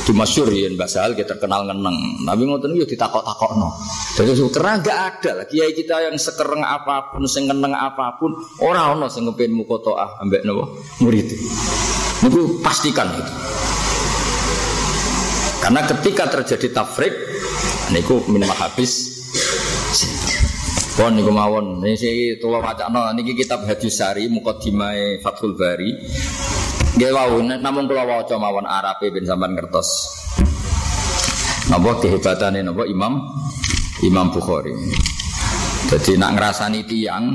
Di 0.00 0.12
masyur 0.16 0.48
ya 0.50 0.66
bahasa 0.74 1.06
hal 1.06 1.14
kita 1.14 1.38
terkenal 1.38 1.68
ngeneng. 1.68 1.96
Tapi 2.26 2.42
ngoten 2.48 2.74
itu 2.74 2.96
ditakok-takok 2.96 3.50
no 3.58 3.70
jadi 4.20 4.36
karena 4.52 4.82
nggak 4.82 4.98
ada 5.00 5.30
lagi 5.38 5.54
kiai 5.54 5.72
kita 5.72 5.96
yang 6.10 6.16
sekereng 6.18 6.60
apa 6.60 7.14
pun 7.14 7.24
sing 7.24 7.48
ngeneng 7.48 7.72
apa 7.72 8.20
pun 8.20 8.34
orang 8.60 9.00
ono 9.00 9.06
sing 9.08 9.24
ngepin 9.24 9.54
muka 9.54 9.80
toah 9.80 10.20
ambek 10.20 10.42
nopo? 10.44 10.76
Murid. 11.00 11.30
Itu 12.26 12.60
pastikan 12.60 13.08
itu. 13.14 13.32
Karena 15.62 15.80
ketika 15.88 16.28
terjadi 16.28 16.68
tafrik 16.74 17.14
niku 17.94 18.20
min 18.28 18.44
mahabis 18.44 19.22
Pon 21.00 21.16
niku 21.16 21.32
mawon. 21.32 21.80
Niki 21.80 22.36
kula 22.36 22.60
wacana 22.60 23.16
niki 23.16 23.32
kitab 23.32 23.64
Hadis 23.64 23.96
Sari 23.96 24.28
Muqaddimah 24.28 25.16
Fathul 25.24 25.56
Bari. 25.56 25.96
Nggih 27.00 27.08
wau 27.16 27.40
namun 27.40 27.88
kula 27.88 28.04
waca 28.04 28.36
mawon 28.36 28.68
Arabe 28.68 29.08
ben 29.08 29.24
sampean 29.24 29.56
ngertos. 29.56 29.88
Napa 31.72 32.04
kehebatane 32.04 32.60
napa 32.60 32.84
Imam 32.84 33.16
Imam 34.04 34.28
Bukhari. 34.28 34.76
Jadi 35.88 36.20
nak 36.20 36.36
ngerasani 36.36 36.84
tiang 36.84 37.32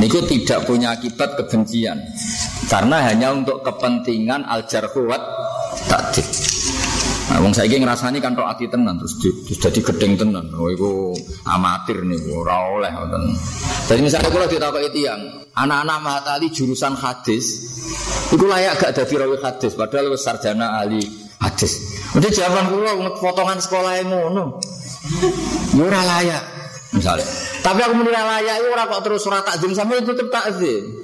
niku 0.00 0.24
tidak 0.24 0.64
punya 0.64 0.96
akibat 0.96 1.36
kebencian 1.36 2.00
karena 2.72 3.04
hanya 3.04 3.36
untuk 3.36 3.60
kepentingan 3.60 4.48
al 4.48 4.64
jarhuwat 4.64 5.20
takdir. 5.92 6.24
Nah, 7.34 7.42
wong 7.42 7.50
saiki 7.50 7.82
ngrasani 7.82 8.22
kan 8.22 8.38
tok 8.38 8.46
ati 8.46 8.70
tenan 8.70 8.94
terus 8.94 9.18
di, 9.18 9.26
terus 9.42 9.58
dadi 9.58 9.82
gedeng 9.82 10.14
tenan. 10.14 10.54
Oh 10.54 10.70
iku 10.70 11.10
amatir 11.50 12.06
nih, 12.06 12.30
ora 12.30 12.70
oleh 12.70 12.86
ngoten. 12.94 13.34
Jadi 13.90 14.00
misalnya 14.06 14.30
kula 14.30 14.46
ditakoki 14.46 14.94
tiyang, 14.94 15.42
anak-anak 15.50 15.98
matali 15.98 16.54
jurusan 16.54 16.94
hadis, 16.94 17.74
iku 18.30 18.46
layak 18.46 18.78
gak 18.78 18.94
dadi 18.94 19.18
rawi 19.18 19.34
hadis 19.42 19.74
padahal 19.74 20.14
wis 20.14 20.22
sarjana 20.22 20.78
ahli 20.78 21.02
hadis. 21.42 21.98
Udah 22.14 22.30
zaman 22.30 22.70
kula 22.70 23.18
potongan 23.18 23.58
sekolah 23.58 23.98
ngono. 24.06 24.62
Ora 25.74 26.00
layak 26.06 26.42
misalnya. 26.94 27.26
Tapi 27.66 27.82
aku 27.82 27.98
menilai 27.98 28.22
layak 28.22 28.62
itu 28.62 28.68
ora 28.70 28.86
kok 28.86 29.02
terus 29.02 29.26
ora 29.26 29.42
takzim 29.42 29.74
sampai 29.74 30.06
itu 30.06 30.14
tetep 30.14 30.30
takzim. 30.30 31.02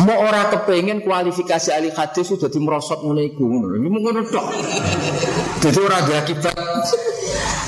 Mau 0.00 0.16
orang 0.24 0.48
kepengen 0.48 1.04
kualifikasi 1.04 1.68
ahli 1.68 1.92
hadis 1.92 2.32
sudah 2.32 2.48
dimerosot 2.48 3.04
mulai. 3.04 3.28
Ini 3.28 3.88
mungkin 3.92 4.24
tok. 4.32 4.48
Jadi 5.60 5.78
dia 6.08 6.16
akibat. 6.24 6.56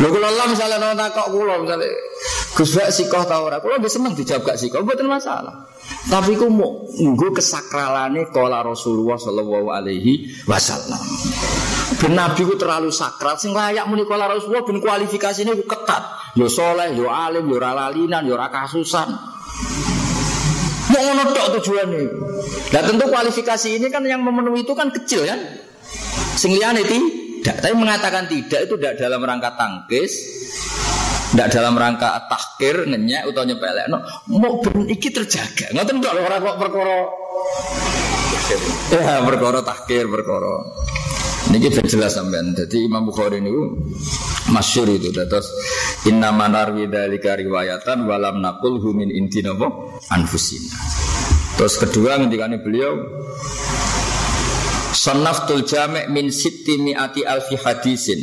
Lho 0.00 0.10
kula 0.10 0.26
Allah 0.26 0.46
misalnya 0.50 0.76
nang 0.82 0.98
takok 0.98 1.30
kula 1.30 1.54
misalnya 1.62 1.86
Gus 2.54 2.70
Bak 2.74 2.90
sikoh 2.90 3.22
ta 3.26 3.42
ora? 3.42 3.62
Kula 3.62 3.78
nggih 3.78 3.90
seneng 3.90 4.14
dijawab 4.14 4.42
gak 4.42 4.58
sikoh, 4.58 4.82
mboten 4.82 5.06
masalah. 5.06 5.70
Tapi 6.10 6.34
ku 6.34 6.50
mau 6.50 6.86
nggo 6.86 7.34
kesakralane 7.34 8.30
kala 8.34 8.62
Rasulullah 8.62 9.18
sallallahu 9.18 9.70
alaihi 9.70 10.30
wasallam. 10.46 10.98
Ben 11.98 12.14
Nabi 12.14 12.42
ku 12.42 12.54
terlalu 12.58 12.90
sakral 12.90 13.38
sing 13.38 13.54
layak 13.54 13.86
muni 13.86 14.06
kala 14.06 14.26
Rasulullah 14.30 14.66
ben 14.66 14.78
kualifikasine 14.82 15.54
ku 15.54 15.66
ketat. 15.66 16.34
Yo 16.34 16.50
soleh, 16.50 16.90
yo 16.94 17.10
alim, 17.10 17.46
yo 17.46 17.58
ora 17.58 17.74
lalinan, 17.74 18.26
yo 18.26 18.34
ora 18.34 18.50
kasusan. 18.50 19.14
Mau 20.94 21.02
ngono 21.10 21.22
tok 21.34 21.48
tujuannya. 21.58 22.02
Nah 22.70 22.82
tentu 22.86 23.04
kualifikasi 23.10 23.68
ini 23.82 23.90
kan 23.90 24.06
yang 24.06 24.22
memenuhi 24.22 24.62
itu 24.62 24.78
kan 24.78 24.94
kecil 24.94 25.26
kan. 25.26 25.42
Sing 26.38 26.54
liyane 26.54 26.86
tidak. 26.86 27.58
Tapi 27.58 27.74
mengatakan 27.74 28.30
tidak 28.30 28.70
itu 28.70 28.78
tidak 28.78 28.94
dalam 28.96 29.20
rangka 29.20 29.58
tangkis, 29.58 30.12
tidak 31.34 31.50
dalam 31.50 31.74
rangka 31.74 32.30
tahkir, 32.30 32.86
ngenyek 32.88 33.26
atau 33.26 33.44
nyepelek. 33.44 33.86
No, 33.90 33.98
mau 34.38 34.62
ben 34.62 34.86
iki 34.86 35.10
terjaga. 35.10 35.74
Ngoten 35.74 35.98
tok 35.98 36.14
orang 36.14 36.40
kok 36.40 36.56
perkara 36.62 36.96
Ya, 38.92 39.24
perkara 39.24 39.64
tahkir 39.64 40.04
perkara. 40.04 40.54
Ini 41.50 41.58
kita 41.60 41.84
jelas 41.84 42.16
sampean. 42.16 42.56
Jadi 42.56 42.88
Imam 42.88 43.04
Bukhari 43.08 43.42
ini 43.42 43.52
masyur 44.48 44.88
itu. 44.88 45.12
Terus 45.12 45.48
inna 46.08 46.32
manar 46.32 46.72
widalika 46.72 47.36
riwayatan 47.36 48.08
walam 48.08 48.40
nakul 48.40 48.80
humin 48.80 49.12
inti 49.12 49.44
nopo 49.44 49.98
anfusina. 50.08 50.72
Terus 51.54 51.74
kedua 51.78 52.18
ketika 52.18 52.50
beliau 52.58 52.92
Sonaftul 54.94 55.66
jame' 55.66 56.06
min 56.06 56.30
sitti 56.30 56.78
mi'ati 56.78 57.26
alfi 57.26 57.58
hadisin 57.58 58.18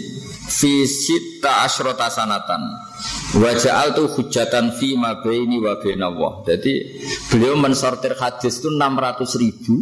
Fi 0.48 0.88
sitta 0.88 1.68
asrota 1.68 2.08
sanatan 2.08 2.91
Waja'al 3.32 3.96
tu 3.96 4.12
hujatan 4.12 4.76
fi 4.76 5.00
ma 5.00 5.24
baini 5.24 5.58
wa 5.58 5.80
Allah. 5.80 6.34
Jadi 6.44 7.00
beliau 7.32 7.56
mensortir 7.56 8.14
hadis 8.20 8.60
itu 8.60 8.68
600 8.68 9.42
ribu. 9.42 9.74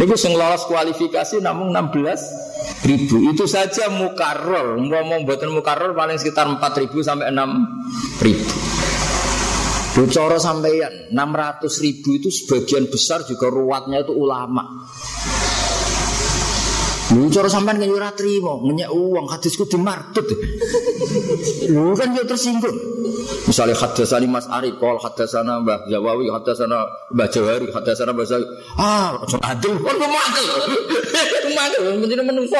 Ini 0.00 0.04
yang 0.08 0.32
lolos 0.34 0.64
kualifikasi 0.64 1.44
namun 1.44 1.76
16 1.76 2.88
ribu. 2.88 3.16
Itu 3.30 3.44
saja 3.44 3.92
mukarror. 3.92 4.80
Ngomong 4.80 5.28
buatan 5.28 5.52
mukarror 5.52 5.92
paling 5.92 6.16
sekitar 6.16 6.48
4 6.48 6.58
ribu 6.82 7.04
sampai 7.04 7.28
6 7.30 8.24
ribu. 8.24 8.48
Bocoro 9.96 10.36
sampeyan 10.36 11.08
600 11.08 11.84
ribu 11.84 12.20
itu 12.20 12.28
sebagian 12.28 12.84
besar 12.88 13.24
juga 13.24 13.48
ruwatnya 13.48 14.04
itu 14.04 14.12
ulama 14.12 14.84
Lu 17.14 17.30
cara 17.30 17.46
sampean 17.46 17.78
kan 17.78 17.86
ora 17.86 18.10
trimo, 18.10 18.58
ngenyek 18.66 18.90
uang 18.90 19.30
hadisku 19.30 19.62
dimartut. 19.70 20.26
Lu 21.70 21.94
kan 21.94 22.10
yo 22.10 22.26
tersinggung. 22.26 22.74
Misalnya 23.46 23.78
hadasani 23.78 24.26
Mas 24.26 24.50
Ari, 24.50 24.74
kol 24.74 24.98
hadasana 24.98 25.62
Mbah 25.62 25.86
Jawawi, 25.86 26.26
hadasana 26.34 26.82
Mbah 27.14 27.28
Jawari, 27.30 27.70
hadasana 27.70 28.10
Mbah 28.10 28.26
Zawi. 28.26 28.46
Ah, 28.74 29.14
ojo 29.22 29.38
adil, 29.38 29.78
kok 29.78 29.94
mau 30.02 30.18
adil. 30.18 30.46
Mantul, 31.54 31.94
menjadi 32.02 32.22
menungso. 32.26 32.58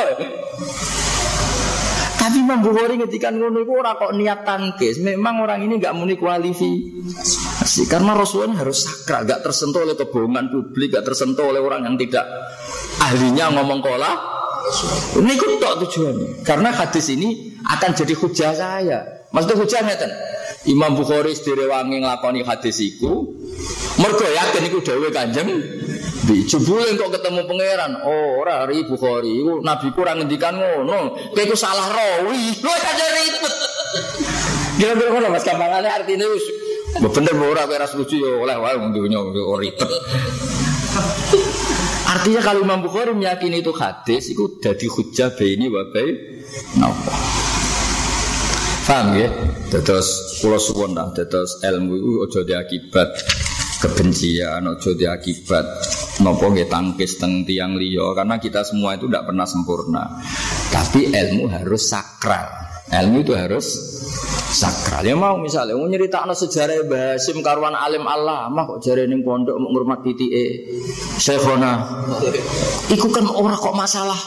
Tapi 2.17 2.43
Imam 2.43 2.59
Bukhari 2.63 2.99
ketika 3.03 3.35
ngono 3.35 3.67
itu 3.67 3.71
orang 3.75 3.99
kok 3.99 4.15
niat 4.15 4.41
tangkis. 4.47 5.03
Memang 5.03 5.43
orang 5.43 5.67
ini 5.67 5.83
nggak 5.83 5.95
muni 5.95 6.15
kualifikasi 6.15 7.83
karena 7.91 8.15
Rasulullah 8.15 8.63
harus 8.63 8.87
sakral, 8.87 9.27
nggak 9.27 9.43
tersentuh 9.43 9.83
oleh 9.83 9.99
kebohongan 9.99 10.55
publik, 10.55 10.95
nggak 10.95 11.07
tersentuh 11.07 11.51
oleh 11.51 11.59
orang 11.59 11.83
yang 11.87 11.99
tidak 11.99 12.27
ahlinya 13.03 13.55
ngomong 13.59 13.79
kola 13.79 14.36
ini 15.17 15.33
tok 15.37 15.75
tujuannya. 15.87 16.43
Karena 16.43 16.71
hadis 16.75 17.07
ini 17.13 17.55
akan 17.63 17.91
jadi 17.95 18.15
hujah 18.15 18.53
saya. 18.55 18.99
Maksudnya 19.31 19.57
hujah 19.59 19.81
ngeten. 19.85 20.11
Imam 20.67 20.99
Bukhari 20.99 21.31
wangi 21.71 22.03
ngelakoni 22.03 22.43
hadis 22.43 22.83
iku. 22.83 23.31
Mergo 23.97 24.27
yakin 24.27 24.63
iku 24.69 24.79
dhewe 24.85 25.09
Kanjeng 25.09 25.49
Bi 26.27 26.43
jebule 26.43 26.99
kok 26.99 27.15
ketemu 27.15 27.47
pangeran. 27.47 28.03
Oh, 28.03 28.43
ora 28.43 28.67
ri 28.67 28.83
Bukhari 28.83 29.47
nabi 29.63 29.95
kurang 29.95 30.19
ngendikan 30.23 30.59
ngono. 30.59 31.15
Iku 31.33 31.55
salah 31.55 31.87
rawi. 31.95 32.51
Lu 32.59 32.71
aja 32.71 33.07
ribet. 33.15 33.55
Kira-kira 34.77 35.09
ngono 35.15 35.29
Mas 35.31 35.47
Kampangane 35.47 35.89
artine 35.89 36.27
wis 36.27 36.45
bener 36.97 37.35
ora 37.39 37.69
kowe 37.69 37.77
ora 37.79 37.87
setuju 37.87 38.17
yo 38.19 38.31
oleh 38.43 38.57
wae 38.59 38.75
wong 38.75 38.91
dunya 38.91 39.23
ribet. 39.63 39.91
Artinya 42.17 42.41
kalau 42.43 42.61
Imam 42.63 42.81
Bukhari 42.83 43.13
meyakini 43.13 43.61
itu 43.61 43.75
hadis, 43.75 44.31
itu 44.31 44.59
jadi 44.63 44.87
hujah 44.87 45.31
ini 45.43 45.67
wabai 45.67 46.09
napa. 46.79 47.15
Paham 48.87 49.19
ya? 49.19 49.27
Terus 49.67 50.39
pulau 50.39 50.63
suwon 50.63 50.95
lah, 50.95 51.11
terus 51.11 51.59
ilmu 51.67 51.99
itu 51.99 52.11
ojo 52.23 52.41
diakibat 52.47 53.11
kebencian, 53.83 54.63
ojo 54.63 54.95
diakibat 54.95 55.67
nopo 56.23 56.55
nggih 56.55 56.71
tangkis 56.71 57.19
teng 57.19 57.43
tiang 57.43 57.75
liya 57.75 58.15
karena 58.15 58.39
kita 58.39 58.63
semua 58.63 58.95
itu 58.95 59.11
tidak 59.11 59.27
pernah 59.27 59.43
sempurna. 59.43 60.05
Tapi 60.71 61.11
ilmu 61.11 61.51
harus 61.51 61.83
sakral. 61.91 62.76
Ilmu 62.87 63.27
itu 63.27 63.35
harus 63.35 63.67
sakral. 64.55 65.03
Ya 65.03 65.19
mau 65.19 65.35
misalnya 65.43 65.75
mau 65.75 65.91
nyeritakno 65.91 66.31
sejarah 66.33 66.87
Basim 66.87 67.43
karwan 67.43 67.75
alim 67.75 68.07
Allah, 68.07 68.47
mah 68.47 68.63
kok 68.63 68.79
jare 68.79 69.11
ning 69.11 69.27
pondok 69.27 69.59
mau 69.59 69.75
ngurmat 69.75 70.07
titike 70.07 70.71
Syekhona. 71.19 71.83
Iku 72.87 73.11
kan 73.11 73.27
ora 73.27 73.59
kok 73.59 73.75
masalah. 73.75 74.19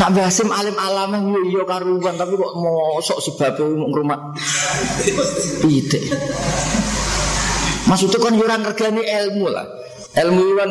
Nak 0.00 0.16
Basim 0.16 0.48
alim 0.48 0.76
alam 0.80 1.12
yo 1.28 1.60
yo 1.60 1.62
karuan 1.68 2.16
tapi 2.16 2.34
kok 2.40 2.52
mosok 2.56 3.18
sebab 3.20 3.60
mau 3.76 3.92
ngurmat 3.92 4.20
titik. 5.60 6.08
Maksudnya 7.84 8.16
kan 8.16 8.32
yo 8.32 8.48
ora 8.48 8.56
ngergani 8.64 9.02
ilmu 9.04 9.46
lah. 9.52 9.66
Ilmu 10.10 10.58
kan 10.58 10.70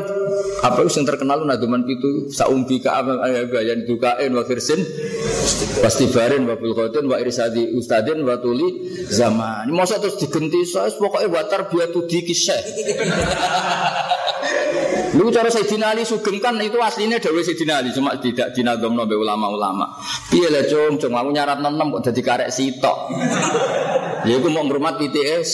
apa 0.68 0.84
yang 0.84 1.08
terkenal 1.08 1.48
naduman 1.48 1.88
itu 1.88 2.28
saumbi 2.28 2.84
ka 2.84 3.00
yang 3.64 3.88
dukain 3.88 4.36
wa 4.36 4.44
firsin 4.44 4.84
pasti 5.80 6.12
barin 6.12 6.44
wa 6.44 6.60
bulqatin 6.60 7.08
wa 7.08 7.16
irsadi 7.16 7.72
ustadin 7.72 8.28
wa 8.28 8.36
tuli 8.44 8.84
zaman. 9.08 9.72
Masa 9.72 10.04
terus 10.04 10.20
digenti 10.20 10.68
saya 10.68 10.92
pokoknya 10.92 11.32
watar 11.32 11.72
biatu 11.72 12.04
dikisah. 12.04 12.60
Lu 15.18 15.32
cara 15.34 15.50
Sayyidina 15.50 15.96
Ali 15.96 16.06
Sugeng 16.06 16.38
kan 16.38 16.54
itu 16.62 16.78
aslinya 16.78 17.18
Dewi 17.18 17.42
Sayyidina 17.42 17.82
Ali 17.82 17.90
cuma 17.96 18.14
tidak 18.22 18.54
dinadom 18.54 18.94
nabe 18.94 19.18
ulama-ulama. 19.18 19.98
Iya 20.30 20.54
lah 20.54 20.64
cung, 20.70 21.02
cung 21.02 21.18
aku 21.18 21.30
nyarat 21.34 21.58
enam 21.64 21.90
kok 21.98 22.12
jadi 22.12 22.22
karek 22.22 22.50
sitok. 22.54 22.98
Ya 24.28 24.36
aku 24.40 24.48
mau 24.52 24.68
ngurmat 24.68 25.00
PTS. 25.00 25.52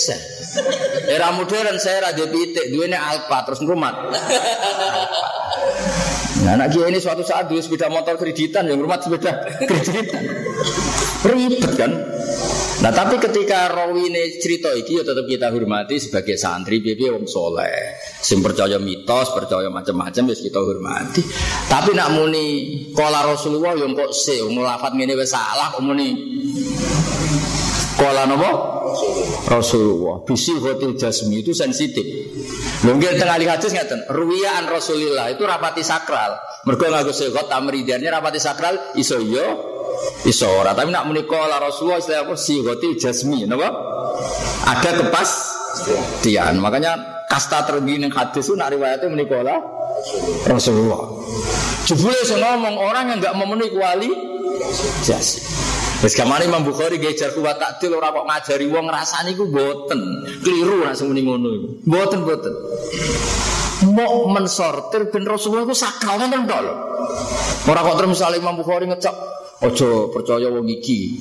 Era 1.05 1.36
modern 1.36 1.78
saya 1.78 2.09
raja 2.09 2.26
pitik, 2.26 2.72
dua 2.74 2.89
ini 2.89 2.97
alpa 2.97 3.45
terus 3.45 3.61
ngrumat. 3.61 3.95
Nah, 6.45 6.51
anak 6.61 6.78
kiai 6.78 6.93
ini 6.93 7.01
suatu 7.01 7.26
saat 7.26 7.49
dua 7.49 7.57
sepeda 7.57 7.89
motor 7.89 8.22
kreditan 8.22 8.70
yang 8.70 8.78
ngrumat 8.82 9.01
sepeda 9.01 9.34
kreditan. 9.66 10.24
Ribet 11.26 11.74
kan? 11.74 11.91
Nah 12.76 12.91
tapi 12.91 13.18
ketika 13.18 13.72
rawi 13.72 14.13
ini 14.13 14.38
cerita 14.38 14.70
iki 14.76 14.99
ya 14.99 15.03
tetap 15.07 15.26
kita 15.26 15.47
hormati 15.47 15.95
sebagai 15.95 16.36
santri 16.36 16.84
piye 16.84 17.07
wong 17.07 17.26
soleh. 17.26 17.97
Sing 18.20 18.43
percaya 18.43 18.78
mitos, 18.78 19.32
percaya 19.32 19.72
macam-macam 19.72 20.24
ya 20.30 20.36
kita 20.36 20.59
hormati. 20.59 21.24
Tapi 21.72 21.95
nak 21.95 22.13
muni 22.13 22.45
kola 22.91 23.26
Rasulullah 23.26 23.74
yang 23.80 23.95
kok 23.95 24.11
se 24.11 24.38
ngelafat 24.38 24.91
wis 24.91 25.32
salah 25.32 25.72
kok 25.72 25.82
muni 25.82 26.09
Kola 27.96 28.28
nopo? 28.28 28.52
Rasulullah. 29.48 30.20
Bisi 30.28 30.56
hotel 30.60 31.00
jasmi 31.00 31.39
itu 31.39 31.56
sensitif. 31.56 32.04
Mungkin 32.84 33.16
tengah 33.16 33.39
lihat 33.39 33.64
hadis 33.64 33.72
ngaten. 33.72 34.12
Ruwiyan 34.12 34.68
Rasulillah 34.68 35.32
itu 35.32 35.48
rapati 35.48 35.82
sakral. 35.82 36.36
Mergo 36.68 36.91
nganggo 36.91 37.16
segot 37.16 37.48
tamridiannya 37.48 38.10
rapati 38.12 38.39
sakral 38.41 38.76
iso 39.00 39.20
yo 39.24 39.48
iso 40.28 40.48
ora. 40.52 40.76
Tapi 40.76 40.91
nak 40.91 41.08
muni 41.08 41.24
kola 41.24 41.56
Rasulullah 41.62 42.04
istilah 42.04 42.28
apa? 42.28 42.36
hotel 42.36 42.91
jasmi, 43.00 43.48
nopo? 43.48 43.70
Ada 44.66 44.89
kepas 45.00 45.30
tian. 46.20 46.60
Makanya 46.60 47.26
kasta 47.32 47.64
tertinggi 47.64 48.12
hadis 48.12 48.43
itu 48.48 48.54
nak 48.60 48.76
riwayatnya 48.76 49.08
muni 49.08 49.24
kola 49.24 49.56
Rasulullah. 50.48 51.04
Jebule 51.86 52.18
ngomong 52.28 52.76
orang 52.76 53.14
yang 53.14 53.18
nggak 53.22 53.36
memenuhi 53.38 53.70
kuali 53.72 54.10
jasmi. 55.06 55.74
Wis 56.04 56.14
kamane 56.18 56.43
Imam 56.50 56.68
Bukhari 56.68 57.00
ge 57.00 57.16
jar 57.16 57.32
kuat 57.32 57.56
takdil 57.56 57.96
ora 57.96 58.12
kok 58.12 58.28
ngajari 58.28 58.66
wong 58.68 58.91
rasane 58.91 59.32
iku 59.32 59.48
mboten. 59.48 60.02
Keliru 60.43 60.84
nek 60.84 60.96
semuni 60.98 61.24
ngono 61.24 61.48
iku. 61.56 61.68
Mboten 61.88 62.20
mboten. 62.28 62.54
Mau 63.96 64.28
mensortir 64.32 65.08
ben 65.14 65.24
Rasulullah 65.24 65.64
iku 65.64 65.76
sakral 65.78 66.20
nenten 66.20 66.43
tok 66.50 66.60
lho. 66.60 66.74
Ora 67.72 67.80
kok 67.86 67.96
terus 67.96 68.12
misale 68.20 68.41
Imam 68.41 68.60
Bukhari 68.60 68.91
ngecek 68.91 69.16
ojo 69.64 70.12
percaya 70.12 70.52
wong 70.52 70.68
iki. 70.68 71.16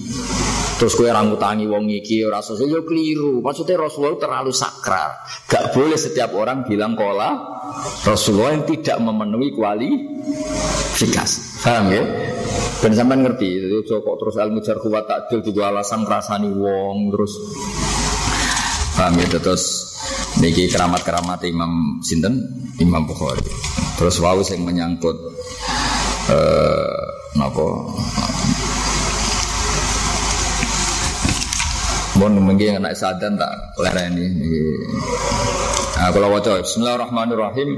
Terus 0.75 0.93
kue 0.99 1.07
rangutangi 1.07 1.71
wong 1.71 1.87
iki 1.87 2.27
ora 2.27 2.43
sesuai 2.43 2.71
yo 2.71 2.81
keliru. 2.83 3.39
Maksudnya 3.39 3.79
Rasulullah 3.79 4.19
terlalu 4.19 4.51
sakral. 4.51 5.15
Gak 5.47 5.71
boleh 5.71 5.95
setiap 5.95 6.35
orang 6.35 6.67
bilang 6.67 6.99
kola 6.99 7.31
Rasulullah 8.03 8.59
yang 8.59 8.67
tidak 8.67 8.99
memenuhi 8.99 9.55
kualifikasi. 9.55 11.41
Paham 11.63 11.95
ya? 11.95 12.05
Ben 12.83 12.93
sampean 12.93 13.25
ngerti, 13.25 13.49
jadi 13.65 13.81
kok 13.81 14.17
terus 14.21 14.37
ilmu 14.37 14.61
jar 14.61 14.77
kuat 14.77 15.09
takdil 15.09 15.41
juga 15.41 15.73
alasan 15.73 16.05
rasani 16.05 16.53
wong 16.53 17.09
terus 17.17 17.33
paham 18.93 19.17
ya 19.17 19.41
terus 19.41 19.65
niki 20.37 20.69
keramat-keramat 20.69 21.41
Imam 21.49 21.97
Sinten 22.05 22.45
Imam 22.77 23.09
Bukhari. 23.09 23.41
Terus 23.97 24.21
wau 24.21 24.45
yang 24.45 24.69
menyangkut 24.69 25.17
eh 26.29 27.09
napa 27.41 27.67
Mohon 32.15 32.47
mungkin 32.47 32.79
anak 32.79 32.95
sadan 32.95 33.35
tak 33.35 33.75
lereni. 33.75 34.31
Nah, 35.99 36.15
kalau 36.15 36.31
wajah 36.31 36.63
Bismillahirrahmanirrahim. 36.63 37.71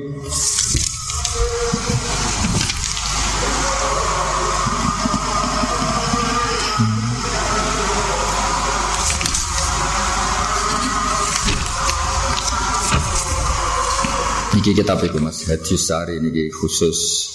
Ini 14.53 14.73
kitab 14.77 15.01
itu 15.01 15.17
mas 15.23 15.49
Hadis 15.49 15.89
Sari 15.89 16.21
ini 16.21 16.53
khusus 16.53 17.33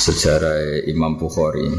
sejarah 0.00 0.82
Imam 0.90 1.14
Bukhari. 1.14 1.70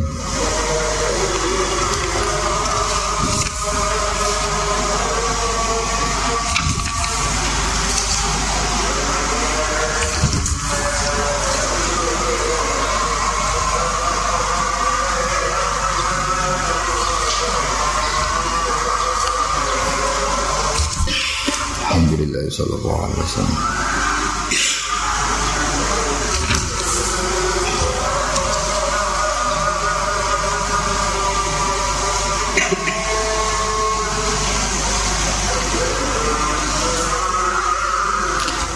Wasallam. 23.32 23.56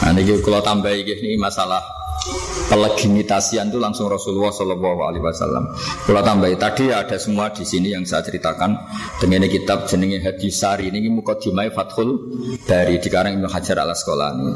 Nah, 0.06 0.14
ini 0.14 0.38
kalau 0.46 0.62
tambah 0.64 0.94
ini 0.96 1.36
masalah 1.36 1.82
pelegimitasian 2.70 3.70
itu 3.70 3.78
langsung 3.78 4.10
Rasulullah 4.10 4.54
Shallallahu 4.54 5.00
Alaihi 5.06 5.24
Wasallam. 5.26 5.70
Kalau 6.06 6.22
tambah 6.26 6.50
tadi 6.58 6.90
ada 6.90 7.18
semua 7.18 7.52
di 7.54 7.66
sini 7.66 7.94
yang 7.94 8.06
saya 8.06 8.26
ceritakan 8.26 8.74
dengan 9.22 9.48
kitab 9.48 9.88
jenenge 9.88 10.20
Hadis 10.24 10.60
Sari 10.60 10.92
ini 10.92 11.08
mukadimah 11.08 11.72
Fathul 11.72 12.36
dari 12.68 13.00
dikarang 13.00 13.40
Ibnu 13.40 13.48
Hajar 13.48 13.80
al 13.84 13.92
Asqalani. 13.96 14.50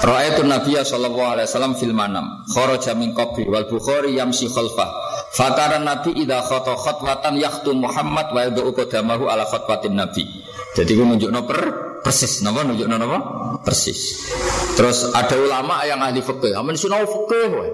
Ra'aitu 0.00 0.48
Nabiya 0.48 0.80
sallallahu 0.80 1.28
alaihi 1.36 1.46
wasallam 1.46 1.76
fil 1.76 1.92
manam 1.92 2.24
kharaja 2.48 2.96
min 2.96 3.12
qabri 3.12 3.44
wal 3.44 3.68
Bukhari 3.68 4.16
yamshi 4.16 4.48
khalfah 4.48 5.10
Fakara 5.30 5.78
Nabi 5.78 6.10
idza 6.18 6.42
khata 6.42 6.74
khatwatan 6.74 7.38
yakhtu 7.38 7.70
Muhammad 7.78 8.34
wa 8.34 8.40
yad'u 8.50 8.74
qadamahu 8.74 9.30
ala 9.30 9.46
khatwatin 9.46 9.94
Nabi. 9.94 10.26
Jadi 10.74 10.90
gue 10.90 11.06
nunjukno 11.06 11.46
per 11.46 11.60
persis 12.02 12.42
napa 12.42 12.66
nunjukno 12.66 12.98
napa 12.98 13.18
persis. 13.62 14.26
Terus 14.74 15.14
ada 15.14 15.38
ulama 15.38 15.86
yang 15.86 16.02
ahli 16.02 16.18
fikih, 16.18 16.50
amen 16.58 16.74
sinau 16.74 17.06
fikih 17.06 17.46
wae. 17.54 17.70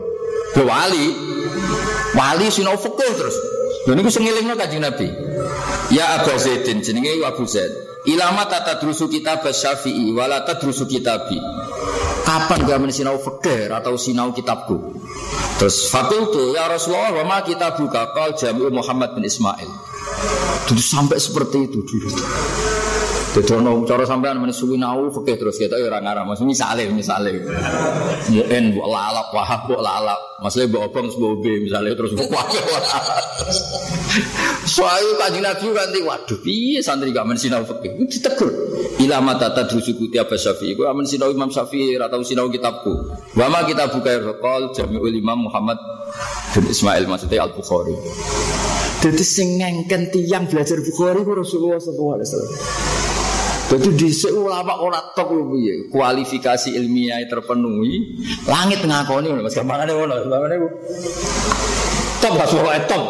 wali. 0.69 1.07
Wali 2.13 2.47
sinau 2.53 2.77
fikih 2.77 3.11
terus. 3.17 3.37
Lha 3.87 3.95
niku 3.95 4.11
sing 4.11 4.27
ngelingno 4.27 4.59
Kanjeng 4.59 4.83
Nabi. 4.83 5.07
Ya 5.95 6.19
Abu 6.19 6.35
Zaidin 6.35 6.83
jenenge 6.83 7.23
Abu 7.23 7.47
Zaid. 7.47 7.71
Ilama 8.07 8.47
tata 8.51 8.83
drusu 8.83 9.07
kitab 9.07 9.47
Syafi'i 9.47 10.11
wala 10.11 10.43
tadrusu 10.43 10.87
kitabi. 10.91 11.39
Kapan 12.27 12.67
gak 12.67 12.83
sinau 12.91 13.19
fikih 13.23 13.71
atau 13.71 13.95
sinau 13.95 14.35
kitabku? 14.35 14.99
Terus 15.63 15.87
fakultu 15.91 16.55
ya 16.59 16.67
Rasulullah 16.67 17.15
wa 17.23 17.25
ma 17.27 17.39
kitabuka 17.47 18.11
qal 18.11 18.35
Jami'u 18.35 18.75
Muhammad 18.75 19.15
bin 19.15 19.23
Ismail. 19.23 19.71
Jadi 20.67 20.83
sampai 20.83 21.23
seperti 21.23 21.71
itu. 21.71 21.87
Jadi 23.37 23.53
ono 23.53 23.85
cara 23.85 24.09
sampean 24.09 24.41
men 24.41 24.49
suwi 24.49 24.81
nau 24.81 25.13
fikih 25.13 25.37
terus 25.37 25.61
kita 25.61 25.77
ya 25.77 25.93
ora 25.93 26.01
ngarah. 26.01 26.25
Mas 26.25 26.41
misale 26.41 26.89
misale. 26.89 27.45
Mu'en 28.33 28.73
mbok 28.73 28.89
lalap 28.89 29.29
wahab 29.37 29.69
mbok 29.69 29.85
lalap. 29.85 30.41
Masale 30.41 30.73
mbok 30.73 30.89
obong 30.89 31.13
mbok 31.13 31.45
be 31.45 31.69
misale 31.69 31.93
terus 31.93 32.17
mbok 32.17 32.33
wakil. 32.33 32.65
Soale 34.65 35.21
kanjeng 35.21 35.45
Nabi 35.45 35.69
kanthi 35.69 36.01
waduh 36.01 36.39
piye 36.41 36.81
santri 36.81 37.13
gak 37.13 37.29
men 37.29 37.37
sinau 37.37 37.61
fikih. 37.69 38.09
Ditegur. 38.09 38.49
Ila 39.05 39.21
mata 39.21 39.53
tadrusu 39.53 39.93
kuti 40.01 40.17
Abu 40.17 40.41
Syafi'i. 40.41 40.73
Ku 40.73 40.89
amen 40.89 41.05
sinau 41.05 41.29
Imam 41.29 41.53
Syafi'i 41.53 42.01
atau 42.01 42.25
sinau 42.25 42.49
kitabku. 42.49 43.21
Wa 43.37 43.53
ma 43.53 43.69
kitabuka 43.69 44.17
ya 44.17 44.33
Qal 44.41 44.73
Jami'ul 44.73 45.13
Imam 45.13 45.45
Muhammad 45.45 45.77
bin 46.57 46.73
Ismail 46.73 47.05
maksudnya 47.05 47.45
Al-Bukhari. 47.45 47.93
Jadi 49.05 49.25
sing 49.29 49.61
ngengken 49.61 50.09
tiang 50.09 50.49
belajar 50.49 50.81
Bukhari 50.81 51.21
ku 51.21 51.37
Rasulullah 51.37 51.77
sallallahu 51.77 52.17
alaihi 52.17 52.29
wasallam. 52.33 52.55
Jadi 53.67 53.89
di 53.99 54.09
ulama 54.31 54.79
ora 54.79 55.03
tok 55.11 55.35
piye. 55.35 55.91
Kualifikasi 55.91 56.79
ilmiah 56.79 57.19
terpenuhi, 57.27 58.23
langit 58.47 58.87
ngakoni 58.87 59.27
ngono. 59.27 59.43
Mas 59.43 59.59
kamane 59.59 59.91
ngono, 59.91 60.15
kamane 60.23 60.55
ku. 60.55 60.69
Top 62.23 62.33
gak 62.39 62.47
suara 62.47 62.79
top. 62.87 63.03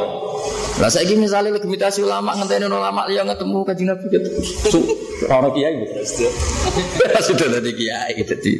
Lah 0.76 0.92
saiki 0.92 1.16
misalnya 1.16 1.56
legitimasi 1.56 2.04
ulama 2.04 2.36
ngenteni 2.36 2.68
ulama 2.68 3.08
liya 3.08 3.24
ketemu 3.24 3.64
kanjeng 3.64 3.88
Nabi 3.88 4.04
gitu. 4.12 4.28
Ora 5.28 5.48
kiai. 5.52 5.76
Sudah 7.26 7.48
tadi 7.48 7.70
kiai 7.72 8.20
jadi. 8.20 8.52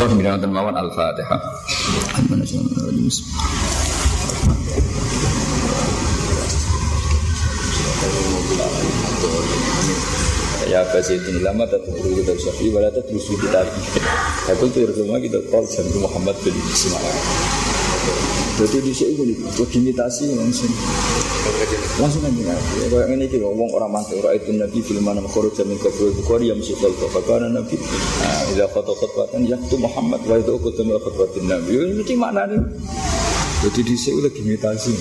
Wa 0.00 0.08
min 0.08 0.24
mawon 0.48 0.76
al-Fatihah. 0.76 1.40
Ya 10.64 10.80
Basidin 10.90 11.44
lama 11.44 11.68
dulu 11.68 12.18
kita 12.18 12.34
syafi 12.40 12.72
wala 12.72 12.88
tetap 12.90 13.14
kita 13.14 13.62
Aku 14.56 14.66
tuh 14.72 14.90
rumah 14.90 15.20
kita 15.20 15.38
call 15.52 15.64
jam 15.70 15.86
Muhammad 16.00 16.34
bin 16.42 16.56
Ismail. 16.56 17.16
Jadi 18.54 18.78
di 18.86 18.92
sini 18.94 19.12
ini 19.18 19.34
imitasi 19.54 20.34
langsung 20.34 20.72
langsung 22.00 22.22
aja 22.26 22.54
ya 22.80 22.86
kayak 22.88 23.06
ini 23.14 23.26
kita 23.28 23.44
ngomong 23.44 23.70
orang 23.76 23.90
mati 23.92 24.16
orang 24.18 24.34
itu 24.34 24.50
nabi 24.56 24.78
film 24.80 25.04
mana 25.04 25.20
makhluk 25.20 25.52
jamin 25.54 25.76
kabul 25.76 26.10
bukhari 26.16 26.48
yang 26.50 26.58
mesti 26.58 26.74
kalau 26.80 27.22
karena 27.22 27.48
nabi 27.52 27.76
foto 28.72 28.92
khutbatan 28.96 29.44
yang 29.46 29.60
itu 29.60 29.76
Muhammad 29.76 30.24
wa 30.24 30.36
itu 30.40 30.56
temu 30.74 30.96
khutbatin 30.98 31.44
nabi 31.46 31.72
ini 32.00 32.14
mana 32.16 32.48
nih 32.48 32.62
jadi 33.62 33.80
di 33.84 33.94
sini 33.94 34.20
lagi 34.24 34.40
imitasi 34.40 34.92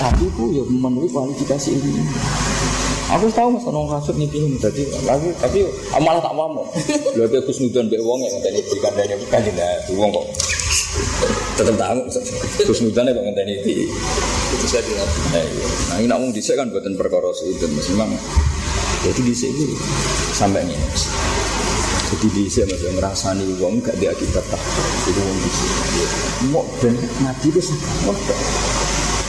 tapi 0.00 0.24
itu 0.24 0.44
ya 0.56 0.64
memenuhi 0.64 1.12
kualifikasi 1.12 1.76
ini 1.76 2.00
Aku 3.10 3.26
tahu 3.34 3.58
mas 3.58 3.66
nong 3.66 3.90
kasut 3.90 4.14
nih 4.14 4.30
pingin 4.30 4.54
tadi 4.62 4.86
lagi 5.02 5.34
tapi 5.42 5.66
malah 5.98 6.22
tak 6.22 6.30
mau. 6.30 6.62
Lalu 7.18 7.42
aku 7.42 7.50
kusnudon 7.50 7.90
be 7.90 7.98
wong 7.98 8.22
yang 8.22 8.38
tadi 8.38 8.62
berikan 8.62 8.94
dari 8.94 9.18
bukan 9.18 9.40
tidak 9.50 9.82
wong 9.98 10.14
kok. 10.14 10.26
Tetap 11.58 11.74
tahu 11.74 12.00
kusnudon 12.70 13.10
ya 13.10 13.12
kok 13.18 13.34
tadi 13.34 13.54
di 13.66 13.90
itu 14.54 14.66
saya 14.70 14.82
bilang. 14.86 15.10
Nah 15.90 15.96
ini 15.98 16.06
namun 16.06 16.30
disek 16.30 16.54
kan 16.54 16.70
buatan 16.70 16.94
perkara 16.94 17.34
itu 17.34 17.66
mas 17.74 17.90
memang. 17.90 18.14
Jadi 19.02 19.20
di 19.26 19.34
sini 19.34 19.66
sampai 20.30 20.62
ini. 20.70 20.78
Jadi 22.14 22.26
di 22.30 22.46
sini 22.46 22.70
masih 22.70 22.94
ngerasani 22.94 23.46
wong 23.58 23.82
gak 23.82 23.98
diakibat 23.98 24.44
tak. 24.54 24.62
Jadi 25.10 25.18
wong 25.18 25.38
di 25.42 25.50
sini. 25.50 26.02
Mau 26.54 26.62
dan 26.78 26.94
nabi 27.26 27.50
itu 27.50 27.58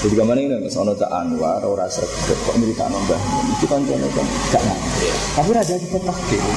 jadi 0.01 0.17
ke 0.17 0.23
mana 0.25 0.41
ini 0.41 0.57
mas 0.57 0.73
ono 0.73 0.97
tak 0.97 1.13
anwar 1.13 1.61
ora 1.61 1.85
sregep 1.85 2.33
kok 2.41 2.57
tak 2.73 2.89
nambah 2.89 3.21
itu 3.53 3.65
kan 3.69 3.85
kan 3.85 4.01
kan 4.01 4.25
gak 4.49 4.63
ngerti. 4.65 5.07
Tapi 5.37 5.49
di 5.77 5.87
petak 5.93 6.17
gitu. 6.25 6.51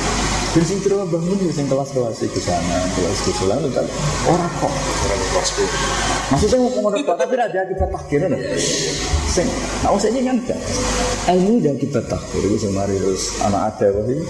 Dan 0.56 0.64
sing 0.64 0.78
terus 0.80 1.04
bangun 1.12 1.36
ya 1.44 1.52
sing 1.52 1.68
kelas 1.68 1.92
kelas 1.92 2.24
di 2.24 2.40
sana 2.40 2.78
kelas 2.96 3.20
di 3.20 3.32
sana 3.36 3.60
itu 3.60 3.68
kan 3.76 3.84
orang 4.32 4.52
kok 4.64 4.72
Maksudnya 6.32 6.56
mau 6.56 6.70
ngomong 6.72 6.92
apa 7.04 7.12
tapi 7.20 7.34
di 7.36 7.74
petak 7.76 8.02
gitu 8.08 8.26
loh. 8.32 8.40
Sing, 9.28 9.48
nah 9.84 9.92
usahanya 9.92 10.32
kan. 10.48 10.58
Ilmu 11.36 11.60
di 11.60 11.84
petak 11.84 12.22
gitu. 12.32 12.48
Itu 12.48 12.56
semari 12.64 12.96
terus 12.96 13.44
anak 13.44 13.76
ada 13.76 13.92
sih? 14.08 14.24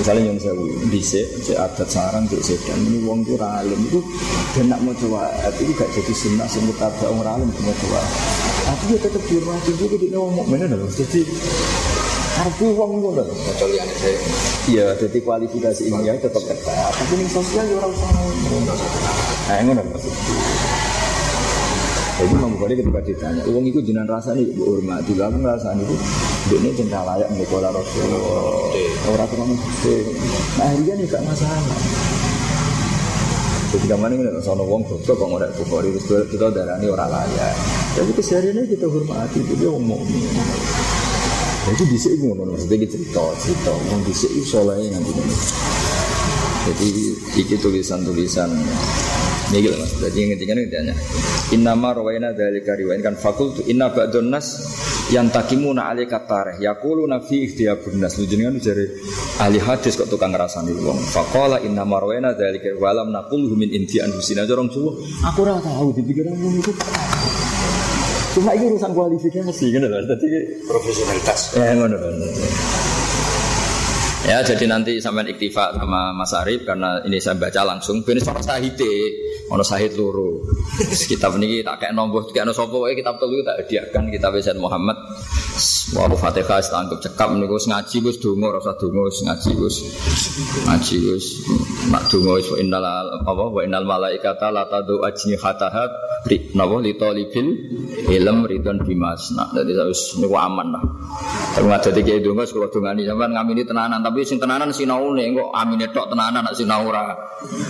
Misalnya 0.00 0.32
yang 0.32 0.38
saya 0.40 0.56
bisa, 0.88 1.20
saya 1.44 1.68
adat 1.68 1.88
sarang, 1.92 2.24
saya 2.24 2.40
sedan, 2.40 2.88
ini 2.88 3.04
uang 3.04 3.20
itu 3.20 3.36
ralim 3.36 3.76
itu 3.84 4.00
dan 4.56 4.72
nak 4.72 4.80
mau 4.80 4.96
coba, 4.96 5.28
itu 5.60 5.76
gak 5.76 5.92
jadi 5.92 6.12
sunnah, 6.16 6.48
sing 6.48 6.64
ada 6.72 7.06
orang 7.12 7.44
ralim 7.44 7.48
mau 7.52 7.74
coba. 7.84 8.00
Tapi 8.64 8.82
dia 8.88 8.98
tetap 9.04 9.22
di 9.28 9.36
rumah 9.36 9.60
juga 9.68 9.96
di 10.00 10.08
mau 10.08 10.32
mana 10.32 10.72
loh. 10.72 10.88
Jadi 10.88 11.20
Arti 12.40 12.64
uang 12.72 12.90
itu 12.96 13.08
loh. 13.12 13.26
Iya, 14.72 14.96
jadi 14.96 15.18
kualifikasi 15.20 15.82
ini 15.92 16.08
ya 16.08 16.16
tetap 16.16 16.40
ketat. 16.48 16.92
Tapi 16.96 17.12
ini 17.20 17.28
sosial 17.28 17.68
ya 17.68 17.76
orang 17.76 17.92
sama. 18.00 18.20
Nah, 18.24 19.54
yang 19.60 19.76
mana 19.76 19.84
maksudnya? 19.84 20.79
Jadi 22.20 22.36
Imam 22.36 22.52
Bukhari 22.52 22.76
ketika 22.76 23.00
ditanya, 23.00 23.42
uang 23.48 23.64
itu 23.64 23.80
jenang 23.80 24.04
rasa 24.04 24.36
nih, 24.36 24.44
bu 24.52 24.76
hormat. 24.76 25.00
Dulu 25.08 25.24
aku 25.24 25.40
ngerasa 25.40 25.72
itu, 25.72 25.96
ini 26.52 26.68
cinta 26.76 27.00
layak 27.00 27.32
mengekola 27.32 27.72
Rasulullah. 27.72 28.76
Orang 29.08 29.28
krono 29.32 29.56
Nah 29.56 30.66
akhirnya 30.68 30.94
nih 31.00 31.06
gak 31.08 31.24
masalah. 31.24 31.80
Ketika 33.72 33.96
mana 33.96 34.18
ini 34.20 34.28
sono 34.44 34.68
wong 34.68 34.84
goblok 34.84 35.16
kok 35.16 35.28
ngorek 35.32 35.50
Bukhari 35.56 35.96
terus 35.96 36.28
kita 36.28 36.52
darani 36.52 36.92
orang 36.92 37.08
layak. 37.08 37.54
Tapi 37.96 38.12
kesehariannya 38.12 38.68
kita 38.68 38.84
hormati 38.84 39.40
itu 39.40 39.54
dia 39.56 39.72
mukmin. 39.72 40.28
Jadi 41.70 41.84
di 41.88 41.96
sini 41.96 42.28
ngono 42.28 42.52
maksudnya 42.52 42.76
kita 42.84 43.00
cerita 43.00 43.24
cerita 43.40 43.72
wong 43.72 44.00
di 44.04 44.12
sini 44.12 44.42
soleh 44.44 44.92
nanti. 44.92 45.12
Jadi 46.68 46.88
iki 47.40 47.56
tulisan-tulisan 47.56 48.52
Ini 49.50 49.66
gitu 49.66 49.76
mas. 49.82 49.90
Jadi 49.98 50.18
ngertikan 50.30 50.56
intinya. 50.62 50.94
Inna 51.50 51.74
ma 51.74 51.90
rawaina 51.90 52.30
dzalika 52.30 52.78
riwayan 52.78 53.02
kan 53.02 53.18
fakultu 53.18 53.66
inna 53.66 53.90
ba'dun 53.90 54.30
nas 54.30 54.62
yang 55.10 55.26
takimuna 55.26 55.90
alika 55.90 56.22
tareh 56.22 56.62
yakulu 56.62 57.02
nafi 57.10 57.50
ikhtiyabun 57.50 57.98
nas 57.98 58.14
jenengan 58.14 58.54
jare 58.62 58.86
ahli 59.42 59.58
hadis 59.58 59.98
kok 59.98 60.06
tukang 60.06 60.30
ngrasani 60.30 60.70
wong 60.78 61.02
faqala 61.02 61.58
inna 61.66 61.82
ma 61.82 61.98
rawaina 61.98 62.30
dzalika 62.38 62.78
walam 62.78 63.10
naqul 63.10 63.42
min 63.58 63.74
inti 63.74 63.98
anfusina 63.98 64.46
jorong 64.46 64.70
Jawa 64.70 64.94
aku 65.26 65.38
ora 65.42 65.58
tahu 65.58 65.90
dipikir 65.98 66.30
wong 66.30 66.62
itu 66.62 66.70
Cuma 68.30 68.54
ini 68.54 68.70
urusan 68.70 68.94
kualifikasi 68.94 69.64
gitu 69.74 69.86
loh. 69.90 69.98
Jadi 70.06 70.62
profesionalitas. 70.62 71.50
ya 71.50 71.74
ngono. 71.74 71.98
Ya 74.20 74.44
jadi 74.44 74.68
nanti 74.68 75.00
sampai 75.00 75.32
iktifa 75.32 75.72
sama 75.72 76.12
Mas 76.12 76.36
Arif 76.36 76.68
karena 76.68 77.00
ini 77.08 77.16
saya 77.16 77.40
baca 77.40 77.64
langsung 77.64 78.04
ben 78.04 78.20
sama 78.20 78.44
sahite 78.44 79.16
ono 79.48 79.64
sahid 79.64 79.96
loro. 79.96 80.44
Terus 80.76 81.08
Kitab 81.08 81.40
ini 81.40 81.64
tak 81.64 81.80
kayak 81.80 81.96
nombor 81.96 82.28
kayak 82.28 82.44
no 82.44 82.52
sopo 82.52 82.84
wae 82.84 82.92
kitab 82.92 83.16
telu 83.16 83.40
tak 83.40 83.64
hadiahkan 83.64 84.12
kitab 84.12 84.36
Sayyid 84.36 84.60
Muhammad. 84.60 85.00
Wa 85.96 86.04
Fatihah 86.12 86.60
setangkep 86.60 87.00
cekap 87.00 87.32
niku 87.32 87.56
wis 87.56 87.64
ngaji 87.64 87.96
wis 88.04 88.16
donga 88.20 88.52
ora 88.52 88.60
usah 88.60 88.76
donga 88.76 89.08
wis 89.08 89.18
ngaji 89.24 89.50
wis 89.56 89.76
ngaji 90.68 90.96
wis 91.00 91.26
nak 91.88 92.04
donga 92.12 92.38
wis 92.38 92.46
innal 92.60 92.84
apa 93.24 93.44
wa 93.48 93.60
innal 93.64 93.88
malaikata 93.88 94.52
la 94.52 94.68
tadu 94.68 95.00
ajnihataha 95.00 95.84
li 96.28 96.52
napa 96.52 96.76
li 96.84 96.92
talibil 96.94 97.48
ilm 98.04 98.38
ridon 98.44 98.84
bimasna. 98.84 99.48
Jadi 99.56 99.72
wis 99.80 100.20
niku 100.20 100.36
aman 100.36 100.76
lah. 100.76 100.84
Tapi 101.56 101.66
ngadati 101.66 102.00
kiai 102.04 102.20
donga 102.20 102.44
kula 102.44 102.68
dongani 102.68 103.08
sampean 103.08 103.32
ngamini 103.32 103.64
tenanan 103.64 104.09
tapi 104.10 104.26
sing 104.26 104.42
tenanan 104.42 104.74
sinaune 104.74 105.22
kok 105.38 105.54
amine 105.54 105.86
tok 105.94 106.10
tenanan 106.10 106.42
nak 106.42 106.58
sinau 106.58 106.82
ora? 106.82 107.14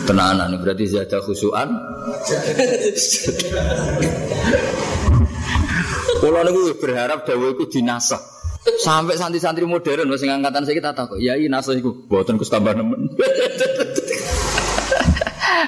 Tenanan 0.08 0.56
berarti 0.56 0.88
zada 0.88 1.20
khusuan. 1.20 1.68
Kulo 6.16 6.40
niku 6.40 6.80
berharap 6.80 7.28
dawa 7.28 7.52
iku 7.52 7.68
dinasah. 7.68 8.40
Sampai 8.80 9.20
santri-santri 9.20 9.68
modern 9.68 10.08
sing 10.16 10.32
angkatan 10.32 10.64
saya 10.64 10.80
kita 10.80 10.96
tahu, 10.96 11.20
ya 11.20 11.36
ini 11.36 11.52
nasah 11.52 11.76
iku 11.76 12.08
boten 12.08 12.40
Gus 12.40 12.48
tambah 12.48 12.72
nemen. 12.72 13.12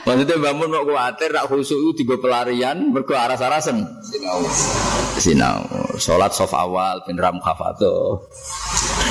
Maksudnya 0.03 0.37
bangun 0.39 0.69
mau 0.71 0.85
kuatir 0.87 1.31
nak 1.31 1.47
khusyuk 1.51 1.79
itu 1.79 2.05
tiga 2.05 2.17
pelarian 2.19 2.91
mergo 2.91 3.15
aras-arasen. 3.15 3.85
Sinau. 4.03 4.39
Sinau, 5.19 5.61
sholat 5.99 6.33
sof 6.35 6.53
awal 6.57 7.03
bin 7.07 7.19
ram 7.19 7.39
khafato. 7.39 8.27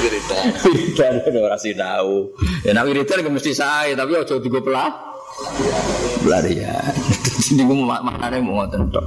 Wiridan. 0.01 0.45
Wiridan 0.65 1.13
ora 1.39 1.57
sinau. 1.59 2.31
Ya 2.65 2.71
nak 2.75 2.87
wiridan 2.89 3.25
mesti 3.31 3.51
sae 3.55 3.93
tapi 3.93 4.17
aja 4.17 4.35
tiga 4.41 4.59
pelah. 4.59 4.91
Pelarian. 6.21 6.93
Ini 7.51 7.61
gue 7.65 7.77
maknanya 7.83 8.37
mau 8.39 8.63
ngoten 8.63 8.87
tok. 8.93 9.05